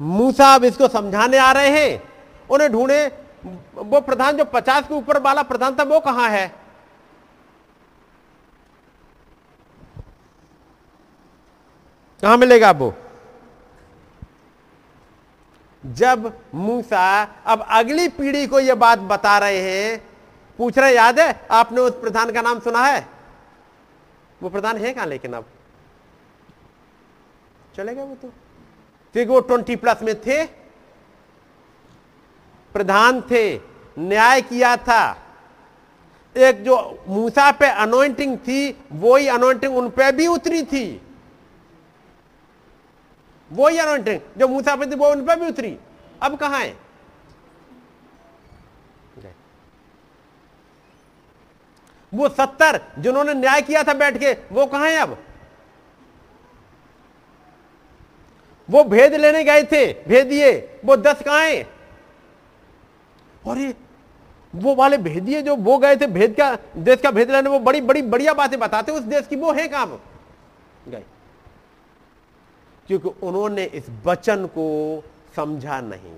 [0.00, 2.02] मूसा अब इसको समझाने आ रहे हैं
[2.50, 3.00] उन्हें ढूंढे
[3.74, 6.54] वो प्रधान जो पचास के ऊपर वाला प्रधान था, वो कहाँ है?
[12.22, 12.94] कहाँ मिलेगा वो?
[15.86, 20.08] जब मूसा अब अगली पीढ़ी को यह बात बता रहे हैं,
[20.58, 23.08] पूछ रहे, याद है, आपने उस प्रधान का नाम सुना है?
[24.42, 25.44] वो प्रधान है कहाँ लेकिन अब?
[27.76, 28.28] चले गए वो तो।
[29.12, 30.63] क्योंकि वो ट्वेंटी प्लस में थे
[32.74, 33.56] प्रधान थे,
[33.98, 35.02] न्याय किया था।
[36.36, 41.02] एक जो मूसा पे अनोइंटिंग थी, वही अनोइंटिंग उन पे भी उतरी थी।
[43.52, 45.78] वही अनोइंटिंग जो मूसा पे थी, वो उन पे भी उतरी।
[46.22, 46.84] अब कहा है?
[52.12, 55.16] वो सत्तर जिन्होंने न्याय किया था बैठ के, वो कहा है अब?
[58.70, 61.73] वो भेद लेने गए थे, भेदिए, वो दस कहा है?
[63.46, 63.74] ये
[64.54, 67.80] वो वाले भेदिए जो वो गए थे, भेद का देश का भेद लेने, वो बड़ी
[67.80, 70.00] बड़ी, बढ़िया बातें बताते उस देश की वो है वो?
[70.88, 71.02] गए।
[72.86, 75.02] क्योंकि उन्होंने इस वचन को
[75.36, 76.14] समझा नहीं।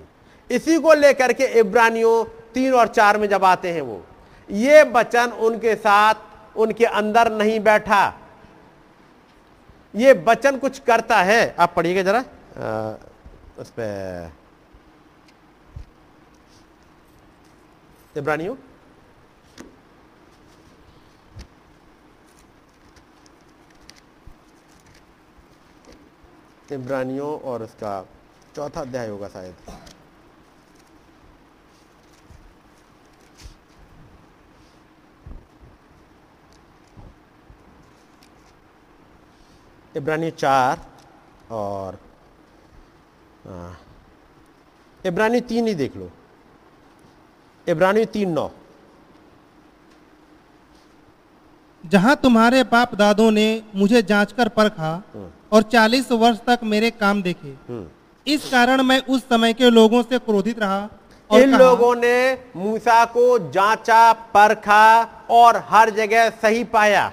[0.50, 2.24] इसी को लेकर के इब्रानियों
[2.54, 4.02] तीन और चार में जब आते हैं वो,
[4.50, 6.14] ये वचन उनके साथ,
[6.56, 8.14] उनके अंदर नहीं बैठा।
[9.94, 12.20] ये वचन कुछ करता है। आप पढ़िएगा जरा
[13.58, 13.86] उस पे
[18.16, 18.56] इब्रानियों?
[26.72, 28.06] इब्रानियों और उसका
[28.56, 29.54] चौथा अध्याय होगा शायद।
[39.96, 40.80] इब्रानी चार
[41.50, 41.98] और
[43.46, 43.72] आ,
[45.06, 46.10] इब्रानी तीन ही देख लो।
[47.66, 48.48] इब्रानी तीन नौ।
[51.84, 54.92] जहाँ तुम्हारे बाप दादों ने मुझे जांचकर परखा
[55.52, 57.86] और चालीस वर्ष तक मेरे काम देखे हम्म।
[58.26, 60.88] इस कारण मैं उस समय के लोगों से क्रोधित रहा
[61.30, 62.16] और इन लोगों ने
[62.56, 67.12] मूसा को जांचा परखा और हर जगह सही पाया।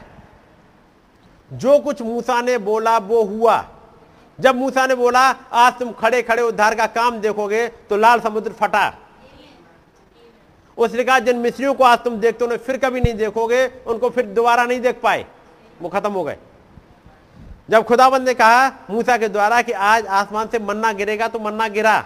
[1.52, 3.64] जो कुछ मूसा ने बोला वो हुआ।
[4.40, 8.52] जब मूसा ने बोला आज तुम खड़े खड़े उद्धार का काम देखोगे तो लाल समुद्र
[8.52, 8.86] फटा।
[10.78, 14.26] उसने कहा, जिन मिस्रियों को आज तुम देखते हो फिर कभी नहीं देखोगे, उनको फिर
[14.28, 15.26] दोबारा नहीं देख पाए।
[15.82, 16.38] वो खत्म हो गए।
[17.70, 21.68] जब खुदाबंद ने कहा मूसा के द्वारा कि आज आसमान से मन्ना गिरेगा तो मन्ना
[21.68, 22.04] गिरा।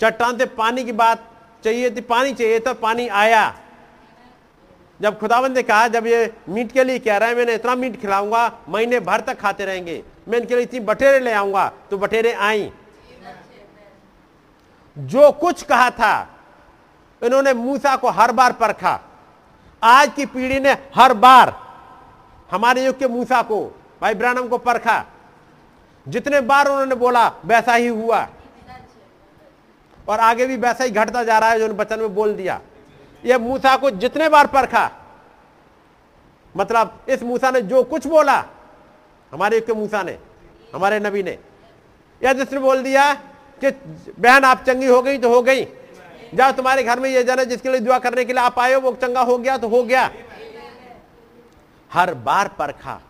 [0.00, 1.24] चट्टान से पानी की बात
[1.64, 3.54] चाहिए थी, पानी चाहिए तो पानी आया।
[5.00, 8.00] जब खुदाबंद ने कहा, जब ये मीट के लिए कह रहा है, मैंने इतना मीट
[8.00, 12.32] खिलाऊँगा, महीने भर तक खाते रहेंगे। मैं इनके लिए इतनी बटेरे ले आऊँगा तो बटेरे
[12.32, 12.70] आई।
[14.96, 16.37] जो कुछ कहा था
[17.22, 19.00] इन्होंने मूसा को हर बार परखा।
[19.82, 21.54] आज की पीढ़ी ने हर बार
[22.50, 25.04] हमारे युग के मूसा को, भाई ब्रानम को परखा।
[26.08, 28.28] जितने बार उन्होंने बोला, वैसा ही हुआ।
[30.08, 32.60] और आगे भी वैसा ही घटता जा रहा है जो बचन में बोल दिया।
[33.24, 34.90] ये मूसा को जितने बार परखा
[36.56, 38.44] मतलब इस मूसा ने जो कुछ बोला,
[39.32, 40.18] हमारे युग के मूसा ने,
[40.74, 41.38] हमारे नबी ने।
[42.22, 43.14] या जिसने बोल दिया
[43.64, 43.70] कि,
[44.18, 45.64] बहन, आप चंगी हो गई तो हो गई।
[46.34, 48.72] जाओ तुम्हारे घर में ये जन है, जिसके लिए दुआ करने के लिए आप आए
[48.74, 50.10] हो, वो चंगा हो गया तो हो गया।
[51.90, 53.00] हर बार परखा।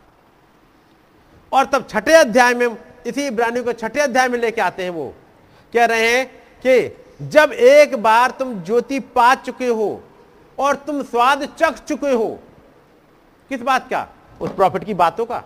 [1.52, 2.76] और तब छठे अध्याय में,
[3.06, 5.14] इसी इब्रानियों को छठे अध्याय में लेके आते हैं वो।
[5.72, 6.26] कह रहे हैं
[6.66, 10.02] कि जब एक बार तुम ज्योति पा चुके हो
[10.58, 12.38] और तुम स्वाद चख चुके हो,
[13.48, 14.06] किस बात का?
[14.40, 15.38] उस प्रॉफिट की बातों का,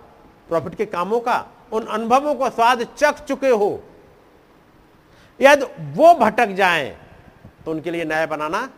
[0.49, 3.82] प्रॉफिट के कामों का, उन अनुभवों को स्वाद चख चुके हो।
[5.40, 6.97] यदि वो भटक जाएँ
[7.64, 8.68] तो उनके लिए नया बनाना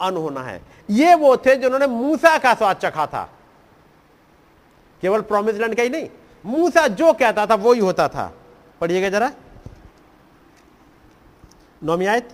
[0.00, 0.60] अन होना है।
[0.90, 3.22] ये वो थे जिन्होंने मूसा का स्वाद चखा था।
[5.02, 6.08] केवल प्रॉमिस लैंड का ही नहीं
[6.46, 8.32] मूसा जो कहता था वो ही होता था।
[8.80, 9.30] पढ़िएगा जरा।
[11.84, 12.28] नौमी आयत।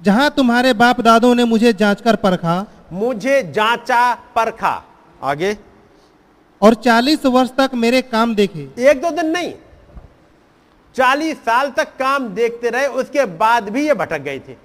[0.00, 4.82] जहाँ तुम्हारे बाप दादों ने मुझे जांचकर परखा मुझे जांचा परखा।
[5.22, 5.56] आगे।
[6.62, 9.52] और चालीस वर्ष तक मेरे काम देखे। एक दो दिन नहीं
[10.94, 14.56] चालीस साल तक काम देखते रहे उसके बाद भी ये भटक गए थे।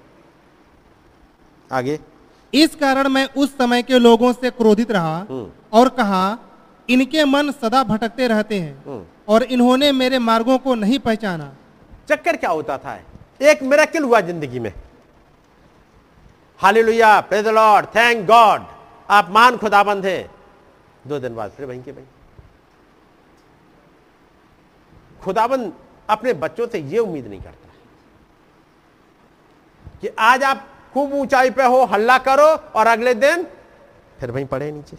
[1.72, 2.00] आगे।
[2.54, 6.38] इस कारण मैं उस समय के लोगों से क्रोधित रहा हम्म। और कहा
[6.90, 11.54] इनके मन सदा भटकते रहते हैं हम्म। और इन्होंने मेरे मार्गों को नहीं पहचाना।
[12.10, 13.00] चक्कर क्या होता था?
[13.42, 14.74] एक मेरा किल हुआ ज़िंदगी में।
[16.60, 18.62] Hallelujah praise the Lord thank God
[19.10, 20.30] आप महान खुदाबंद हैं।
[21.08, 22.06] दो दिन बाद फिर वहीं के वहीं।
[25.24, 25.74] खुदाबंद
[26.10, 27.70] अपने बच्चों से यह उम्मीद नहीं करता।
[30.02, 33.44] कि आज आप खूब ऊंचाई पे हो, हल्ला करो और अगले दिन
[34.20, 34.98] फिर वहीं पड़े नीचे।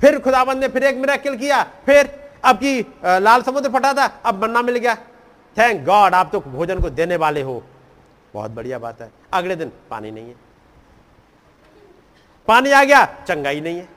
[0.00, 4.42] फिर खुदाबंद ने फिर एक मिराकिल किया, फिर अब की लाल समुद्र फटा था, अब
[4.42, 4.94] मन्ना मिल गया।
[5.56, 7.62] थैंक गॉड आप तो भोजन को देने वाले हो।
[8.34, 10.34] बहुत बढ़िया बात है। अगले दिन पानी नहीं है।
[12.48, 13.88] पानी आ गया, चंगाई नहीं है।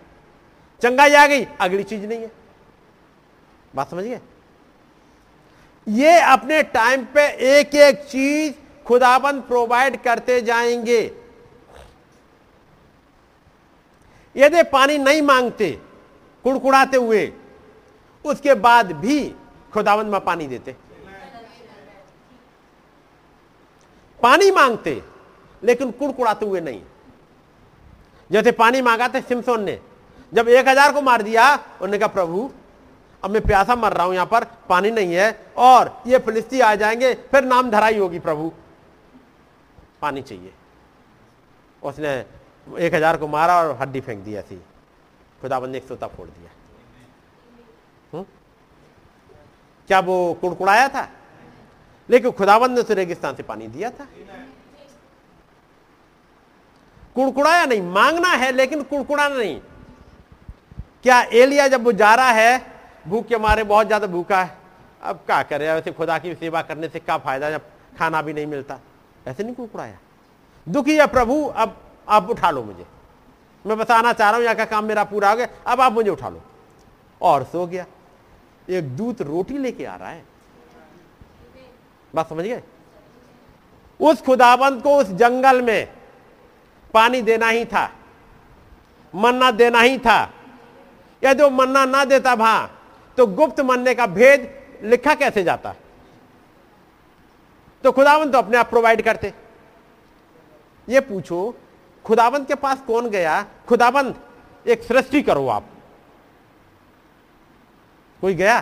[0.81, 2.31] चंगाई आ गई, अगली चीज़ नहीं है।
[3.75, 4.19] बात समझ गए?
[5.91, 7.21] ये अपने टाइम पे
[7.57, 8.53] एक एक चीज़
[8.87, 11.11] खुदाबंद प्रोवाइड करते जाएँगे।
[14.35, 15.71] यदि पानी नहीं मांगते,
[16.43, 17.33] कुड़कुड़ाते हुए,
[18.25, 19.35] उसके बाद भी
[19.73, 20.75] खुदाबंद में पानी देते।
[24.21, 25.01] पानी मांगते,
[25.63, 26.81] लेकिन कुड़कुड़ाते हुए नहीं।
[28.31, 29.79] जैसे पानी मांगा था सिमसोन ने,
[30.33, 32.51] जब एक हज़ार को मार दिया, उन्होंने कहा, प्रभु
[33.23, 36.75] अब मैं प्यासा मर रहा हूँ यहाँ पर, पानी नहीं है, और ये फिलिस्ती आ
[36.75, 38.51] जाएँगे, फिर नाम धराई होगी प्रभु।
[40.01, 40.53] पानी चाहिए।
[41.83, 42.25] उसने
[42.79, 44.61] एक हज़ार को मारा और हड्डी फेंक दी ऐसी।
[45.41, 46.51] खुदाबंद ने एक सोता फोड़ दिया।
[48.13, 48.25] हुँ?
[49.87, 51.09] क्या वो कुड़कुड़ाया था?
[52.09, 54.07] लेकिन खुदाबंद ने रेगिस्तान से पानी दिया था।
[57.15, 59.61] कुड़कुड़ाया नहीं, मांगना है, लेकिन कुड़कुड़ाना नहीं।
[61.03, 62.70] क्या एलिया जब वो जा रहा है
[63.05, 64.57] भूख के मारे बहुत ज़्यादा भूखा है।
[65.01, 65.71] अब क्या करे?
[65.73, 67.61] वैसे खुदा की सेवा करने से क्या फ़ायदा जब
[67.97, 68.79] खाना भी नहीं मिलता?
[69.27, 69.97] ऐसे नहीं कुड़कुड़ाया
[70.67, 71.75] दुखी है प्रभु, अब
[72.09, 72.85] आप उठा लो मुझे।
[73.65, 75.93] मैं बस आना चाह रहा हूँ, यहाँ का काम मेरा पूरा हो गया, अब आप
[75.93, 76.41] मुझे उठा लो।
[77.21, 77.85] और सो गया।
[78.69, 80.23] एक दूत रोटी लेके आ रहा है।
[82.13, 82.61] बात समझ गए?
[83.99, 85.87] उस खुदाबंद को उस जंगल में
[86.93, 87.89] पानी देना ही था,
[89.13, 90.31] मन्ना देना ही था।
[91.21, 92.69] यदि वो मन्ना ना देता वहाँ
[93.21, 95.75] तो गुप्त मन्ने का भेद लिखा कैसे जाता?
[97.83, 99.33] तो खुदावंत तो अपने आप प्रोवाइड करते।
[100.89, 101.55] ये पूछो
[102.05, 103.45] खुदाबंद के पास कौन गया?
[103.67, 104.15] खुदाबंद
[104.67, 105.69] एक सृष्टि करो आप।
[108.21, 108.59] कोई गया?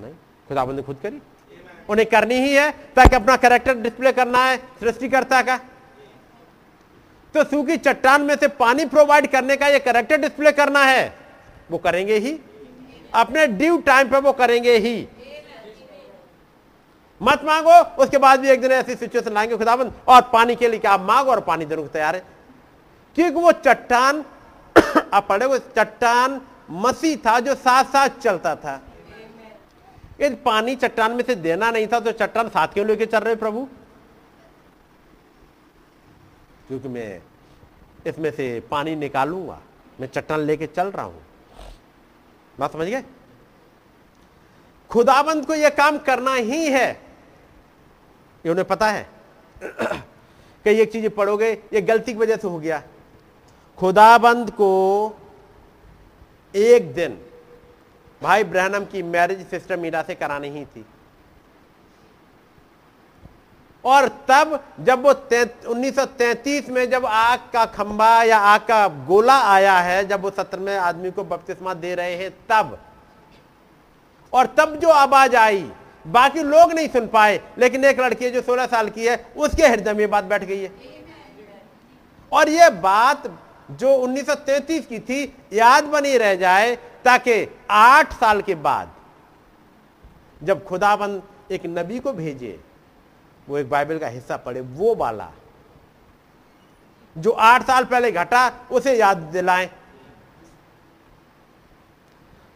[0.00, 0.14] नहीं।
[0.48, 1.22] खुदाबंद ने खुद करी।
[1.88, 5.56] उन्हें करनी ही है, ताकि अपना कैरेक्टर डिस्प्ले करना है, सृष्टिकर्ता का।
[7.34, 11.18] तो सूखी चट्टान में से पानी प्रोवाइड करने का ये कैरेक्टर डिस्प्ले करना है।
[11.70, 12.40] वो करेंगे ही।
[13.14, 15.08] अपने ड्यू टाइम पे वो करेंगे ही।
[17.22, 20.80] मत मांगो, उसके बाद भी एक दिन ऐसी सिचुएशन लाएँगे, खुदाबंद, और पानी के लिए
[20.80, 22.24] क्या आप मांगो और पानी देने को तैयार है।
[23.14, 24.24] क्योंकि वो चट्टान,
[25.14, 28.80] आप पढ़े वो चट्टान मसी था जो साथ साथ चलता था।
[30.20, 33.34] यदि पानी चट्टान में से देना नहीं था तो चट्टान साथ क्यों लेके चल रहे
[33.34, 33.68] प्रभु?
[36.68, 37.22] क्योंकि मैं
[38.06, 39.60] इसमें से पानी निकालूँगा,
[40.00, 41.22] मैं चट्टान लेके चल रहा हूँ।
[42.60, 43.04] बात समझ गए?
[44.90, 46.90] खुदाबंद को यह काम करना ही है।
[48.46, 49.08] ये उन्हें पता है।
[50.64, 52.82] कई एक चीज़ पढ़ोगे, ये गलती की वजह से हो गया।
[53.78, 55.20] खुदाबंद को
[56.54, 57.18] एक दिन,
[58.22, 60.86] भाई ब्रहणम की मैरिज सिस्टम मीरा से करानी ही थी।
[63.84, 65.12] और तब जब वो
[65.68, 70.58] 1933 में जब आग का खंबा या आग का गोला आया है, जब वो सत्र
[70.58, 72.78] में आदमी को बपतिस्मा दे रहे हैं, तब।
[74.32, 75.70] और तब जो आवाज़ आई,
[76.06, 79.66] बाकी लोग नहीं सुन पाए, लेकिन एक लड़की है जो 16 साल की है, उसके
[79.66, 80.72] हृदय में बात बैठ गई है।
[82.32, 83.22] और यह बात
[83.70, 86.74] जो 1933 की थी, याद बनी रह जाए,
[87.04, 88.94] ताकि आठ साल के बाद
[90.42, 92.60] जब खुदाबंद एक नबी को भेजे
[93.48, 95.30] वो एक बाइबल का हिस्सा पढ़े, वो वाला
[97.16, 99.68] जो आठ साल पहले घटा, उसे याद दिलाएँ।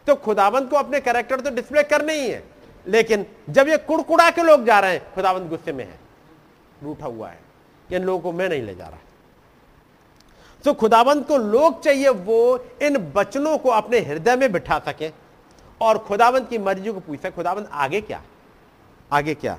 [0.07, 2.43] तो खुदाबंद को अपने कैरेक्टर तो डिस्प्ले करने ही है,
[2.85, 5.99] लेकिन जब ये कुड़कुड़ा के लोग जा रहे हैं खुदाबंद गुस्से में है।
[6.83, 7.39] रूठा हुआ है
[7.89, 8.99] इन लोगों को मैं नहीं ले जा रहा।
[10.63, 15.11] तो खुदाबंद को लोग चाहिए वो इन बचनों को अपने हृदय में बिठा सके,
[15.81, 18.21] और खुदाबंद की मर्ज़ी को पूछ सके खुदाबंद आगे क्या?
[19.11, 19.57] आगे क्या?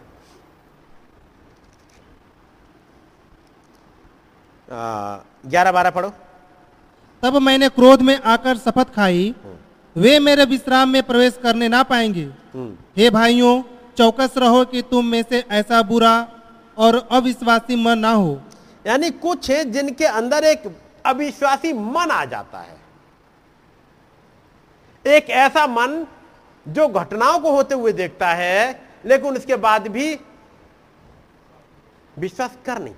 [4.71, 6.13] ग्यारह बारह पढ़ो।
[7.23, 9.35] तब मैंने क्रोध में आकर शपथ खाई।
[9.97, 12.29] वे मेरे विश्राम में प्रवेश करने ना पाएँगे।
[12.97, 13.63] हे भाइयों
[13.99, 16.15] चौकस रहो कि तुम में से ऐसा बुरा
[16.77, 18.41] और अविश्वासी मन ना हो।
[18.87, 20.63] यानी कुछ है जिनके अंदर एक
[21.07, 22.79] अविश्वासी मन आ जाता है।
[25.05, 26.07] एक ऐसा मन
[26.67, 30.15] जो घटनाओं को होते हुए देखता है लेकिन उसके बाद भी
[32.17, 32.95] विश्वास कर नहीं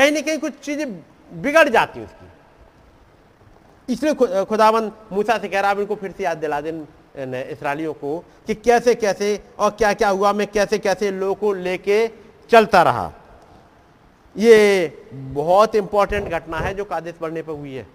[0.00, 0.92] कहीं ना कहीं कुछ चीज़ें
[1.32, 2.26] बिगड़ जाती उसकी।
[3.88, 6.72] इसलिए खुदावन मूसा से कह रहा अब इनको फिर से याद दिला दें
[7.50, 12.06] इसराइलियों को, कि कैसे कैसे और क्या क्या हुआ, मैं कैसे कैसे लोगों को लेके
[12.50, 13.12] चलता रहा।
[14.36, 17.86] ये बहुत इंपॉर्टेंट घटना है जो कादेश बढ़ने पर हुई है।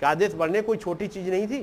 [0.00, 1.60] कादेश बढ़ने कोई छोटी चीज़ नहीं थी।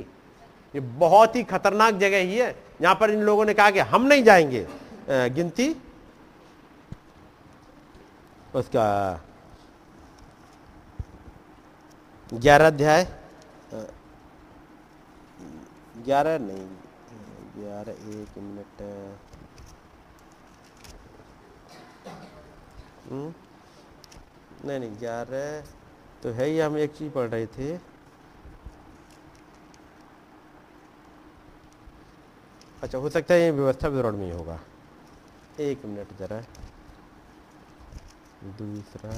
[0.74, 4.08] ये बहुत ही खतरनाक जगह ही है यहाँ पर इन लोगों ने कहा कि हम
[4.08, 4.66] नहीं जाएँगे
[5.10, 5.76] गिनती
[8.56, 8.86] उसका
[12.34, 13.04] ग्यारह अध्याय
[16.06, 16.68] ग्यारह नहीं
[17.56, 18.82] ग्यारह एक मिनट
[23.12, 23.34] हम्म,
[24.66, 25.62] नहीं नहीं ग्यारह
[26.24, 27.74] तो है ही हम एक चीज़ पढ़ रहे थे।
[32.84, 34.60] अच्छा हो सकता है ये व्यवस्था विवरण में ही होगा।
[35.60, 36.42] एक मिनट जरा।
[38.44, 39.14] दूसरा।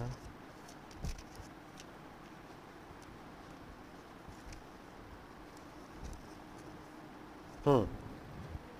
[7.66, 7.88] हम्म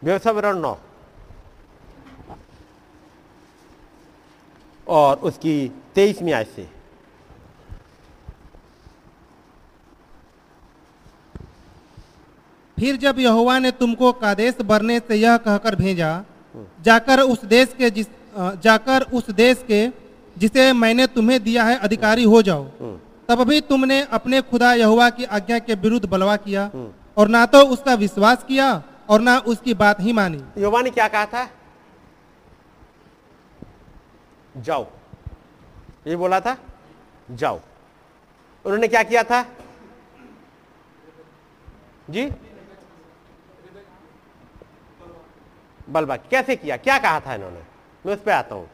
[0.04, 0.76] व्यवस्था विवरण नौ
[4.88, 5.56] और उसकी
[5.96, 6.68] तेईसवीं आय से।
[12.78, 16.24] फिर जब यहोवा ने तुमको कादेश बरने से यह कहकर भेजा
[16.82, 18.08] जाकर उस देश के जिस
[18.64, 19.88] जाकर उस देश के
[20.38, 23.00] जिसे मैंने तुम्हें दिया है अधिकारी हो जाओ। हम्म,
[23.30, 26.70] तब भी तुमने अपने खुदा यहोवा की आज्ञा के विरुद्ध बलवा किया
[27.18, 28.72] और ना तो उसका विश्वास किया
[29.10, 31.48] और ना उसकी बात ही मानी। युवा ने क्या कहा था?
[34.58, 34.86] जाओ।
[36.08, 36.58] ये बोला था
[37.32, 37.60] जाओ।
[38.66, 39.42] उन्होंने क्या किया था?
[42.10, 42.30] जी?
[45.90, 46.78] बलबा कैसे किया?
[46.78, 47.62] क्या कहा था इन्होंने?
[48.06, 48.70] मैं उस पर आता हूँ।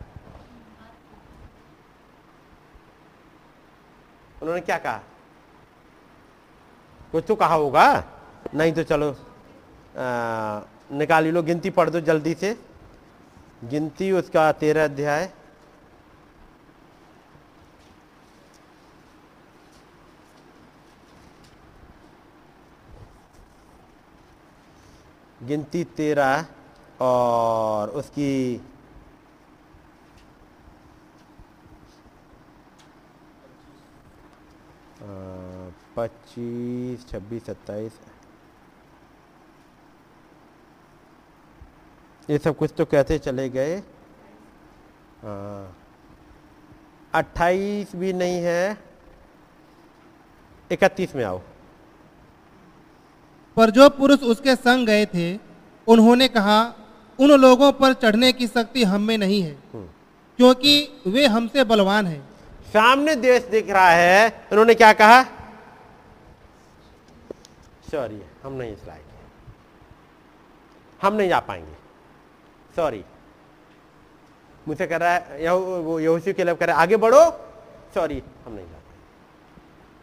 [4.41, 4.99] उन्होंने क्या कहा?
[7.11, 7.85] कुछ तो कहा होगा।
[8.55, 9.15] नहीं तो चलो
[10.91, 12.57] निकाली लो, गिनती पढ़ दो जल्दी से।
[13.63, 15.31] गिनती उसका तेरह अध्याय।
[25.41, 26.45] गिनती तेरह
[27.01, 28.61] और उसकी
[35.95, 37.99] पच्चीस छब्बीस सत्ताईस।
[42.29, 43.77] ये सब कुछ तो कहते चले गए?
[47.13, 48.77] अट्ठाईस भी नहीं है।
[50.71, 51.41] इकतीस में आओ।
[53.57, 55.27] पर जो पुरुष उसके संग गए थे
[55.87, 56.59] उन्होंने कहा
[57.19, 60.73] उन लोगों पर चढ़ने की शक्ति हम में नहीं है क्योंकि
[61.07, 62.21] वे हमसे बलवान हैं।
[62.69, 65.23] सामने देश दिख रहा है। उन्होंने क्या कहा?
[67.91, 68.79] सॉरी हम नहीं इस
[71.01, 71.73] हम नहीं जा पाएँगे।
[72.75, 73.05] सॉरी
[74.67, 77.31] मुझसे कह रहा है, यहू- वो यहोशू के लिए कह रहा है, आगे बढ़ो।
[77.93, 79.03] सॉरी हम नहीं जा पाएँगे।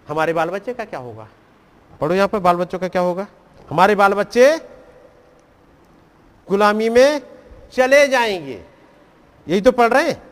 [0.09, 1.29] हमारे बाल बच्चे का क्या होगा?
[2.01, 3.27] पढ़ो यहाँ पर बाल बच्चों का क्या होगा?
[3.71, 4.57] हमारे बाल बच्चे
[6.49, 7.23] गुलामी में
[7.73, 8.65] चले जाएँगे।
[9.49, 10.23] यही तो पढ़ रहे हैं?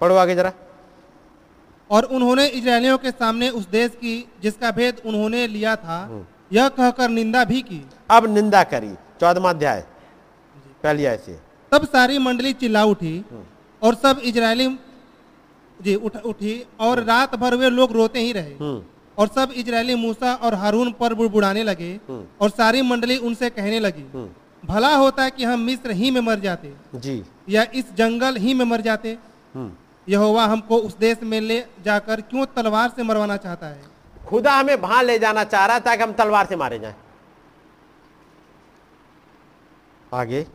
[0.00, 0.52] पढ़ो आगे जरा।
[1.90, 5.98] और उन्होंने इजरायलियों के सामने उस देश की जिसका भेद उन्होंने लिया था
[6.52, 7.80] यह कहकर निंदा भी की।
[8.10, 9.84] अब निंदा करी। चौदमा अध्याय।
[10.82, 11.38] पहली आय से।
[11.72, 13.24] तब सारी मंडली चिल्ला उठी
[13.82, 14.66] और सब इजरायली
[15.80, 18.82] जी उठ उठी और रात भर वे लोग रोते ही रहे। हम्म।
[19.18, 23.80] और सब इजरायली मूसा और हारून पर बुड़बुड़ाने लगे हम्म। और सारी मंडली उनसे कहने
[23.80, 24.28] लगी हम्म।
[24.64, 28.64] भला होता कि हम मिस्र ही में मर जाते जी। या इस जंगल ही में
[28.64, 29.16] मर जाते?
[29.54, 29.70] हम्म।
[30.08, 33.82] यहोवा हमको उस देश में ले जाकर क्यों तलवार से मरवाना चाहता है?
[34.28, 36.94] खुदा हमें वहाँ ले जाना चाह रहा है ताकि हम तलवार से मारे जाएँ।
[40.14, 40.46] आगे।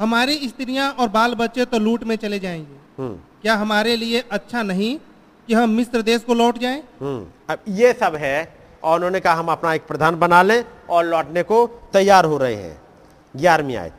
[0.00, 4.62] हमारी स्त्रियाँ और बाल बच्चे तो लूट में चले जाएँगे। हम्म। क्या हमारे लिए अच्छा
[4.62, 4.98] नहीं
[5.48, 6.82] कि हम मिस्र देश को लौट जाएँ?
[7.00, 11.04] हम्म, अब ये सब है और उन्होंने कहा हम अपना एक प्रधान बना लें और
[11.04, 12.80] लौटने को तैयार हो रहे हैं।
[13.36, 13.92] ग्यारहवीं आयत।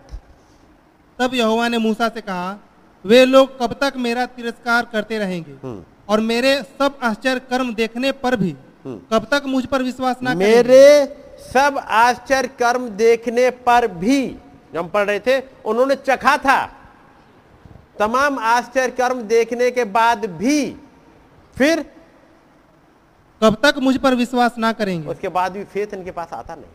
[1.19, 2.59] तब यहोवा ने मूसा से कहा
[3.06, 5.52] वे लोग कब तक मेरा तिरस्कार करते रहेंगे?
[5.64, 8.56] हम्म। और मेरे सब आश्चर्य कर्म देखने पर भी
[8.86, 11.06] हम्म। कब तक मुझ पर विश्वास न मेरे
[11.53, 14.28] सब आश्चर्य कर्म देखने पर भी
[14.73, 16.65] जो हम पढ़ रहे थे उन्होंने चखा था।
[17.99, 20.76] तमाम आश्चर्य कर्म देखने के बाद भी
[21.57, 21.86] फिर
[23.41, 25.07] कब तक मुझ पर विश्वास ना करेंगे?
[25.07, 26.65] उसके बाद भी फेथ इनके पास आता नहीं।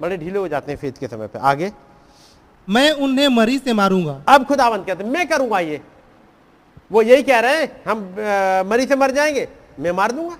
[0.00, 1.72] बड़े ढीले हो जाते हैं फेथ के समय पे। आगे।
[2.68, 5.80] मैं उन्हें मरी से मारूँगा। अब खुदावंत कहते मैं करूँगा ये।
[6.90, 7.98] वो यही कह रहे हैं हम
[8.70, 9.48] मरी से मर जाएँगे
[9.80, 10.36] मैं मार दूँगा।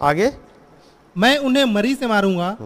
[0.00, 0.32] आगे।
[1.16, 2.56] मैं उन्हें मरी से मारूँगा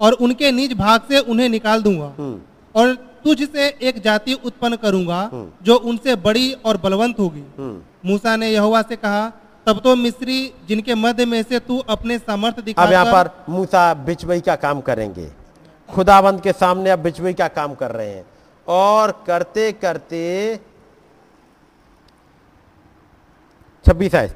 [0.00, 2.40] और उनके निज भाग से उन्हें निकाल दूँगा। हम्म।
[2.74, 2.94] और
[3.24, 5.30] तुझ से एक जाति उत्पन्न करूँगा
[5.62, 9.28] जो उनसे बड़ी और बलवंत होगी। हम्म। मूसा ने यहोवा से कहा
[9.66, 13.92] तब तो मिस्री जिनके मध्य में से तू अपने सामर्थ्य दिखा अब यहाँ पर मूसा
[14.06, 15.26] बिचवई का काम करेंगे।
[15.88, 18.24] खुदाबंद के सामने अब बिचवई का काम कर रहे हैं?
[18.66, 20.20] और करते करते
[23.84, 24.28] छब्बीस है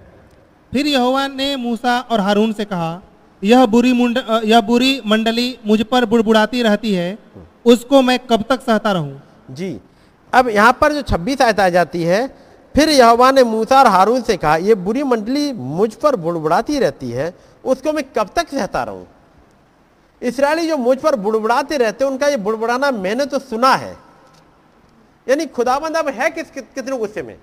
[0.73, 3.01] फिर यहोवा ने मूसा और हारून से कहा
[3.43, 7.19] यह बुरी मुंड यह बुरी मंडली मुझ पर बुड़बुड़ाती रहती है।
[7.65, 9.21] उसको मैं कब तक सहता रहूँ?
[9.51, 9.81] जी।
[10.33, 12.27] अब यहाँ पर जो छब्बीस आयत आ जाती है
[12.75, 17.11] फिर यहोवा ने मूसा और हारून से कहा यह बुरी मंडली मुझ पर बुड़बुड़ाती रहती
[17.11, 17.33] है
[17.65, 19.07] उसको मैं कब तक सहता रहूँ?
[20.23, 23.97] इसराइली जो मुझ पर बुड़बुड़ाते रहते उनका ये बुड़बुड़ाना मैंने तो सुना है।
[25.29, 27.39] यानी खुदाबंद अब है किस, कित- कितने गुस्से में?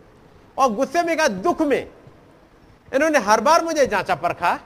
[0.57, 1.91] और गुस्से में का दुख में।
[2.93, 4.59] इन्होंने हर बार मुझे जांचा परखा।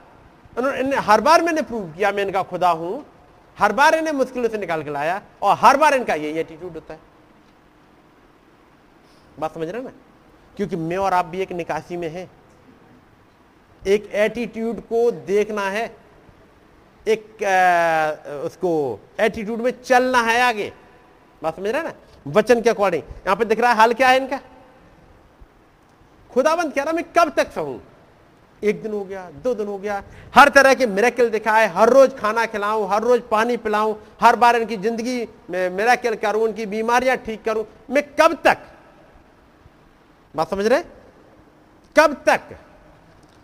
[0.58, 3.06] इन्होंने हर बार मैंने प्रूव किया, मैं इनका खुदा हूँ।
[3.58, 6.94] हर बार इन्हें मुश्किलों से निकाल के लाया। और हर बार इनका यही एटीट्यूड होता
[6.94, 7.00] है।
[9.38, 9.90] बात समझ रहे ना?
[10.56, 12.30] क्योंकि मैं और आप भी एक निकासी में हैं।
[13.86, 16.01] एक एटीट्यूड को देखना है।
[17.06, 18.70] एक अ, उसको
[19.20, 20.72] एटीट्यूड में चलना है आगे।
[21.42, 21.92] बात समझ रहे ना?
[22.26, 24.40] वचन के अकॉर्डिंग यहाँ पे दिख रहा है हाल क्या है इनका?
[26.30, 27.78] खुदाबंद कह रहा मैं कब तक सहूं?
[28.62, 30.02] एक दिन हो गया दो दिन हो गया।
[30.34, 34.56] हर तरह के मिरेकल दिखाए हर रोज खाना खिलाऊं हर रोज पानी पिलाऊं हर बार
[34.56, 35.16] इनकी ज़िंदगी
[35.50, 38.58] में मिरेकल करूँ उनकी बीमारियाँ ठीक करूँ। मैं कब तक?
[40.34, 40.82] बात समझ रहे
[41.96, 42.40] कब तक?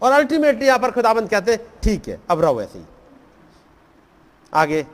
[0.02, 2.84] और अल्टीमेटली यहाँ पर खुदाबंद कहते हैं ठीक है अब रहो ऐसे ही।
[4.52, 4.86] आगे।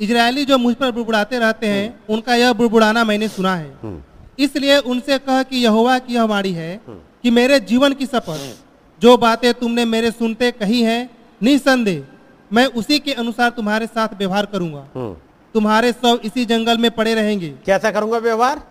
[0.00, 4.02] इजरायली जो मुझ पर बुड़बुड़ाते रहते हैं उनका यह बुड़बुड़ाना मैंने सुना है।
[4.38, 8.56] इसलिए उनसे कह कि यहोवा की यह वाणी है कि मेरे जीवन की शपथ
[9.02, 11.10] जो बातें तुमने मेरे सुनते कही हैं
[11.42, 12.04] निसंदेह
[12.50, 15.16] मैं उसी के अनुसार तुम्हारे साथ व्यवहार करूँगा। हम्म।
[15.54, 18.62] तुम्हारे सब इसी जंगल में पड़े रहेंगे। कैसा करूँगा व्यवहार?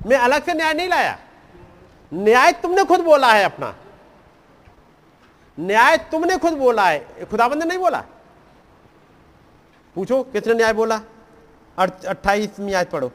[0.00, 1.18] मैं अलग से न्याय नहीं लाया।
[2.12, 3.74] न्याय तुमने खुद बोला है अपना।
[5.58, 8.02] न्याय तुमने खुद बोला है। खुदाबंद ने नहीं बोला?
[9.96, 11.00] पूछो किसने न्याय बोला?
[11.78, 13.10] अट्ठाईसवीं आयत पढ़ो।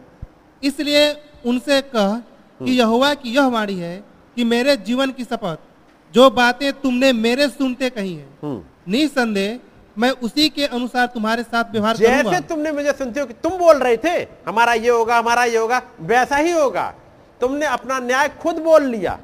[0.63, 1.11] इसलिए
[1.45, 2.15] उनसे कह
[2.59, 3.97] कि यहोवा की यह वाणी है
[4.37, 5.57] कि मेरे जीवन की शपथ
[6.13, 9.59] जो बातें तुमने मेरे सुनते कही है हम्म। निसंदेह
[9.97, 13.77] मैं उसी के अनुसार तुम्हारे साथ व्यवहार जैसे तुमने मुझे सुनते हो कि तुम बोल
[13.77, 14.15] रहे थे
[14.47, 16.93] हमारा ये होगा हमारा ये होगा वैसा ही होगा।
[17.41, 19.19] तुमने अपना न्याय खुद बोल लिया।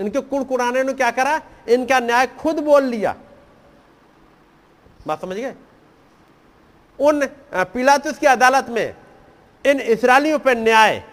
[0.00, 1.40] इनके कुड़कुड़ाने ने क्या करा?
[1.68, 3.16] इनका न्याय खुद बोल लिया।
[5.06, 5.54] बात समझ गए?
[7.00, 8.94] उन पिलातुस की अदालत में,
[9.66, 11.04] इन इसराइलियों पर न्याय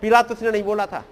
[0.00, 1.04] पिलातुस ने नहीं बोला था।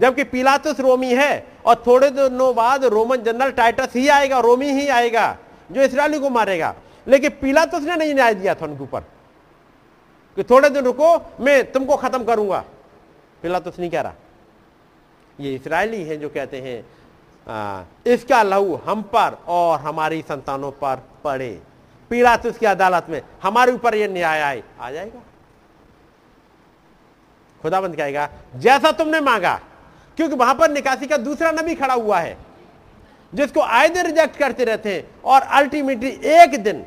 [0.00, 4.88] जबकि पिलातुस रोमी है, और थोड़े दिनों बाद रोमन जनरल टाइटस ही आएगा, रोमी ही
[4.88, 5.38] आएगा,
[5.72, 6.74] जो इसराइली को मारेगा।
[7.08, 9.00] लेकिन पिलातुस ने नहीं न्याय दिया था उनके ऊपर।
[10.36, 12.64] कि थोड़े दिन रुको, मैं तुमको खत्म करूँगा।
[13.42, 14.14] पिलातुस नहीं कह रहा।
[15.38, 16.84] ये इसराइली हैं जो कहते हैं
[17.46, 21.50] आ, इसका लहू हम पर और हमारी संतानों पर पड़े।
[22.10, 25.22] पिलातुस की अदालत में हमारे ऊपर ये न्याय आए। आ जाएगा।
[27.60, 29.54] खुदाबंद कहेगा जैसा तुमने मांगा
[30.18, 32.36] क्योंकि वहाँ पर निकासी का दूसरा नबी खड़ा हुआ है
[33.32, 36.84] जिसको आए दिन रिजेक्ट करते रहते हैं और अल्टीमेटली एक दिन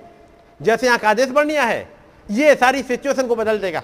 [0.60, 1.88] जैसे यहाँ का आदेश बर्णिया है
[2.30, 3.82] ये सारी सिचुएशन को बदल देगा।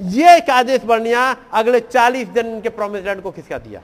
[0.00, 1.22] ये एक आदेश बर्णिया
[1.52, 3.82] अगले 40 दिन के प्रोमिस लैंड को खिसका दिया।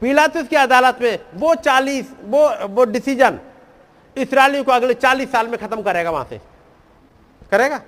[0.00, 3.38] पिलातुस की अदालत में वो 40 वो वो डिसीज़न
[4.16, 6.40] इसराइलियों को अगले 40 साल में खत्म करेगा वहाँ से।
[7.50, 7.80] करेगा?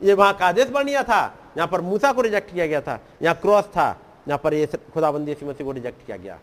[0.00, 3.34] ये वहाँ का आदेश बनिया था, यहाँ पर मूसा को रिजेक्ट किया गया था, यहाँ
[3.42, 3.88] क्रॉस था,
[4.28, 6.38] यहाँ पर ये खुदाबंदी मसीह को रिजेक्ट किया गया।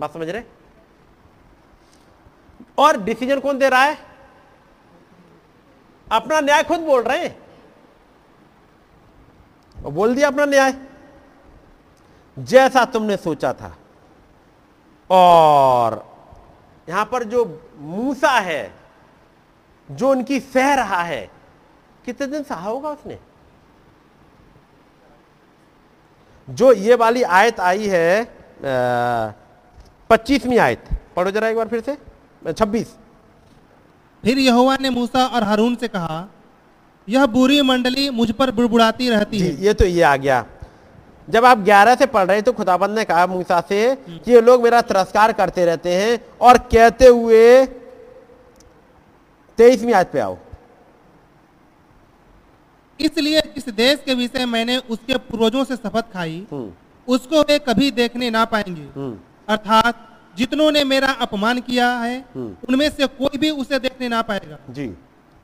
[0.00, 0.42] बात समझ रहे?
[2.78, 3.98] और डिसीज़न कौन दे रहा है?
[6.08, 7.41] अपना न्याय खुद बोल रहे हैं।
[9.84, 10.74] और बोल दिया अपना न्याय।
[12.36, 13.76] जैसा तुमने सोचा था।
[15.10, 16.04] और
[16.88, 17.44] यहाँ पर जो
[17.78, 18.72] मूसा है,
[19.88, 21.30] जो उनकी सह रहा है,
[22.04, 23.18] कितने दिन सहा होगा उसने?
[26.48, 28.24] जो ये वाली आयत आई है
[30.10, 31.96] पच्चीसवीं आयत। पढ़ो जरा एक बार फिर से।
[32.52, 32.96] छब्बीस।
[34.24, 36.26] फिर यहोवा ने मूसा और हारून से कहा
[37.08, 40.44] यह बुरी मंडली मुझ पर बुड़बुड़ाती रहती है। ये तो ये आ गया।
[41.28, 44.40] जब आप ग्यारह से पढ़ रहे हैं तो खुदाबंद ने कहा मूसा से कि ये
[44.40, 47.66] लोग मेरा तिरस्कार करते रहते हैं और कहते हुए
[49.58, 50.36] तेईसवीं आयत पे आओ।
[53.00, 56.70] इसलिए जिस देश के विषय मैंने उसके पूर्वजों से शपथ खाई हम्म,
[57.08, 59.18] उसको वे कभी देखने ना पाएँगे। हम्म,
[59.48, 64.22] अर्थात जितनों ने मेरा अपमान किया है हम्म। उनमें से कोई भी उसे देखने ना
[64.22, 64.86] पाएगा। जी।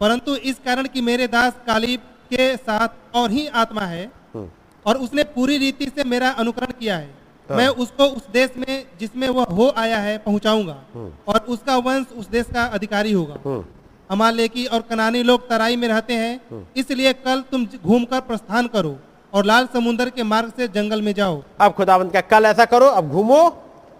[0.01, 2.01] परंतु इस कारण कि मेरे दास कालीब
[2.31, 4.05] के साथ और ही आत्मा है
[4.35, 4.49] हम्म,
[4.87, 7.11] और उसने पूरी रीति से मेरा अनुकरण किया है।
[7.49, 11.77] हाँ। मैं उसको उस देश में जिसमें वह हो आया है पहुंचाऊँगा। हम्म। और उसका
[11.79, 13.65] वंश उस देश का अधिकारी होगा। हम्म,
[14.11, 18.97] अमालेकी और कनानी लोग तराई में रहते हैं। इसलिए कल तुम घूमकर प्रस्थान करो
[19.33, 22.87] और लाल समुद्र के मार्ग से जंगल में जाओ। अब खुदाबंद का कल ऐसा करो
[22.87, 23.41] अब घूमो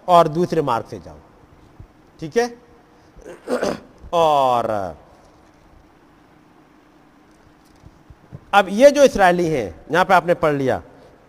[0.07, 1.17] और दूसरे मार्ग से जाओ।
[2.19, 2.47] ठीक है?
[4.13, 4.97] और
[8.53, 10.81] अब ये जो इसराइली हैं, यहाँ पे आपने पढ़ लिया।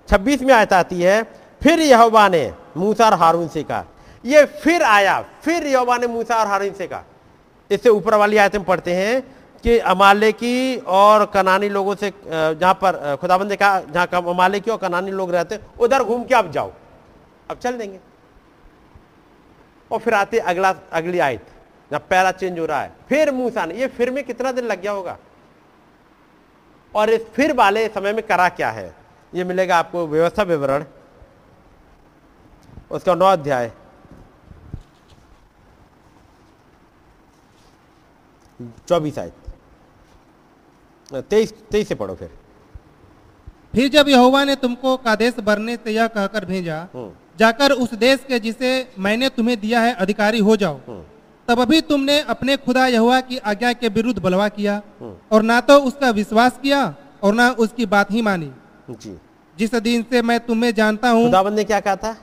[0.08, 1.22] 26 में आयत आती है,
[1.62, 3.84] फिर यहोवा ने मूसा और हारून से कहा।
[4.24, 7.04] ये फिर आया, फिर यहोवा ने मूसा और हारून से कहा।
[7.70, 9.20] इससे ऊपर वाली आयत में पढ़ते हैं
[9.64, 15.10] कि अमालेकी और कनानी लोगों से जहाँ पर खुदाबंद ने कहा, जहाँ अमालेकी और कनानी
[15.10, 16.72] लोग रहते उधर घूम के अब जाओ।
[17.50, 17.98] अब चल देंगे।
[19.90, 21.46] और फिर आते अगला, अगली आयत
[21.90, 24.80] जब पहला चेंज हो रहा है। फिर मूसा ने, ये फिर में कितना दिन लग
[24.82, 25.16] गया होगा?
[26.94, 28.94] और इस फिर वाले समय में करा क्या है?
[29.34, 30.84] ये मिलेगा आपको व्यवस्था विवरण।
[32.90, 33.72] उसका नौ अध्याय।
[38.88, 39.34] चौबीस आयत।
[41.30, 42.30] तेईस तेईस से पढ़ो फिर।
[43.72, 48.24] फिर जब यहोवा ने तुमको कादेश बरने से यह कहकर भेजा हम्म, जाकर उस देश
[48.28, 51.02] के जिसे मैंने तुम्हें दिया है अधिकारी हो जाओ। हम्म,
[51.50, 55.60] तब अभी तुमने अपने खुदा यहोवा की आज्ञा के विरुद्ध बलवा किया हम्म। और ना
[55.60, 56.82] तो उसका विश्वास किया
[57.22, 58.52] और ना उसकी बात ही मानी।
[58.90, 59.18] जी।
[59.56, 62.16] जिस दिन से मैं तुम्हें जानता हूँ खुदाबंद ने क्या कहा था?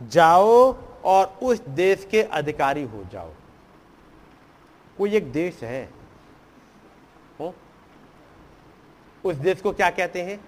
[0.00, 3.32] जाओ और उस देश के अधिकारी हो जाओ।
[4.98, 5.90] कोई एक देश है।
[7.40, 7.54] हो?
[9.24, 10.40] उस देश को क्या कहते हैं?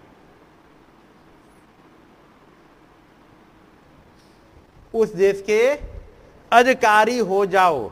[4.94, 5.97] उस देश के
[6.52, 7.90] अधिकारी हो जाओ।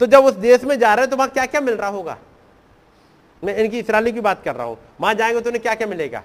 [0.00, 2.18] तो जब उस देश में जा रहे हो तो वहाँ क्या क्या मिल रहा होगा?
[3.44, 6.22] मैं इनकी इसराइली की बात कर रहा हूँ। वहाँ जाएँगे तो उन्हें क्या क्या मिलेगा?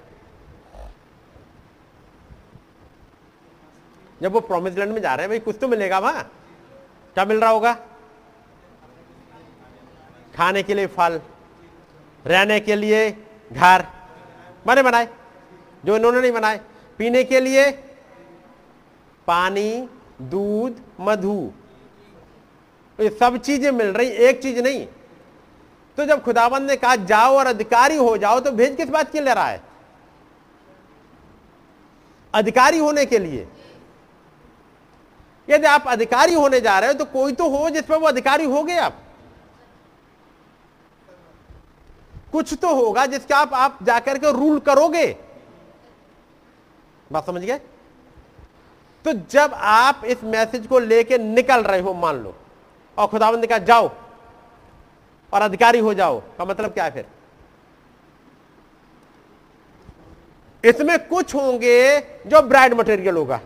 [4.21, 6.23] जब वो प्रोमिस लैंड में जा रहे हैं, भाई, कुछ तो मिलेगा वहाँ।
[7.13, 7.73] क्या मिल रहा होगा?
[10.35, 11.19] खाने के लिए फल,
[12.25, 13.09] रहने के लिए
[13.53, 13.85] घर।
[14.67, 15.07] बने बनाए,
[15.85, 16.59] जो इन्होंने नहीं बनाए।
[16.97, 17.71] पीने के लिए
[19.27, 19.89] पानी,
[20.21, 21.51] दूध, मधु।
[23.03, 24.85] ये सब चीज़ें मिल रही, एक चीज़ नहीं।
[25.97, 29.21] तो जब खुदाबंद ने कहा, जाओ और अधिकारी हो जाओ तो भेज किस बात के
[29.21, 29.61] ले रहा है?
[32.33, 33.47] अधिकारी होने के लिए।
[35.47, 38.45] यदि आप अधिकारी होने जा रहे हो तो कोई तो हो जिस पर वो अधिकारी
[38.45, 38.99] हो गए आप।
[42.31, 45.05] कुछ तो होगा जिसका आप आप जाकर के रूल करोगे।
[47.11, 47.59] बात समझ गए?
[49.05, 52.35] तो जब आप इस मैसेज को लेके निकल रहे हो, मान लो
[52.97, 53.89] और खुदाबंद ने कहा, जाओ
[55.33, 57.05] और अधिकारी हो जाओ। का मतलब क्या है फिर?
[60.63, 63.39] इसमें कुछ होंगे जो ब्राइड मटेरियल होगा,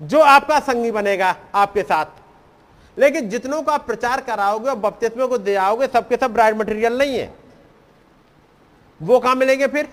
[0.00, 2.06] जो आपका संगी बनेगा आपके साथ।
[2.96, 6.98] लेकिन जितनों को आप प्रचार कराओगे और बपतिस्मे को दे आओगे, सबके सब ब्राइड मटेरियल
[6.98, 7.32] नहीं है।
[9.00, 9.88] वो कहाँ मिलेंगे फिर?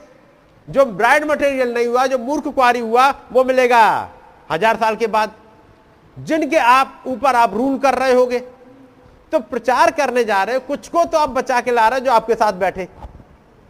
[0.68, 4.10] जो ब्राइड मटेरियल नहीं हुआ, जो मूर्ख कुआरी हुआ, वो मिलेगा।
[4.50, 5.34] हज़ार साल के बाद
[6.18, 8.40] जिनके आप ऊपर आप रूल कर रहे होगे।
[9.32, 12.06] तो प्रचार करने जा रहे हो, कुछ को तो आप बचा के ला रहे हो
[12.06, 12.88] जो आपके साथ बैठे,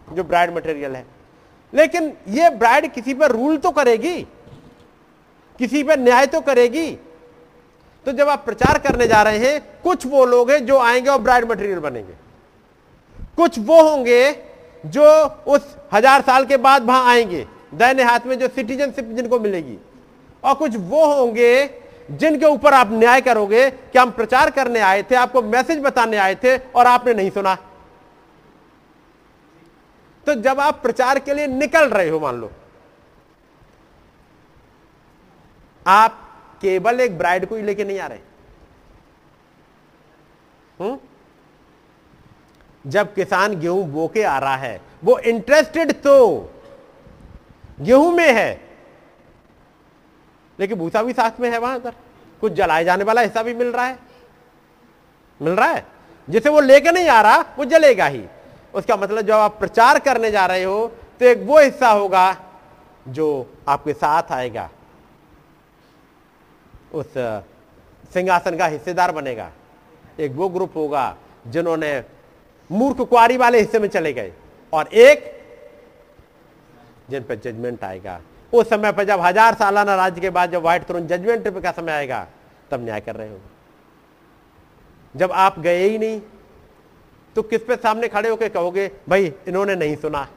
[0.07, 1.05] जो ब्राइड मटेरियल है।
[1.73, 4.21] लेकिन ये ब्राइड किसी पर रूल तो करेगी,
[5.59, 6.91] किसी पर न्याय तो करेगी।
[8.05, 11.21] तो जब आप प्रचार करने जा रहे हैं, कुछ वो लोग हैं जो आएँगे और
[11.21, 12.13] ब्राइड मटेरियल बनेंगे।
[13.37, 14.31] कुछ वो होंगे
[14.83, 15.05] जो
[15.47, 19.77] उस हज़ार साल के बाद वहाँ आएँगे दैन्य हाथ में जो सिटीजनशिप जिनको मिलेगी।
[20.43, 21.65] और कुछ वो होंगे
[22.11, 26.35] जिनके ऊपर आप न्याय करोगे कि हम प्रचार करने आए थे, आपको मैसेज बताने आए
[26.35, 27.55] थे और आपने नहीं सुना।
[30.27, 32.51] तो जब आप प्रचार के लिए निकल रहे हो, मान लो,
[35.87, 36.21] आप
[36.61, 38.19] केवल एक ब्राइड को ही लेके नहीं आ रहे।
[40.79, 40.97] हम्म?
[42.87, 46.49] जब किसान गेहूँ बो के आ रहा है, वो इंटरेस्टेड तो
[47.81, 48.64] गेहूँ में है
[50.59, 51.93] लेकिन भूसा भी साथ में है वहाँ पर।
[52.41, 53.97] कुछ जलाए जाने वाला हिस्सा भी मिल रहा है।
[55.41, 55.85] मिल रहा है?
[56.27, 58.23] जिसे वो लेके नहीं आ रहा, वो जलेगा ही।
[58.73, 60.87] उसका मतलब जब आप प्रचार करने जा रहे हो
[61.19, 62.35] तो एक वो हिस्सा होगा
[63.07, 63.27] जो
[63.67, 64.69] आपके साथ आएगा।
[66.93, 67.13] उस
[68.13, 69.51] सिंहासन का हिस्सेदार बनेगा।
[70.19, 71.15] एक वो ग्रुप होगा
[71.47, 72.03] जिन्होंने
[72.69, 74.33] मूर्ख कुआरी वाले हिस्से में चले गए।
[74.73, 75.33] और एक
[77.09, 78.19] जिन पर जजमेंट आएगा।
[78.55, 81.91] उस समय पर जब हज़ार सालाना राज्य के बाद जब व्हाइट थ्रोन जजमेंट का समय
[81.91, 82.25] आएगा,
[82.71, 83.39] तब न्याय कर रहे हो
[85.15, 86.21] जब आप गए ही नहीं
[87.35, 90.27] तो किस पे सामने खड़े होकर कहोगे, भाई, इन्होंने नहीं सुना?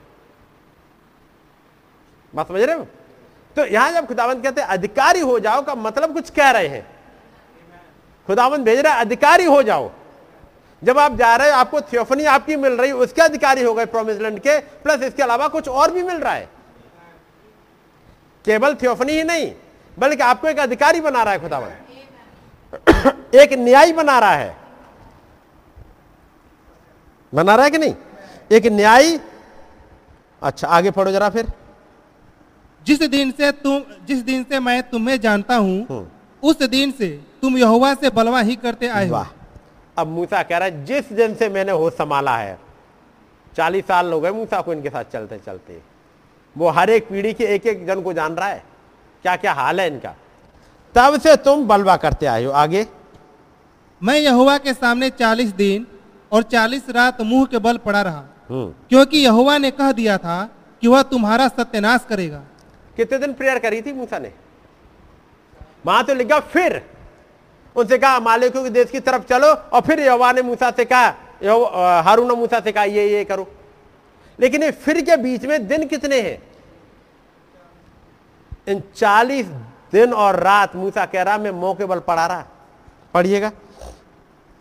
[2.32, 2.86] बात समझ रहे हो?
[3.56, 6.86] तो यहाँ जब खुदावंत कहते हैं, अधिकारी हो जाओ का मतलब कुछ कह रहे हैं।
[8.28, 9.90] खुदावंत भेज रहा अधिकारी हो जाओ।
[10.82, 14.38] जब आप जा रहे हो, आपको थियोफनी आपकी मिल रही, उसके अधिकारी हो गए प्रोमिसलैंड
[14.40, 16.48] के प्लस इसके अलावा कुछ और भी मिल रहा है।
[18.44, 19.52] केवल थियोफनी ही नहीं
[19.98, 21.70] बल्कि आपको एक अधिकारी बना रहा है खुदावन।
[23.34, 24.56] एक न्याय बना रहा है।
[27.32, 27.94] बना रहा है कि नहीं?
[28.52, 29.18] एक न्याय
[30.42, 31.52] अच्छा आगे पढ़ो जरा फिर।
[32.86, 36.06] जिस दिन से तुम जिस दिन से मैं तुम्हें जानता हूँ हम्म।
[36.42, 37.08] उस दिन से
[37.42, 39.26] तुम यहोवा से बलवा ही करते आए हो। वाह।
[39.98, 42.58] अब मूसा कह रहा है जिस दिन से मैंने होश संभाला है
[43.56, 45.80] चालीस साल हो गए मूसा को इनके साथ चलते चलते
[46.58, 48.62] वो हर एक पीढ़ी के एक एक जन को जान रहा है।
[49.22, 50.14] क्या क्या हाल है इनका?
[50.94, 52.86] तब से तुम बलवा करते आए हो। आगे।
[54.02, 55.86] मैं यहोवा के सामने चालीस दिन
[56.32, 60.48] और चालीस रात मुँह के बल पड़ा रहा। हम्म। क्योंकि यहुआ ने कह दिया था
[60.82, 62.42] कि वह तुम्हारा सत्यानाश करेगा।
[62.96, 64.32] कितने दिन प्रेयर करी थी मूसा ने?
[65.86, 66.82] वहाँ तो लिखा फिर।
[67.76, 72.00] उनसे कहा मालिकों के देश की तरफ़ चलो। और फिर यहुआ ने मूसा से कहा
[72.00, 73.46] हारून ने मूसा से कहा ये ये करो।
[74.38, 76.42] लेकिन ये फिर के बीच में दिन कितने हैं?
[78.68, 79.46] इन चालीस
[79.92, 82.46] दिन और रात मूसा कह रहा मैं मौके बल पढ़ा रहा।
[83.14, 83.50] पढ़िएगा।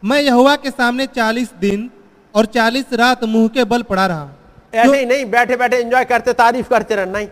[0.04, 1.90] मैं यहोवा के सामने चालीस दिन
[2.36, 4.30] और चालीस रात मुँह के बल पड़ा रहा
[4.74, 7.28] ऐसे ही नहीं बैठे बैठे एंजॉय करते तारीफ़ करते रहना नहीं।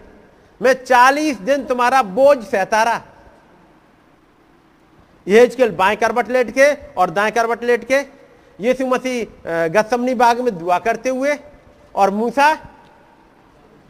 [0.62, 3.02] मैं चालीस दिन तुम्हारा बोझ सहता रहा।
[5.28, 8.00] यह बाएँ करवट लेट के और दाएँ करवट लेट के
[8.60, 11.34] यीशु मसीह गत्समनी बाग में दुआ करते हुए
[11.96, 12.58] और मूसा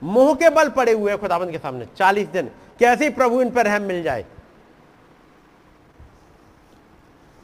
[0.01, 2.49] मुँह के बल पड़े हुए हैं खुदाबंद के सामने, चालीस दिन।
[2.79, 4.25] कैसे प्रभु इन पर रहम मिल जाए?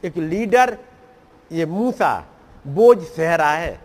[0.04, 0.78] एक लीडर,
[1.52, 2.26] ये मूसा,
[2.64, 3.80] बोझ सह रहा है।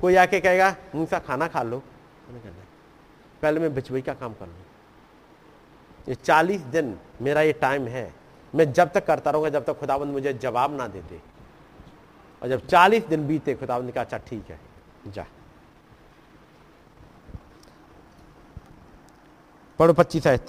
[0.00, 1.82] कोई आके कहेगा, मूसा, खाना खा लो।
[3.42, 4.62] पहले मैं बिचवई का काम कर लूँ
[6.08, 8.12] ये चालीस दिन मेरा ये टाइम है।
[8.54, 11.20] मैं जब तक करता रहूँगा, जब तक खुदाबंद मुझे जवाब ना दे दे।
[12.42, 14.58] और जब चालीस दिन बीते, खुदाबंद ने कहा अच्छा ठीक है,
[15.08, 15.24] जा।
[19.78, 20.46] पढ़ो पच्चीस आयत।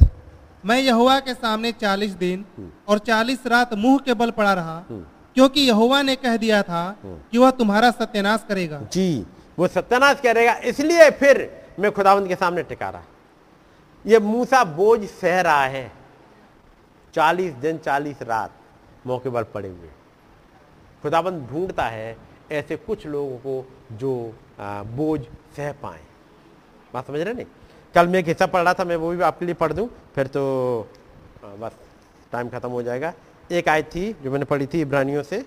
[0.63, 2.45] मैं यहोवा के सामने चालीस दिन
[2.87, 7.37] और चालीस रात मुँह के बल पड़ा रहा क्योंकि यहोवा ने कह दिया था कि
[7.37, 9.25] वह तुम्हारा सत्यानाश करेगा। जी
[9.59, 11.49] वो सत्यानाश करेगा इसलिए फिर
[11.79, 13.03] मैं खुदावंत के सामने टिका रहा।
[14.05, 15.91] ये मूसा बोझ सह रहा है।
[17.13, 18.51] चालीस दिन चालीस रात
[19.07, 19.89] मौके पर पड़े हुए।
[21.03, 22.15] खुदाबंद ढूंढता है
[22.51, 24.13] ऐसे कुछ लोगों को जो
[24.95, 25.21] बोझ
[25.55, 26.01] सह पाए।
[26.93, 27.45] बात समझ रहे नहीं
[27.95, 30.27] कल मैं एक हिस्सा पढ़ रहा था मैं वो भी आपके लिए पढ़ दूँ। फिर
[30.27, 30.41] तो
[31.43, 31.71] आ, बस
[32.31, 33.13] टाइम खत्म हो जाएगा।
[33.51, 35.45] एक आयत थी जो मैंने पढ़ी थी इब्रानियों से।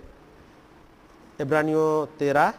[1.41, 2.53] इब्रानियों तेरह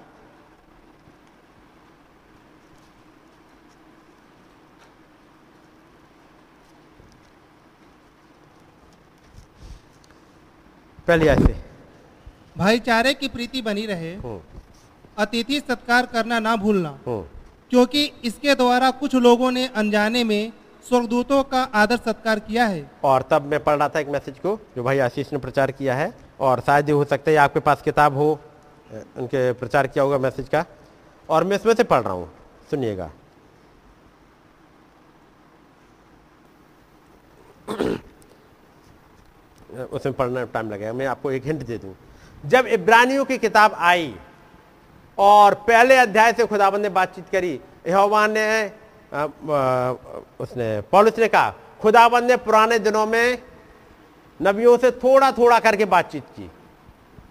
[11.08, 11.56] पहली आयत से।
[12.58, 14.40] भाईचारे की प्रीति बनी रहे। हम्म,
[15.18, 17.39] अतिथि सत्कार करना ना भूलना। हम्म,
[17.72, 20.54] क्योंकि इसके द्वारा कुछ लोगों ने अनजाने में
[20.86, 24.60] स्वर्गदूतों का आदर सत्कार किया है। और तब मैं पढ़ रहा था एक मैसेज को,
[24.76, 28.18] जो भाई आशीष ने प्रचार किया है, और शायद हो सकता है आपके पास किताब
[28.18, 28.40] हो
[29.18, 30.66] उनके प्रचार किया होगा मैसेज का।
[31.30, 32.30] और मैं इसमें से पढ़ रहा हूँ,
[32.72, 33.12] सुनिएगा।
[39.92, 41.96] उसमें पढ़ना टाइम लगेगा, मैं आपको एक हिंट दे दूँ।
[42.44, 44.16] जब इब्रानियों की किताब आई
[45.20, 48.72] और पहले अध्याय से खुदाबंद ने बातचीत करी। यहोवा ने
[49.14, 49.28] अ, अ,
[50.40, 53.42] उसने पौलुस ने कहा खुदाबंद ने पुराने दिनों में
[54.42, 56.52] नबियों से थोड़ा थोड़ा करके बातचीत की।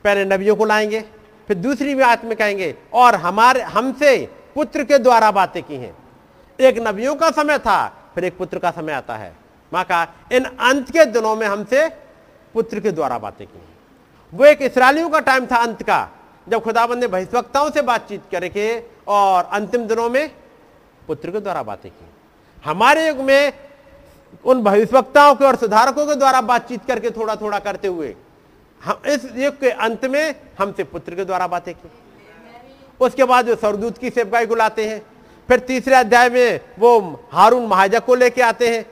[0.05, 1.01] पहले नबियों को लाएँगे
[1.49, 5.97] फिर दूसरी बात में कहेंगे और हमारे हमसे पुत्र के द्वारा बातें की हैं।
[6.61, 9.37] एक नबियों का समय था फिर एक पुत्र का समय आता है।
[9.75, 11.89] माँ कहा इन अंत के दिनों में हमसे
[12.55, 13.63] पुत्र के द्वारा बातें की
[14.35, 16.09] वो एक इसराइलियों का टाइम था अंत का।
[16.49, 20.31] जब खुदाबंद ने भविष्यवक्ताओं से बातचीत करके और अंतिम दिनों में
[21.07, 22.07] पुत्र के द्वारा बातें की।
[22.65, 23.53] हमारे युग में
[24.45, 28.15] उन भविष्यवक्ताओं के और सुधारकों के द्वारा बातचीत करके थोड़ा थोड़ा करते हुए,
[28.81, 31.91] हम इस युग के अंत में हमसे पुत्र के द्वारा बातें की।
[33.01, 35.01] उसके बाद जो सरदूत की सेवकाई को लाते हैं,
[35.49, 36.99] फिर तीसरे अध्याय में वो
[37.33, 38.85] हारून महाजक को लेके आते हैं,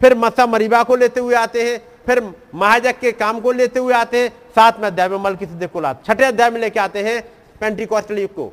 [0.00, 2.22] फिर मसा मरीबा को लेते हुए आते हैं, फिर
[2.54, 5.92] महाजक के काम को लेते हुए आते हैं सात में अध्याय में मल किसी को
[5.96, 7.20] छठे अध्याय में लेके आते हैं
[7.60, 8.46] पेंटिकॉस्टल युग को।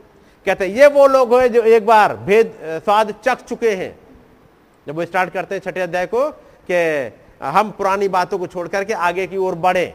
[0.46, 2.54] कहते हैं, ये वो लोग हैं जो एक बार भेद
[2.86, 3.98] स्वाद चख चुके हैं।
[4.88, 6.30] जब वो स्टार्ट करते हैं छठे अध्याय को
[6.70, 7.12] कि
[7.46, 9.94] हम पुरानी बातों को छोड़ करके आगे की ओर बढ़े।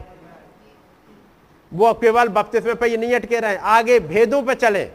[1.71, 4.89] वो केवल बपतिस्मे पे ये नहीं अटके रहे, आगे भेदों पर चले।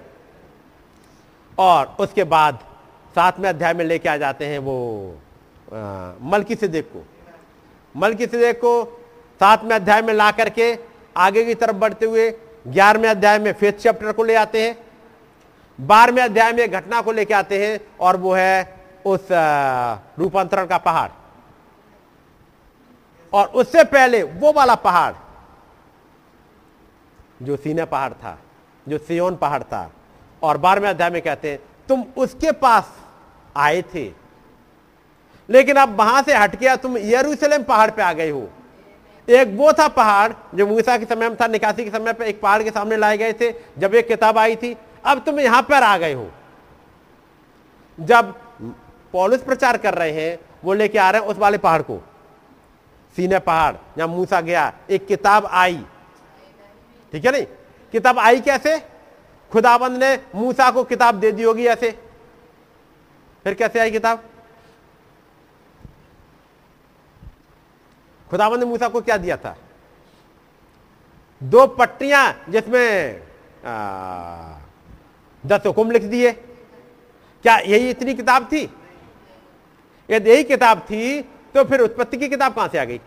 [1.58, 2.58] और उसके बाद
[3.14, 4.76] सातवें अध्याय में लेके आ जाते हैं वो
[6.24, 7.04] मलकी से देख को।
[7.94, 8.84] मलकी से देख को
[9.40, 10.74] सातवें अध्याय में ला करके
[11.18, 12.30] आगे की तरफ़ बढ़ते हुए
[12.66, 14.76] ग्यारहवें अध्याय में फेथ चैप्टर को ले आते हैं।
[15.78, 18.76] बारहवें अध्याय में घटना को लेके आते हैं और वो है
[19.06, 21.10] उस रूपांतरण का पहाड़।
[23.32, 25.14] और उससे पहले वो वाला पहाड़,
[27.42, 28.38] जो सीना पहाड़ था,
[28.86, 29.90] जो सियोन पहाड़ था,
[30.42, 31.58] और बारहवें अध्याय में कहते हैं,
[31.88, 32.92] तुम उसके पास
[33.56, 34.10] आए थे,
[35.48, 38.48] लेकिन अब वहाँ से हट गया तुम यरूशलेम पहाड़ पे आ गए हो।
[39.28, 42.40] एक वो था पहाड़ जो मूसा के समय में था, निकासी के समय पर एक
[42.40, 45.82] पहाड़ के सामने लाए गए थे, जब एक किताब आई थी, अब तुम यहाँ पर
[45.82, 46.30] आ गए हो।
[48.00, 48.34] जब
[49.12, 52.00] पॉलिस प्रचार कर रहे हैं, वो लेके आ रहे हैं उस वाले पहाड़ को।
[53.16, 55.84] सीने पहाड़, जहाँ मूसा गया, एक किताब आई।
[57.12, 57.46] ठीक है नहीं?
[57.92, 58.78] किताब आई कैसे?
[59.52, 61.90] खुदाबंद ने मूसा को किताब दे दी होगी ऐसे।
[63.44, 64.22] फिर कैसे आई किताब?
[68.30, 69.56] खुदाबंद ने मूसा को क्या दिया था?
[71.40, 73.22] दो पट्टियाँ जिसमें
[75.44, 76.32] दस हुकुम लिख दिए।
[77.44, 78.62] क्या यही इतनी किताब थी?
[80.08, 81.20] यदि यही किताब थी
[81.54, 83.00] तो फिर उत्पत्ति की किताब कहाँ से आ गई?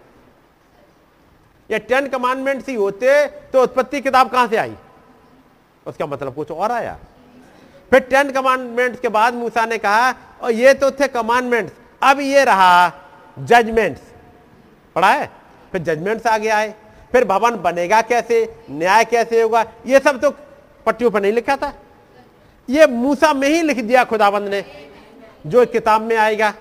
[1.69, 4.75] ये टेन कमांडमेंट्स ही होते तो उत्पत्ति किताब कहाँ से आई?
[5.85, 6.97] उसका मतलब कुछ और आया।
[7.91, 10.11] फिर टेन कमांडमेंट्स के बाद मूसा ने कहा,
[10.41, 12.91] और ये तो थे कमांडमेंट्स अब ये रहा
[13.37, 14.10] जजमेंट्स
[14.95, 15.31] पढ़ा है?
[15.71, 16.73] फिर जजमेंट्स आगे आए।
[17.11, 18.55] फिर भवन बनेगा कैसे?
[18.69, 19.65] न्याय कैसे होगा?
[19.85, 20.31] ये सब तो
[20.85, 21.73] पट्टियों पर नहीं लिखा था।
[22.69, 24.63] ये मूसा में ही लिख दिया खुदाबंद ने,
[25.47, 26.53] जो किताब में आएगा।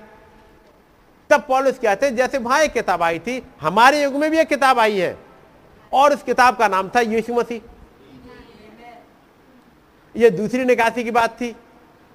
[1.30, 4.78] तब पॉलिस कहते जैसे वहाँ एक किताब आई थी, हमारे युग में भी एक किताब
[4.78, 5.16] आई है,
[5.92, 7.60] और उस किताब का नाम था यीशु मसीह।
[10.14, 11.54] ये दूसरी निकासी की बात थी।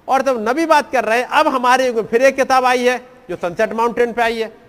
[0.08, 2.84] और तब नबी बात कर रहे हैं, अब हमारे युग में फिर एक किताब आई
[2.84, 2.98] है,
[3.30, 4.65] जो सनसेट माउंटेन पे आई है।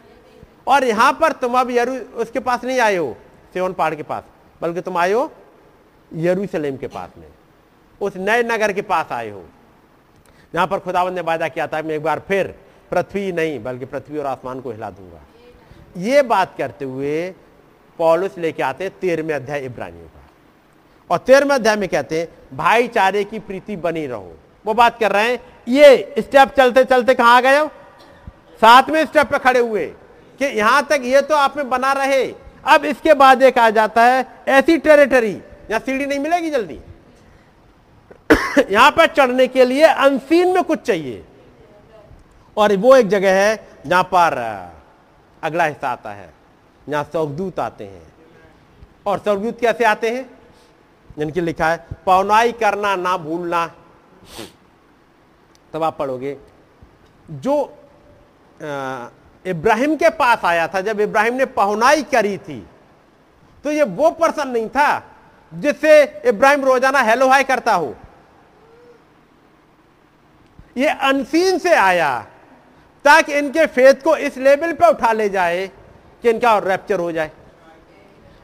[0.67, 3.15] और यहाँ पर तुम अब यरू, उसके पास नहीं आए हो
[3.53, 4.23] सेवन पहाड़ के पास,
[4.61, 5.31] बल्कि तुम आए हो
[6.11, 7.27] यरूशलेम के पास में,
[8.01, 9.43] उस नए नगर के पास आए हो।
[10.53, 12.55] जहाँ पर खुदावन ने वायदा किया था, मैं एक बार फिर
[12.91, 15.21] पृथ्वी नहीं, बल्कि पृथ्वी और आसमान को हिला दूँगा।
[15.97, 17.29] ये बात करते हुए
[17.99, 20.21] पॉलिस लेके आते तेरहवें अध्याय इब्रानियों का।
[21.09, 24.35] और तेरहवें अध्याय में कहते हैं, भाईचारे की प्रीति बनी रहो।
[24.65, 27.67] वो बात कर रहे हैं, ये स्टेप चलते चलते कहा गए हो?
[28.61, 29.93] सातवें स्टेप पे खड़े हुए।
[30.39, 32.35] कि यहाँ तक ये तो आप में बना रहे।
[32.65, 36.79] अब इसके बाद एक आ जाता है, ऐसी टेरिटरी यहाँ सीढ़ी नहीं मिलेगी जल्दी।
[38.71, 41.25] यहाँ पर चढ़ने के लिए अनसीन में कुछ चाहिए।
[42.57, 44.61] और वो एक जगह है, जहाँ पर
[45.43, 46.33] अगला हिस्सा आता है,
[46.89, 48.13] जहाँ स्वर्गदूत आते हैं।
[49.05, 50.37] और स्वर्गदूत कैसे आते हैं?
[51.17, 53.67] जिनकी लिखा है पौनाई करना ना भूलना।
[55.73, 56.37] तब आप पढ़ोगे,
[57.31, 57.77] जो
[59.47, 62.65] इब्राहिम के पास आया था, जब इब्राहिम ने पहुनाई करी थी।
[63.65, 65.03] तो ये वो पर्सन नहीं था
[65.51, 67.95] जिससे इब्राहिम रोज़ाना हेलो हाय करता हो।
[70.77, 72.17] ये अनसीन से आया
[73.05, 75.65] ताकि इनके फेथ को इस लेवल पे उठा ले जाए
[76.23, 77.31] कि इनका और रैप्चर हो जाए।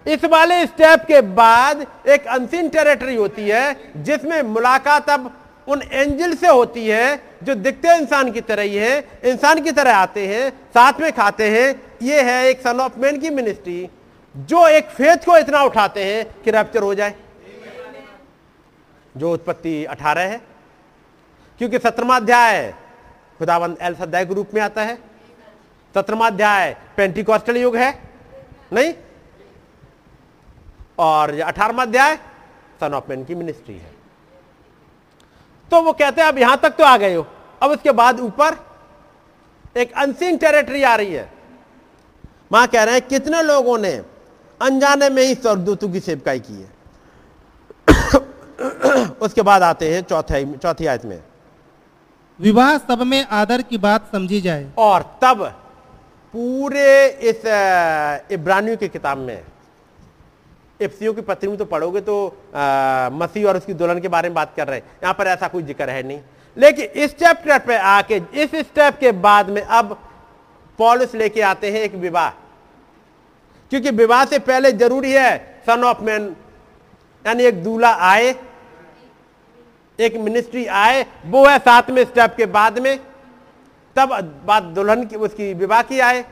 [0.06, 5.32] इस वाले स्टेप के बाद एक अनसीन टेरिटरी होती है, जिसमें मुलाकात अब
[5.68, 9.96] उन एंजल से होती है जो दिखते इंसान की तरह ही है, इंसान की तरह
[9.96, 13.90] आते हैं, साथ में खाते हैं। ये है एक सन ऑफ़ मैन की मिनिस्ट्री
[14.36, 17.16] जो एक फेथ को इतना उठाते हैं कि रैप्चर हो जाए।
[19.18, 20.42] जो उत्पत्ति अठारह है,
[21.60, 22.74] क्योंकि सत्रमा अध्याय
[23.40, 24.96] खुदावंद एल सद्दाय के रूप में आता है।
[25.96, 27.92] सत्रमाध्याय पेंटिकॉस्टल युग है,
[28.74, 28.94] नहीं?
[31.00, 32.16] और अठारहवा अध्याय
[32.80, 33.93] सन ऑफ़ मैन की मिनिस्ट्री है।
[35.74, 37.26] तो वो कहते हैं अब यहाँ तक तो आ गए हो।
[37.62, 38.56] अब उसके बाद ऊपर
[39.78, 41.32] एक अनसीन टेरिटरी आ रही है।
[42.52, 43.92] वहाँ कह रहे हैं कितने लोगों ने
[44.62, 46.70] अनजाने में ही स्वर्गदूतों की सेवकाई की है?
[49.22, 51.24] उसके बाद आते हैं चौथे चौथी आयत में।
[52.40, 55.44] विवाह सब में आदर की बात समझी जाए। और तब
[56.34, 57.42] पूरे इस
[58.32, 59.44] इब्रानियों की किताब में
[60.80, 62.16] इफ्सियों की पत्री में तो पढ़ोगे तो
[63.14, 65.64] मसीह और उसकी दुल्हन के बारे में बात कर रहे हैं। यहाँ पर ऐसा कोई
[65.64, 66.20] ज़िक्र है नहीं।
[66.58, 69.98] लेकिन इस चैप्टर पे आके, इस स्टेप के बाद में अब
[70.80, 72.30] पॉलिस लेके आते हैं एक विवाह।
[73.72, 76.36] क्योंकि विवाह से पहले ज़रूरी है सन ऑफ़ मैन
[77.26, 78.36] यानी एक दूल्हा आए,
[80.00, 82.98] एक मिनिस्ट्री आए, वो है सातवें स्टेप के बाद में,
[83.96, 84.10] तब
[84.46, 86.24] बात दुल्हन की, उसकी विवाह की आए।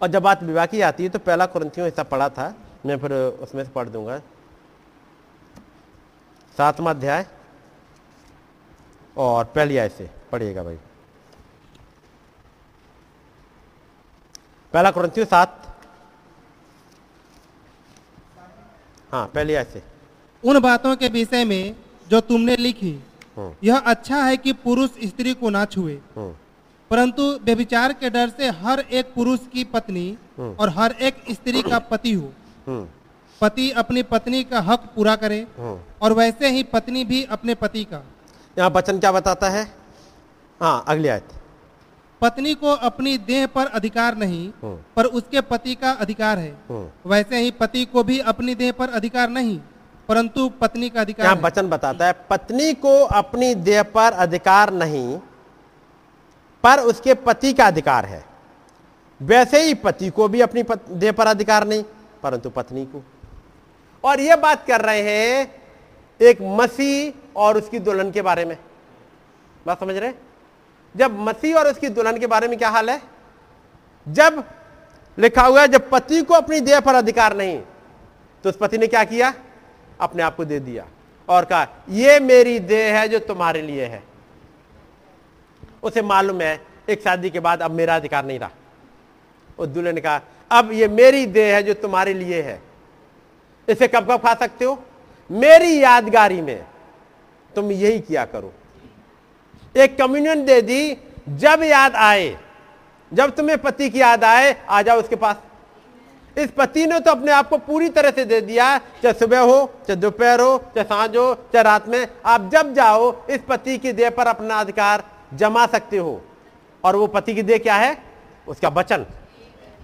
[0.00, 2.54] और जब बात विवाह की आती है तो पहला कुरंथियों ऐसा पढ़ा था
[2.86, 4.18] मैं फिर उसमें से पढ़ दूँगा।
[6.56, 7.26] सातवां अध्याय
[9.16, 10.78] और पहली आय से पढ़िएगा भाई।
[14.74, 15.56] पहला कुरंथियों सात।
[19.12, 19.82] हाँ पहली आय से।
[20.42, 21.74] उन बातों के विषय में
[22.08, 22.92] जो तुमने लिखी
[23.36, 26.34] हम्म। यह अच्छा है कि पुरुष स्त्री को ना छुए। हम्म,
[26.90, 30.08] परंतु व्यभिचार के डर से हर एक पुरुष की पत्नी
[30.38, 32.32] हम्म। और हर एक स्त्री का पति हो।
[33.40, 37.84] पति अपनी पत्नी का हक पूरा करे हम्म। और वैसे ही पत्नी भी अपने पति
[37.84, 38.02] का
[38.56, 39.64] यहाँ वचन क्या बताता है
[40.60, 41.28] हाँ अगली आयत
[42.22, 47.10] पत्नी को अपनी देह पर अधिकार नहीं हम्म। पर उसके पति का अधिकार है हम्म।
[47.10, 49.58] वैसे ही पति को भी अपनी देह पर अधिकार नहीं
[50.08, 55.18] परंतु पत्नी का अधिकार यहाँ वचन बताता है पत्नी को अपनी देह पर अधिकार नहीं
[56.64, 58.24] पर उसके पति का अधिकार है
[59.20, 61.84] वैसे ही पति को भी अपनी देह पर अधिकार नहीं
[62.22, 63.02] परंतु पत्नी को।
[64.04, 65.54] और यह बात कर रहे हैं
[66.20, 68.56] एक मसीह और उसकी दुल्हन के बारे में।
[69.66, 70.12] बात समझ रहे
[70.94, 73.00] जब मसीह और उसकी दुल्हन के बारे में क्या हाल है?
[74.06, 74.42] जब
[75.18, 77.60] लिखा हुआ है, जब पति को अपनी देह पर अधिकार नहीं
[78.44, 79.32] तो उस पति ने क्या किया?
[80.00, 80.86] अपने आप को दे दिया
[81.28, 84.02] और कहा यह मेरी देह है जो तुम्हारे लिए है।
[85.82, 88.50] उसे मालूम है, एक शादी के बाद अब मेरा अधिकार नहीं रहा।
[89.58, 90.20] उस दूल्हे ने कहा
[90.50, 92.62] अब ये मेरी देह है जो तुम्हारे लिए है।
[93.68, 94.82] इसे कब कब खा सकते हो?
[95.30, 96.64] मेरी यादगारी में।
[97.54, 98.52] तुम यही किया करो।
[99.76, 100.96] एक कम्युनियन दे दी,
[101.28, 102.38] जब याद आए,
[103.12, 105.36] जब तुम्हें पति की याद आए, आ जाओ उसके पास।
[106.38, 109.66] इस पति ने तो अपने आप को पूरी तरह से दे दिया, चाहे सुबह हो,
[109.66, 113.92] चाहे दोपहर हो, चाहे साँझ हो, चाहे रात में। आप जब जाओ, इस पति की
[113.92, 115.04] देह पर अपना अधिकार
[115.34, 116.20] जमा सकते हो।
[116.84, 118.02] और वो पति की देह क्या है?
[118.48, 119.06] उसका वचन।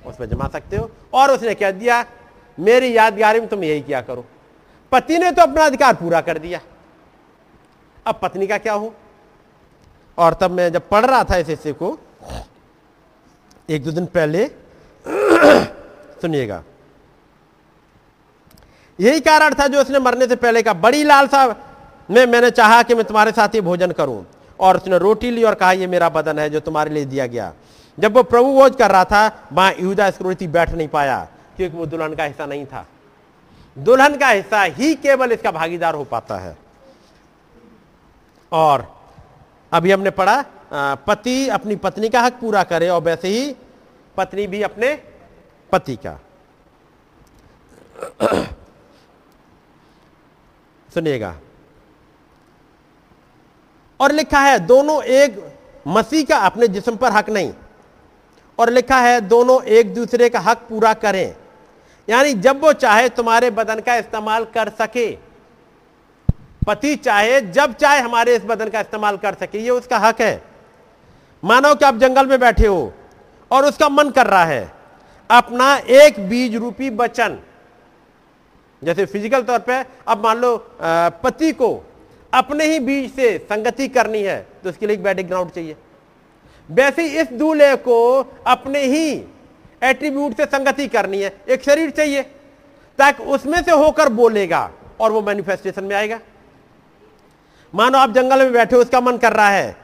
[0.06, 2.04] उसमें जमा सकते हो। और उसने कह दिया,
[2.58, 4.24] मेरी यादगारी में तुम यही किया करो।
[4.92, 6.60] पति ने तो अपना अधिकार पूरा कर दिया।
[8.06, 8.94] अब पत्नी का क्या हो
[10.18, 11.98] और तब मैं जब पढ़ रहा था इस हिस्से को,
[13.70, 14.46] एक दो दिन पहले,
[16.20, 16.62] सुनिएगा।
[19.00, 21.46] यही कारण था जो उसने मरने से पहले का बड़ी लालसा
[22.10, 24.26] में मैंने चाहा कि मैं तुम्हारे साथ ही भोजन करूँ।
[24.60, 27.52] और उसने रोटी ली और कहा यह मेरा बदन है जो तुम्हारे लिए दिया गया।
[27.98, 31.86] जब वो प्रभु भोज कर रहा था, वहाँ यहूदा स्क्रोती बैठ नहीं पाया, क्योंकि वो
[31.86, 32.86] दुल्हन का हिस्सा नहीं था।
[33.76, 36.56] दुल्हन का हिस्सा ही केवल इसका भागीदार हो पाता है।
[38.52, 38.84] और
[39.72, 40.44] अभी हमने पढ़ा
[41.06, 43.54] पति अपनी पत्नी का हक पूरा करे, और वैसे ही
[44.16, 44.94] पत्नी भी अपने
[45.72, 46.18] पति का।
[50.94, 51.34] सुनिएगा।
[54.00, 57.52] और लिखा है, दोनों एक मसीह का अपने जिस्म पर हक नहीं।
[58.58, 61.34] और लिखा है, दोनों एक दूसरे का हक पूरा करें।
[62.08, 65.10] यानी जब वो चाहे तुम्हारे बदन का इस्तेमाल कर सके।
[66.66, 70.42] पति चाहे, जब चाहे हमारे इस बदन का इस्तेमाल कर सके। ये उसका हक है।
[71.42, 72.92] मानो कि आप जंगल में बैठे हो
[73.50, 74.72] और उसका मन कर रहा है,
[75.30, 77.38] अपना एक बीज रूपी बचन।
[78.82, 80.56] जैसे फ़िज़िकल तौर पे अब मान लो
[81.22, 81.68] पति को
[82.32, 85.76] अपने ही बीज से संगति करनी है तो उसके लिए एक बैटिंग ग्राउंड चाहिए।
[86.68, 87.98] वैसे इस दूल्हे को
[88.46, 89.10] अपने ही
[89.82, 92.22] एट्रीब्यूट से संगति करनी है। एक शरीर चाहिए,
[92.98, 94.70] ताकि उसमें से होकर बोलेगा
[95.00, 96.18] और वो मैनिफेस्टेशन में आएगा।
[97.74, 99.76] मानो आप जंगल में बैठे उसका मन कर रहा है,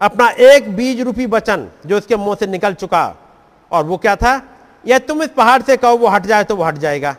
[0.00, 3.04] अपना एक बीज रूपी वचन जो उसके मुँह से निकल चुका,
[3.70, 4.40] और वो क्या था?
[4.84, 7.16] यह तुम इस पहाड़ से कहो वो हट जाए तो वो हट जाएगा।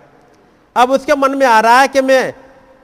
[0.75, 2.33] अब उसके मन में आ रहा है कि मैं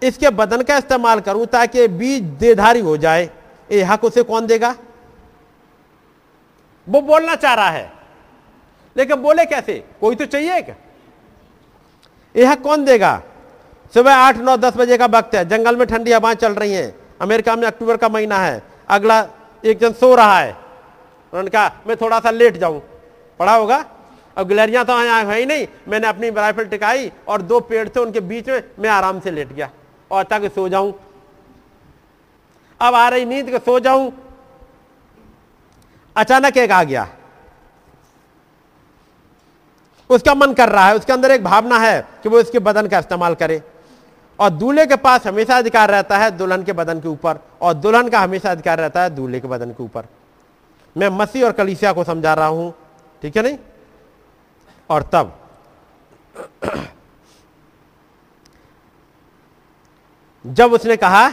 [0.02, 3.30] इसके बदन का इस्तेमाल करूँ ताकि बीज देधारी हो जाए।
[3.70, 4.76] ये हक उसे कौन देगा?
[6.90, 7.92] वो बोलना चाह रहा है।
[8.98, 9.84] लेकिन बोले कैसे?
[10.02, 10.76] कोई तो चाहिए क्या?
[12.36, 13.22] यह कौन देगा?
[13.94, 16.96] सुबह आठ, नौ, दस बजे का वक्त है। जंगल में ठंडी हवाएँ चल रही हैं।
[17.22, 19.28] अमेरिका में अक्टूबर का महीना है। अगला
[19.66, 22.82] एक जन सो रहा है। उन्होंने कहा, मैं थोड़ा सा लेट जाऊँ।
[23.40, 23.86] पड़ा होगा?
[24.38, 28.00] अब गिलहरियाँ तो यहाँ है ही नहीं। मैंने अपनी राइफल टिकाई और दो पेड़ थे
[28.00, 29.70] उनके बीच में। मैं आराम से लेट गया
[30.12, 30.94] और ताकि सो जाऊँ।
[32.82, 34.12] अब आ रही नींद सो जाऊँ।
[36.16, 37.08] अचानक एक आ गया।
[40.10, 43.00] उसका मन कर रहा है, उसके अंदर एक भावना है कि वो इसके बदन का
[43.00, 43.62] इस्तेमाल करे।
[44.40, 48.10] और दूल्हे के पास हमेशा अधिकार रहता है दुल्हन के बदन के ऊपर, और दुल्हन
[48.10, 50.06] का हमेशा अधिकार रहता है दूल्हे के बदन के ऊपर।
[50.96, 52.74] मैं मसीह और कलीसिया को समझा रहा हूँ,
[53.24, 53.58] ठीक है नहीं?
[54.90, 55.36] और तब
[60.46, 61.30] जब उसने कहा,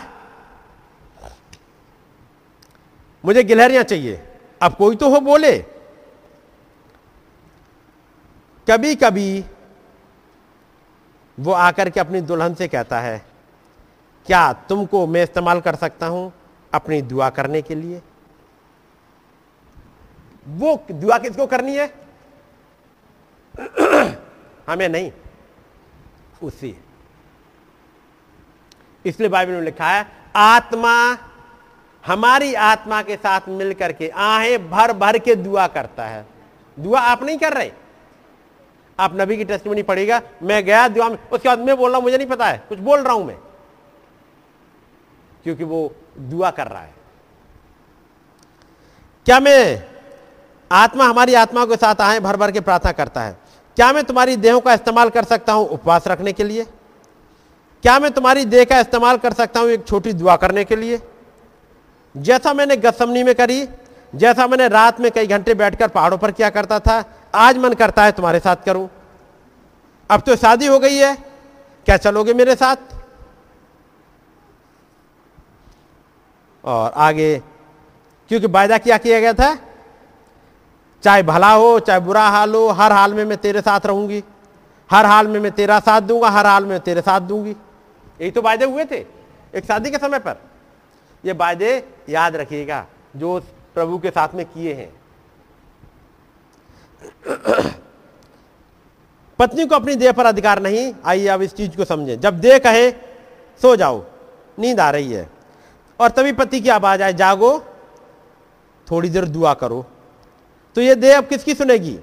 [3.24, 4.23] मुझे गिलहरियाँ चाहिए।
[4.60, 5.58] अब कोई तो हो बोले।
[8.66, 9.44] कभी कभी
[11.38, 13.24] वो आकर के अपनी दुल्हन से कहता है,
[14.26, 16.32] क्या तुमको मैं इस्तेमाल कर सकता हूँ
[16.72, 18.00] अपनी दुआ करने के लिए?
[20.46, 21.86] वो दुआ किसको करनी है?
[24.68, 25.12] हमें नहीं,
[26.42, 26.76] उसी।
[29.04, 30.06] इसलिए बाइबल में लिखा है,
[30.36, 30.94] आत्मा
[32.06, 36.26] हमारी आत्मा के साथ मिलकर के आहें भर भर के दुआ करता है।
[36.76, 37.70] दुआ आप नहीं कर रहे?
[38.98, 42.04] आप नबी की टेस्टमनी पड़ेगा मैं गया दुआ में, उसके बाद मैं बोल रहा हूँ,
[42.04, 43.36] मुझे नहीं पता है, कुछ बोल रहा हूँ मैं।
[45.44, 46.94] क्योंकि वो दुआ कर रहा है।
[49.26, 49.82] क्या मैं
[50.70, 53.36] आत्मा, हमारी आत्मा के साथ आए भर भर के प्रार्थना करता है?
[53.76, 56.64] क्या मैं तुम्हारी देहों का इस्तेमाल कर सकता हूँ उपवास रखने के लिए?
[57.82, 61.00] क्या मैं तुम्हारी देह का इस्तेमाल कर सकता हूँ एक छोटी दुआ करने के लिए?
[62.16, 63.66] जैसा मैंने गसमनी में करी,
[64.12, 68.05] जैसा मैंने रात में कई घंटे बैठकर पहाड़ों पर किया करता था, आज मन करता
[68.05, 68.88] है तुम्हारे साथ करूँ।
[70.10, 71.14] अब तो शादी हो गई है,
[71.86, 72.76] क्या चलोगे मेरे साथ?
[76.64, 77.38] और आगे,
[78.30, 79.55] क्योंकि वायदा क्या किया गया था?
[81.02, 84.22] चाहे भला हो, चाहे बुरा हाल हो, हर हाल में मैं तेरे साथ रहूँगी।
[84.90, 88.43] हर हाल में मैं तेरा साथ दूँगा, हर हाल में तेरे साथ दूँगी। यही तो
[88.43, 89.05] वायदे हुए थे,
[89.55, 90.36] एक शादी के समय पर।
[91.27, 92.86] ये वायदे याद रखिएगा,
[93.16, 93.40] जो
[93.74, 95.01] प्रभु के साथ में किए हैं।
[99.39, 102.59] पत्नी को अपनी देह पर अधिकार नहीं। आइए अब इस चीज़ को समझें। जब देह
[102.59, 102.90] कहे,
[103.62, 104.05] सो जाओ,
[104.59, 105.31] नींद आ रही है।
[106.01, 107.65] और तभी पति की आवाज़ आए, जागो,
[108.90, 109.86] थोड़ी देर दुआ करो।
[110.74, 111.98] तो ये देह अब किसकी सुनेगी?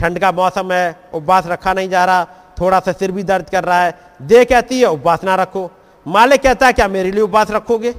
[0.00, 2.24] ठंड का मौसम है, उपवास रखा नहीं जा रहा,
[2.60, 5.70] थोड़ा सा सिर भी दर्द कर रहा है। देह कहती है, उपवास ना रखो।
[6.06, 7.94] मालिक कहता है, क्या मेरे लिए उपवास रखोगे?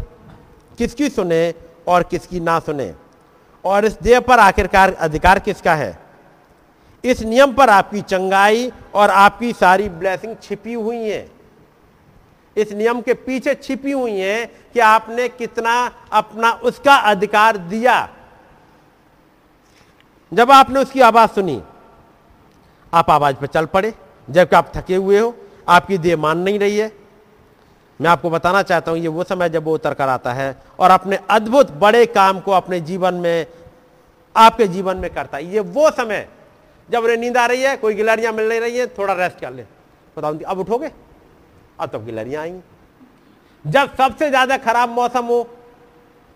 [0.82, 1.54] किसकी सुने
[1.88, 2.94] और किसकी ना सुने।
[3.66, 6.00] और इस देह पर आखिरकार अधिकार किसका है?
[7.06, 11.32] इस नियम पर आपकी चंगाई और आपकी सारी ब्लेसिंग छिपी हुई है।
[12.58, 18.10] इस नियम के पीछे छिपी हुई है कि आपने कितना अपना उसका अधिकार दिया।
[20.34, 21.62] जब आपने उसकी आवाज़ सुनी,
[22.94, 23.94] आप आवाज़ पर चल पड़े।
[24.30, 25.36] जबकि आप थके हुए हो,
[25.70, 27.01] आपकी देह मान नहीं रही है।
[28.02, 30.92] मैं आपको बताना चाहता हूँ, ये वो समय जब वो उतर कर आता है और
[30.92, 33.46] अपने अद्भुत बड़े काम को अपने जीवन में,
[34.36, 36.28] आपके जीवन में करता है। ये वो समय
[36.90, 39.54] जब उन्हें नींद आ रही है, कोई गिलहरियाँ मिल नहीं रही है, थोड़ा रेस्ट कर
[39.54, 39.64] ले।
[40.18, 40.92] बताओ अब उठोगे?
[41.80, 42.62] अब तब गिलहरियाँ आएँगी
[43.66, 45.44] जब सबसे ज़्यादा खराब मौसम हो,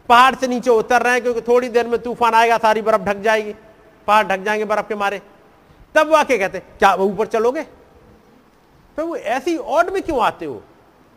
[0.10, 3.22] पहाड़ से नीचे उतर रहे हैं, क्योंकि थोड़ी देर में तूफ़ान आएगा, सारी बर्फ़ ढक
[3.22, 3.54] जाएगी।
[4.08, 5.22] पहाड़ ढक जाएँगे, बर्फ़ के मारे।
[5.96, 7.64] तब वो आके कहते क्या, वो ऊपर चलोगे?
[8.98, 10.62] तो वो ऐसी ऑड में क्यों आते हो?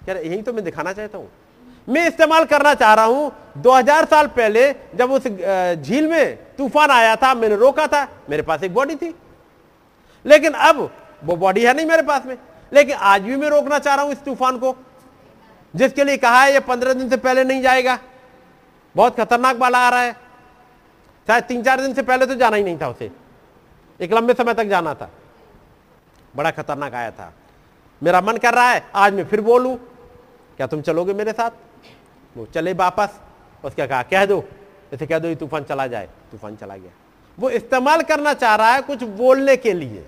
[0.09, 1.28] यार यही तो मैं दिखाना चाहता हूँ।
[1.89, 5.26] मैं इस्तेमाल करना चाह रहा हूँ। 2000 साल पहले जब उस
[5.82, 9.14] झील में तूफ़ान आया था, मैंने रोका था, मेरे पास एक बॉडी थी।
[10.24, 10.90] लेकिन अब
[11.24, 12.36] वो बॉडी है नहीं मेरे पास में।
[12.72, 14.74] लेकिन आज भी मैं रोकना चाह रहा हूँ इस तूफ़ान को,
[15.74, 17.98] जिसके लिए कहा है, ये पंद्रह दिन से पहले नहीं जाएगा।
[18.94, 20.12] बहुत खतरनाक वाला आ रहा है।
[21.28, 23.10] शायद तीन चार दिन से पहले तो जाना ही नहीं था उसे।
[24.01, 25.10] एक लंबे समय तक जाना था।
[26.35, 27.32] बड़ा खतरनाक आया था।
[28.02, 29.76] मेरा मन कर रहा है, आज मैं फिर बोलूँ।
[30.59, 31.51] क्या तुम चलोगे मेरे साथ?
[32.36, 33.18] वो चले वापस।
[33.64, 34.40] उसके कहा, कह दो।
[34.90, 36.90] जैसे कह दो, ये तूफ़ान चला जाए। तूफ़ान चला गया।
[37.39, 40.05] वो इस्तेमाल करना चाह रहा है कुछ बोलने के लिए।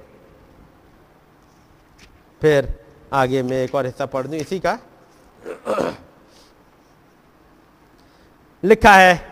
[2.43, 2.75] फिर
[3.13, 4.79] आगे मैं एक और हिस्सा पढ़ दू, इसी का।
[8.63, 9.29] लिखा है,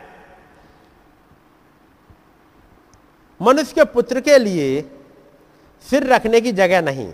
[3.40, 4.81] मनुष्य के पुत्र के लिए
[5.86, 7.12] सिर रखने की जगह नहीं।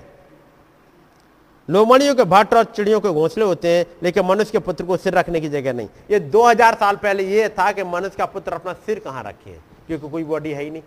[1.69, 5.15] लोमड़ियों के भट्ट और चिड़ियों के घोंसले होते हैं, लेकिन मनुष्य के पुत्र को सिर
[5.15, 8.73] रखने की जगह नहीं ये 2000 साल पहले ये था कि मनुष्य का पुत्र अपना
[8.87, 10.83] सिर कहाँ रखे क्योंकि कोई बॉडी है ही नहीं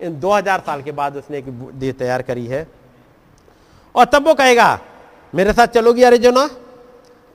[0.00, 1.44] इन 2000 साल के बाद उसने एक
[1.74, 2.66] देह तैयार करी है।
[3.94, 4.78] और तब वो कहेगा,
[5.32, 6.48] मेरे साथ चलोगी अरिजोना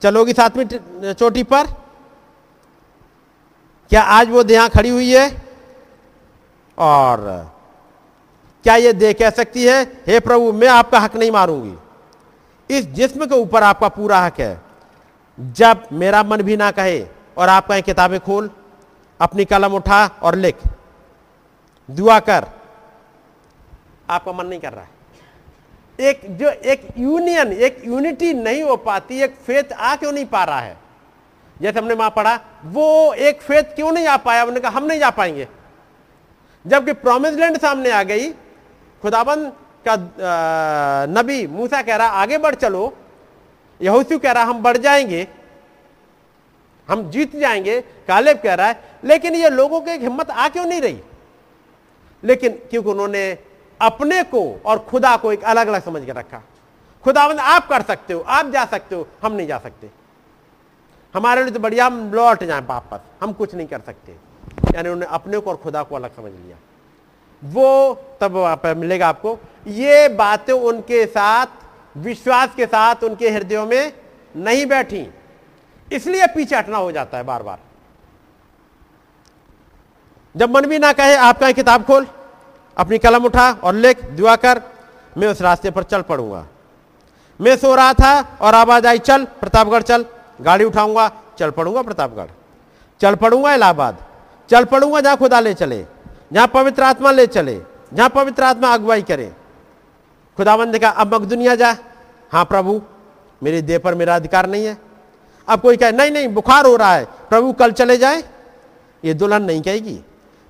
[0.02, 1.66] चलोगी में चोटी पर।
[3.90, 5.28] क्या आज वो देहा खड़ी हुई है?
[6.78, 7.18] और
[8.64, 9.82] क्या ये देह कह सकती है?
[10.06, 11.74] हे प्रभु, मैं आपका हक नहीं मारूँगी।
[12.70, 14.60] इस जिस्म के ऊपर आपका पूरा हक है।
[15.38, 17.06] जब मेरा मन भी ना कहे
[17.38, 18.50] और आप कहें, किताबें खोल,
[19.20, 20.56] अपनी कलम उठा और लिख,
[21.90, 22.46] दुआ कर,
[24.10, 24.92] आपका मन नहीं कर रहा है।
[26.00, 30.44] एक जो, एक यूनियन एक यूनिटी नहीं हो पाती, एक फेथ आ क्यों नहीं पा
[30.44, 30.76] रहा है?
[31.60, 34.42] जैसे हमने वहाँ पढ़ा, वो एक फेथ क्यों नहीं आ पाया?
[34.42, 35.48] उन्होंने कहा, हम नहीं जा पाएँगे।
[36.66, 38.30] जबकि प्रोमिस लैंड सामने आ गई,
[39.02, 39.52] खुदाबंद
[39.88, 39.96] का
[41.06, 42.96] नबी मूसा कह रहा, आगे बढ़ चलो।
[43.80, 45.28] यहूसू कह रहा, हम बढ़ जाएँगे।
[46.88, 50.80] हम जीत जाएँगे। कालेब कह रहा है, लेकिन ये लोगों की हिम्मत आ क्यों नहीं
[50.80, 51.00] रही?
[52.24, 53.38] लेकिन क्योंकि उन्होंने
[53.80, 56.42] अपने को और खुदा को एक अलग अलग समझ के रखा।
[57.04, 59.90] खुदाबंद आप कर सकते हो, आप जा सकते हो, हम नहीं जा सकते।
[61.14, 64.12] हमारे लिए तो बढ़िया, हम लौट जाए वापस, हम कुछ नहीं कर सकते।
[64.74, 66.56] यानी उन्होंने अपने को और खुदा को अलग समझ लिया।
[67.44, 71.46] वो तब मिलेगा आपको। ये बातें उनके साथ,
[71.96, 73.92] विश्वास के साथ उनके हृदयों में
[74.36, 75.06] नहीं बैठी।
[75.88, 77.58] इसलिए पीछे हटना हो जाता है बार बार
[80.34, 82.06] जब मन भी ना कहे आपका किताब खोल,
[82.76, 84.62] अपनी कलम उठा और लिख, दुआ कर,
[85.16, 86.44] मैं उस रास्ते पर चल पड़ूँगा।
[87.40, 90.04] मैं सो रहा था और आवाज़ आई, चल, प्रतापगढ़ चल।
[90.40, 92.28] गाड़ी उठाऊँगा, चल पड़ूँगा प्रतापगढ़।
[93.00, 94.04] चल पड़ूँगा इलाहाबाद।
[94.50, 95.84] चल पड़ूँगा जहाँ खुदा ले चले।
[96.30, 97.60] जहाँ पवित्र आत्मा ले चले
[97.94, 99.32] जहाँ पवित्र आत्मा अगुवाई करे।
[100.38, 101.76] खुदावन ने कहा अब मकदुनिया जा।
[102.32, 102.80] हाँ प्रभु,
[103.42, 104.76] मेरे देह पर मेरा अधिकार नहीं है।
[105.48, 108.22] अब कोई कहे, नहीं नहीं, बुखार हो रहा है। प्रभु, कल चले जाए?
[109.02, 109.94] ये दुल्हन नहीं कहेगी,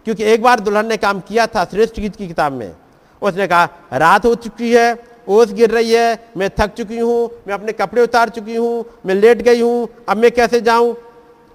[0.06, 2.74] क्योंकि एक बार दुल्हन ने काम किया था श्रेष्ठ गीत की किताब में।
[3.22, 4.96] उसने कहा, रात हो चुकी है,
[5.28, 9.14] ओस गिर रही है, मैं थक चुकी हूँ, मैं अपने कपड़े उतार चुकी हूँ, मैं
[9.14, 10.96] लेट गई हूँ, अब मैं कैसे जाऊँ?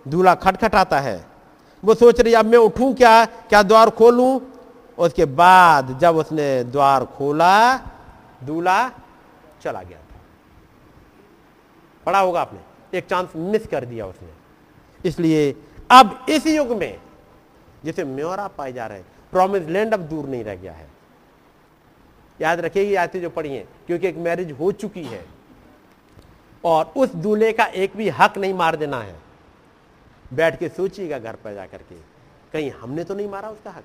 [0.08, 1.29] दूल्हा खटखटाता है।
[1.84, 3.26] वो सोच रही, अब मैं उठूं क्या?
[3.26, 4.40] क्या द्वार खोलूं?
[4.98, 7.78] उसके बाद जब उसने द्वार खोला,
[8.44, 8.92] दूल्हा
[9.62, 10.20] चला गया था।
[12.06, 12.60] पढ़ा होगा आपने,
[12.98, 14.30] एक चांस मिस कर दिया उसने।
[15.06, 15.56] इसलिए
[15.92, 17.00] अब इस युग में,
[17.86, 20.88] जिसे म्योरा पाए जा रहे हैं प्रोमिस लैंड अब दूर नहीं रह गया है।
[22.42, 25.26] याद रखिएगी आयतें जो पढ़ी हैं, क्योंकि एक मैरिज हो चुकी है।
[26.66, 29.29] और उस दूल्हे का एक भी हक नहीं मार देना है।
[30.32, 31.96] बैठ के सोचिएगा घर पर जाकर के,
[32.54, 33.84] कहीं हमने तो नहीं मारा उसका हक?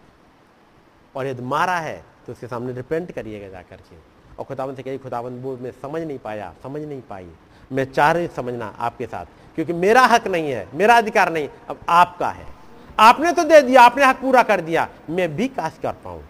[1.15, 3.97] और यदि मारा है तो उसके सामने रिपेंट करिएगा जाकर के।
[4.39, 7.29] और खुदावन से कही खुदावन वो मैं समझ नहीं पाया, समझ नहीं पाई।
[7.73, 11.79] मैं चाह रही समझना आपके साथ, क्योंकि मेरा हक नहीं है, मेरा अधिकार नहीं, अब
[11.89, 12.47] आपका है।
[12.99, 16.23] आपने तो दे दिया, आपने हक पूरा कर दिया, मैं भी काश कर पाऊँ,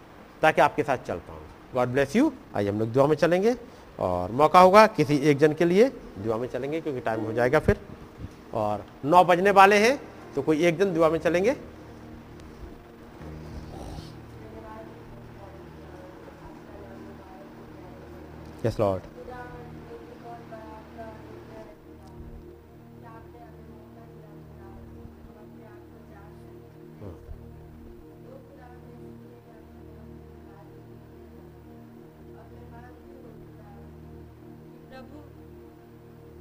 [0.43, 1.41] ताकि आपके साथ चल पाऊँ।
[1.75, 3.57] गॉड ब्लेस यू आइए हम लोग दुआ में चलेंगे,
[3.99, 5.89] और मौका होगा किसी एक जन के लिए
[6.19, 7.81] दुआ में चलेंगे, क्योंकि टाइम हो जाएगा फिर।
[8.55, 9.97] और नौ बजने वाले हैं
[10.35, 11.57] तो कोई एक जन दुआ में चलेंगे।
[18.67, 19.13] यस लॉर्ड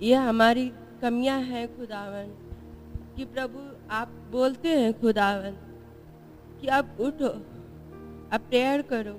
[0.02, 0.72] ये हमारी
[1.04, 2.28] कमियाँ हैं खुदावन
[3.16, 3.60] कि प्रभु
[3.92, 5.56] आप बोलते हैं खुदावन
[6.62, 7.28] कि आप उठो
[8.34, 9.16] आप प्रेयर करो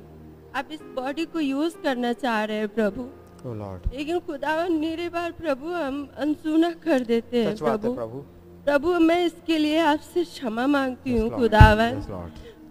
[0.56, 3.02] आप इस बॉडी को यूज़ करना चाह रहे हैं प्रभु।
[3.44, 3.94] Oh Lord.
[3.94, 8.18] लेकिन खुदावन मेरे बार प्रभु हम अनसुना कर देते हैं प्रभु। प्रभु।
[8.64, 12.00] प्रभु मैं इसके लिए आपसे क्षमा मांगती हूँ खुदावन।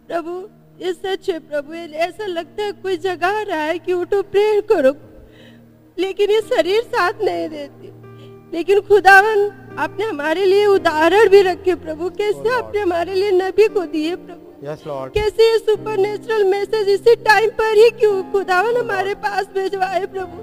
[0.07, 0.41] प्रभु
[0.81, 4.95] ये सच है प्रभु ऐसा लगता है कोई जगह रहा है कि उठो प्रेयर करो
[5.97, 8.01] लेकिन ये शरीर साथ नहीं देती।
[8.53, 12.53] लेकिन खुदावन आपने हमारे लिए उदाहरण भी रखे प्रभु। कैसे Lord.
[12.53, 14.39] आपने हमारे लिए नबी को दिए प्रभु?
[14.87, 20.05] लॉर्ड कैसे ये सुपर नेचुरल मैसेज इसी टाइम पर ही क्यों खुदावन हमारे पास भिजवाए
[20.05, 20.37] प्रभु?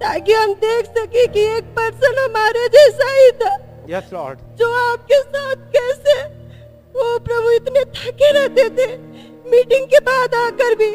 [0.00, 3.54] ताकि हम देख सके कि एक पर्सन हमारे जैसा ही था।
[3.90, 6.22] यस लॉर्ड जो आपके साथ कैसे
[6.96, 8.96] वो प्रभु इतने थके रहते थे।
[9.50, 10.90] मीटिंग के बाद आकर भी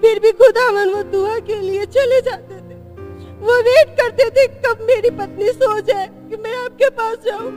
[0.00, 2.69] फिर भी खुदावन वो दुआ के लिए चले जाते थे।
[3.40, 7.50] वो वेट करते थे कब मेरी पत्नी सो जाए कि मैं आपके पास जाऊँ।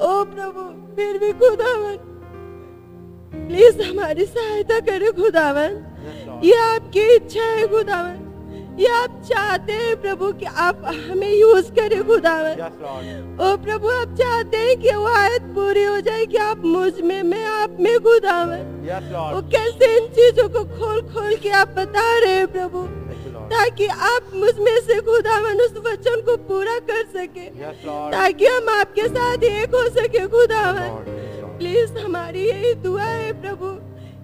[0.00, 0.62] ओ प्रभु
[0.96, 1.96] फिर भी खुदावन।
[3.48, 5.84] प्लीज़ हमारी सहायता करे खुदावन।
[6.44, 8.26] ये आपकी इच्छा है खुदावन।
[8.78, 12.54] ये आप चाहते हैं प्रभु कि आप हमें यूज़ करें खुदावन।
[13.42, 17.44] ओ प्रभु आप चाहते हैं कि वो आयत पूरी हो जाए कि आप मुझमें मैं
[17.46, 18.62] आप में खुदावन।
[19.34, 22.88] वो कैसे इन चीज़ों को खोल खोल के आप बता रहे हैं प्रभु।
[23.50, 27.46] ताकि आप मुझमें से खुदावन उस वचन को पूरा कर सके।
[28.10, 30.88] ताकि हम आपके साथ एक हो सके खुदावन।
[31.58, 33.72] प्लीज़ हमारी यही दुआ है प्रभु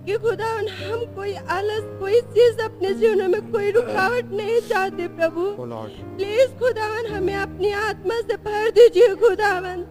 [0.07, 5.45] कि खुदावन हम कोई आलस कोई चीज़ अपने जीवन में कोई रुकावट नहीं चाहते प्रभु।
[5.59, 9.85] प्लीज़ खुदावन हमें अपनी आत्मा से भर दीजिए खुदावन।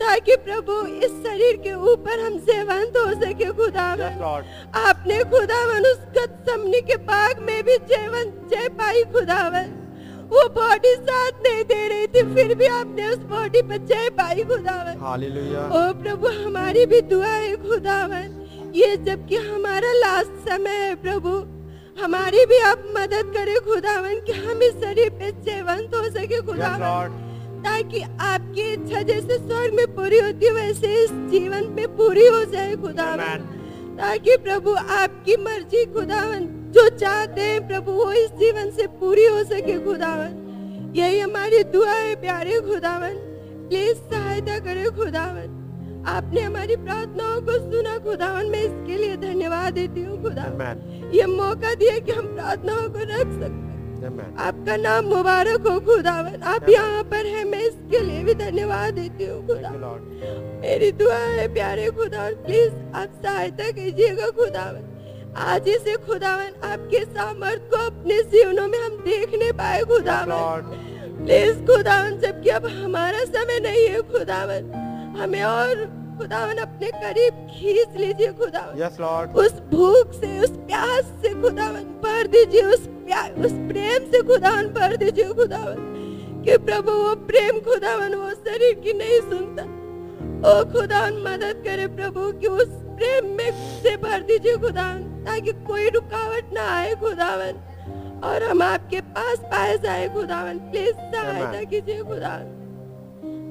[0.00, 0.74] ताकि प्रभु
[1.06, 4.44] इस शरीर के ऊपर हम सेवंत हो सके खुदावन।
[4.80, 9.70] आपने खुदावन उस गतसमनी के बाग में भी जयवन जय पाई खुदावन।
[10.32, 14.44] वो बॉडी साथ नहीं दे रही थी फिर भी आपने उस बॉडी पर जय पाई
[14.44, 14.94] खुदावन।
[15.70, 18.38] ओ प्रभु हमारी भी दुआ है खुदावन।
[18.74, 21.30] ये जबकि हमारा लास्ट समय है प्रभु।
[22.02, 26.80] हमारी भी आप मदद करें खुदावन कि हम इस शरीर पे सेवंत हो सके खुदावन।
[26.80, 27.12] लॉर्ड
[27.64, 32.44] ताकि आपकी इच्छा जैसे स्वर्ग में पूरी होती है वैसे इस जीवन में पूरी हो
[32.44, 33.44] जाए खुदावन।
[33.98, 39.42] ताकि प्रभु आपकी मर्ज़ी खुदावन जो चाहते हैं प्रभु वो इस जीवन से पूरी हो
[39.44, 43.14] सके खुदावन। यही हमारी दुआ है प्यारे खुदावन।
[43.68, 45.58] प्लीज़ सहायता करे खुदावन।
[46.08, 51.74] आपने हमारी प्रार्थनाओं को सुना खुदावन मैं इसके लिए धन्यवाद देती हूँ खुदावन। ये मौका
[51.74, 53.71] दिया कि हम प्रार्थनाओं को रख सकते
[54.02, 59.24] आपका नाम मुबारक हो खुदावन। आप यहाँ पर हैं मैं इसके लिए भी धन्यवाद देती
[59.24, 59.70] हूँ खुदा।
[60.62, 64.90] मेरी दुआ है प्यारे खुदावन प्लीज़ आप सहायता कीजिएगा खुदावन।
[65.42, 70.76] आज इसे खुदावन आपके सामर्थ को अपने जीवनों में हम देखने पाए खुदावन।
[71.24, 74.72] प्लीज़ खुदावन जबकि अब हमारा समय नहीं है खुदावन।
[75.20, 81.04] हमें और खुदावन अपने करीब खींच लीजिए खुदावन। यस लॉर्ड उस भूख से उस प्यास
[81.22, 85.90] से खुदावन भर दीजिए उस उस प्रेम से खुदावन भर दीजिए खुदावन।
[86.44, 89.62] कि प्रभु वो प्रेम खुदावन वो शरीर की नहीं सुनता।
[90.50, 95.88] ओ खुदावन मदद करे प्रभु कि उस प्रेम में से भर दीजिए खुदावन ताकि कोई
[95.90, 97.60] रुकावट ना आए खुदावन।
[98.24, 102.61] और हम आपके पास पाए जाए खुदावन। प्लीज़ सहायता कीजिए खुदावन।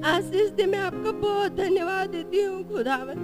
[0.04, 3.18] आशीष दे मैं आपका बहुत धन्यवाद देती हूँ खुदावन।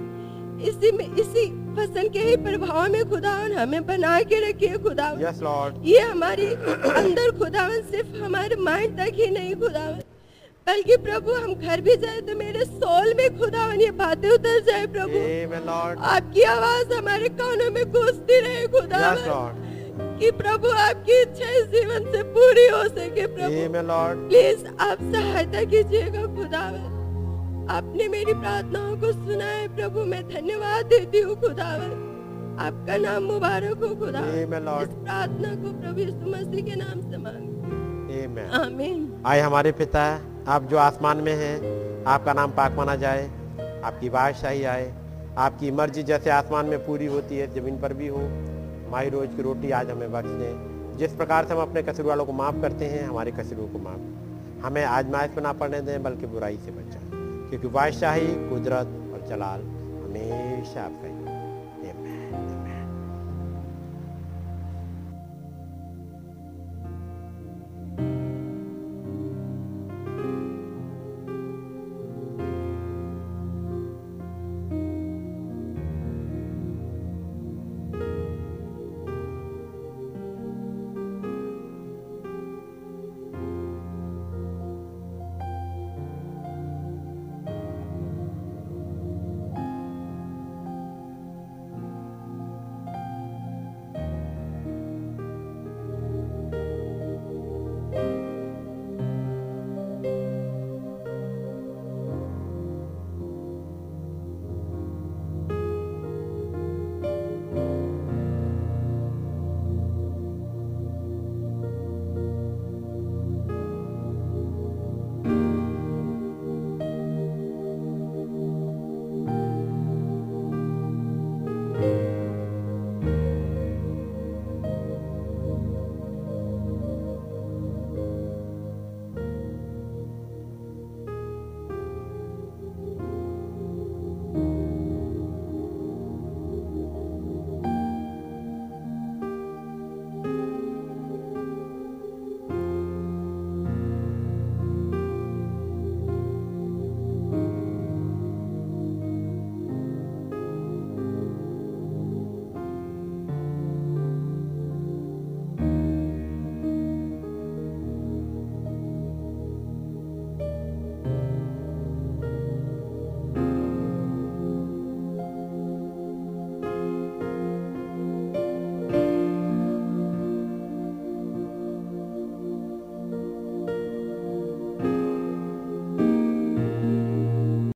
[0.67, 5.75] इसी में इसी फ़सल के ही प्रभाव में खुदावन हमें बना के रखिए खुदावन। लॉर्ड
[5.85, 10.01] ये हमारी अंदर खुदावन सिर्फ़ हमारे माइंड तक ही नहीं खुदावन।
[10.67, 14.85] बल्कि प्रभु हम घर भी जाए तो मेरे सोल में खुदावन ये बातें उतर जाए
[14.87, 15.19] प्रभु।
[15.67, 19.67] लॉर्ड आपकी आवाज़ हमारे कानों में गूंजती रहे खुदावन। लॉर्ड
[20.19, 25.63] कि प्रभु आपकी इच्छा इस जीवन से पूरी हो सके प्रभु। लॉर्ड प्लीज़ आप सहायता
[25.65, 31.91] कीजिएगा खुदावन आपने मेरी प्रार्थनाओं को सुना है प्रभु। मैं धन्यवाद देती हूँ खुदावन
[32.59, 33.89] आपका नाम मुबारक हो
[34.59, 40.03] लॉर्ड प्रार्थना को प्रभु यीशु मसीह के नाम से मांगती आमेन आमीन। आए हमारे पिता
[40.47, 41.55] आप जो आसमान में हैं
[42.07, 43.23] आपका नाम पाक माना जाए।
[43.85, 44.93] आपकी बादशाही आए।
[45.37, 48.21] आपकी मर्ज़ी जैसे आसमान में पूरी होती है ज़मीन पर भी हो।
[48.89, 52.25] हमारी रोज की रोटी आज हमें बख्श दें जिस प्रकार से हम अपने कसर वालों
[52.25, 56.27] को माफ़ करते हैं, हमारे कसरों को माफ़ हमें आजमाइश में ना पड़ने दें, बल्कि
[56.27, 57.09] बुराई से बचाएँ
[57.49, 59.61] क्योंकि बादशाही कुदरत और जलाल
[60.03, 61.18] हमेशा आपका।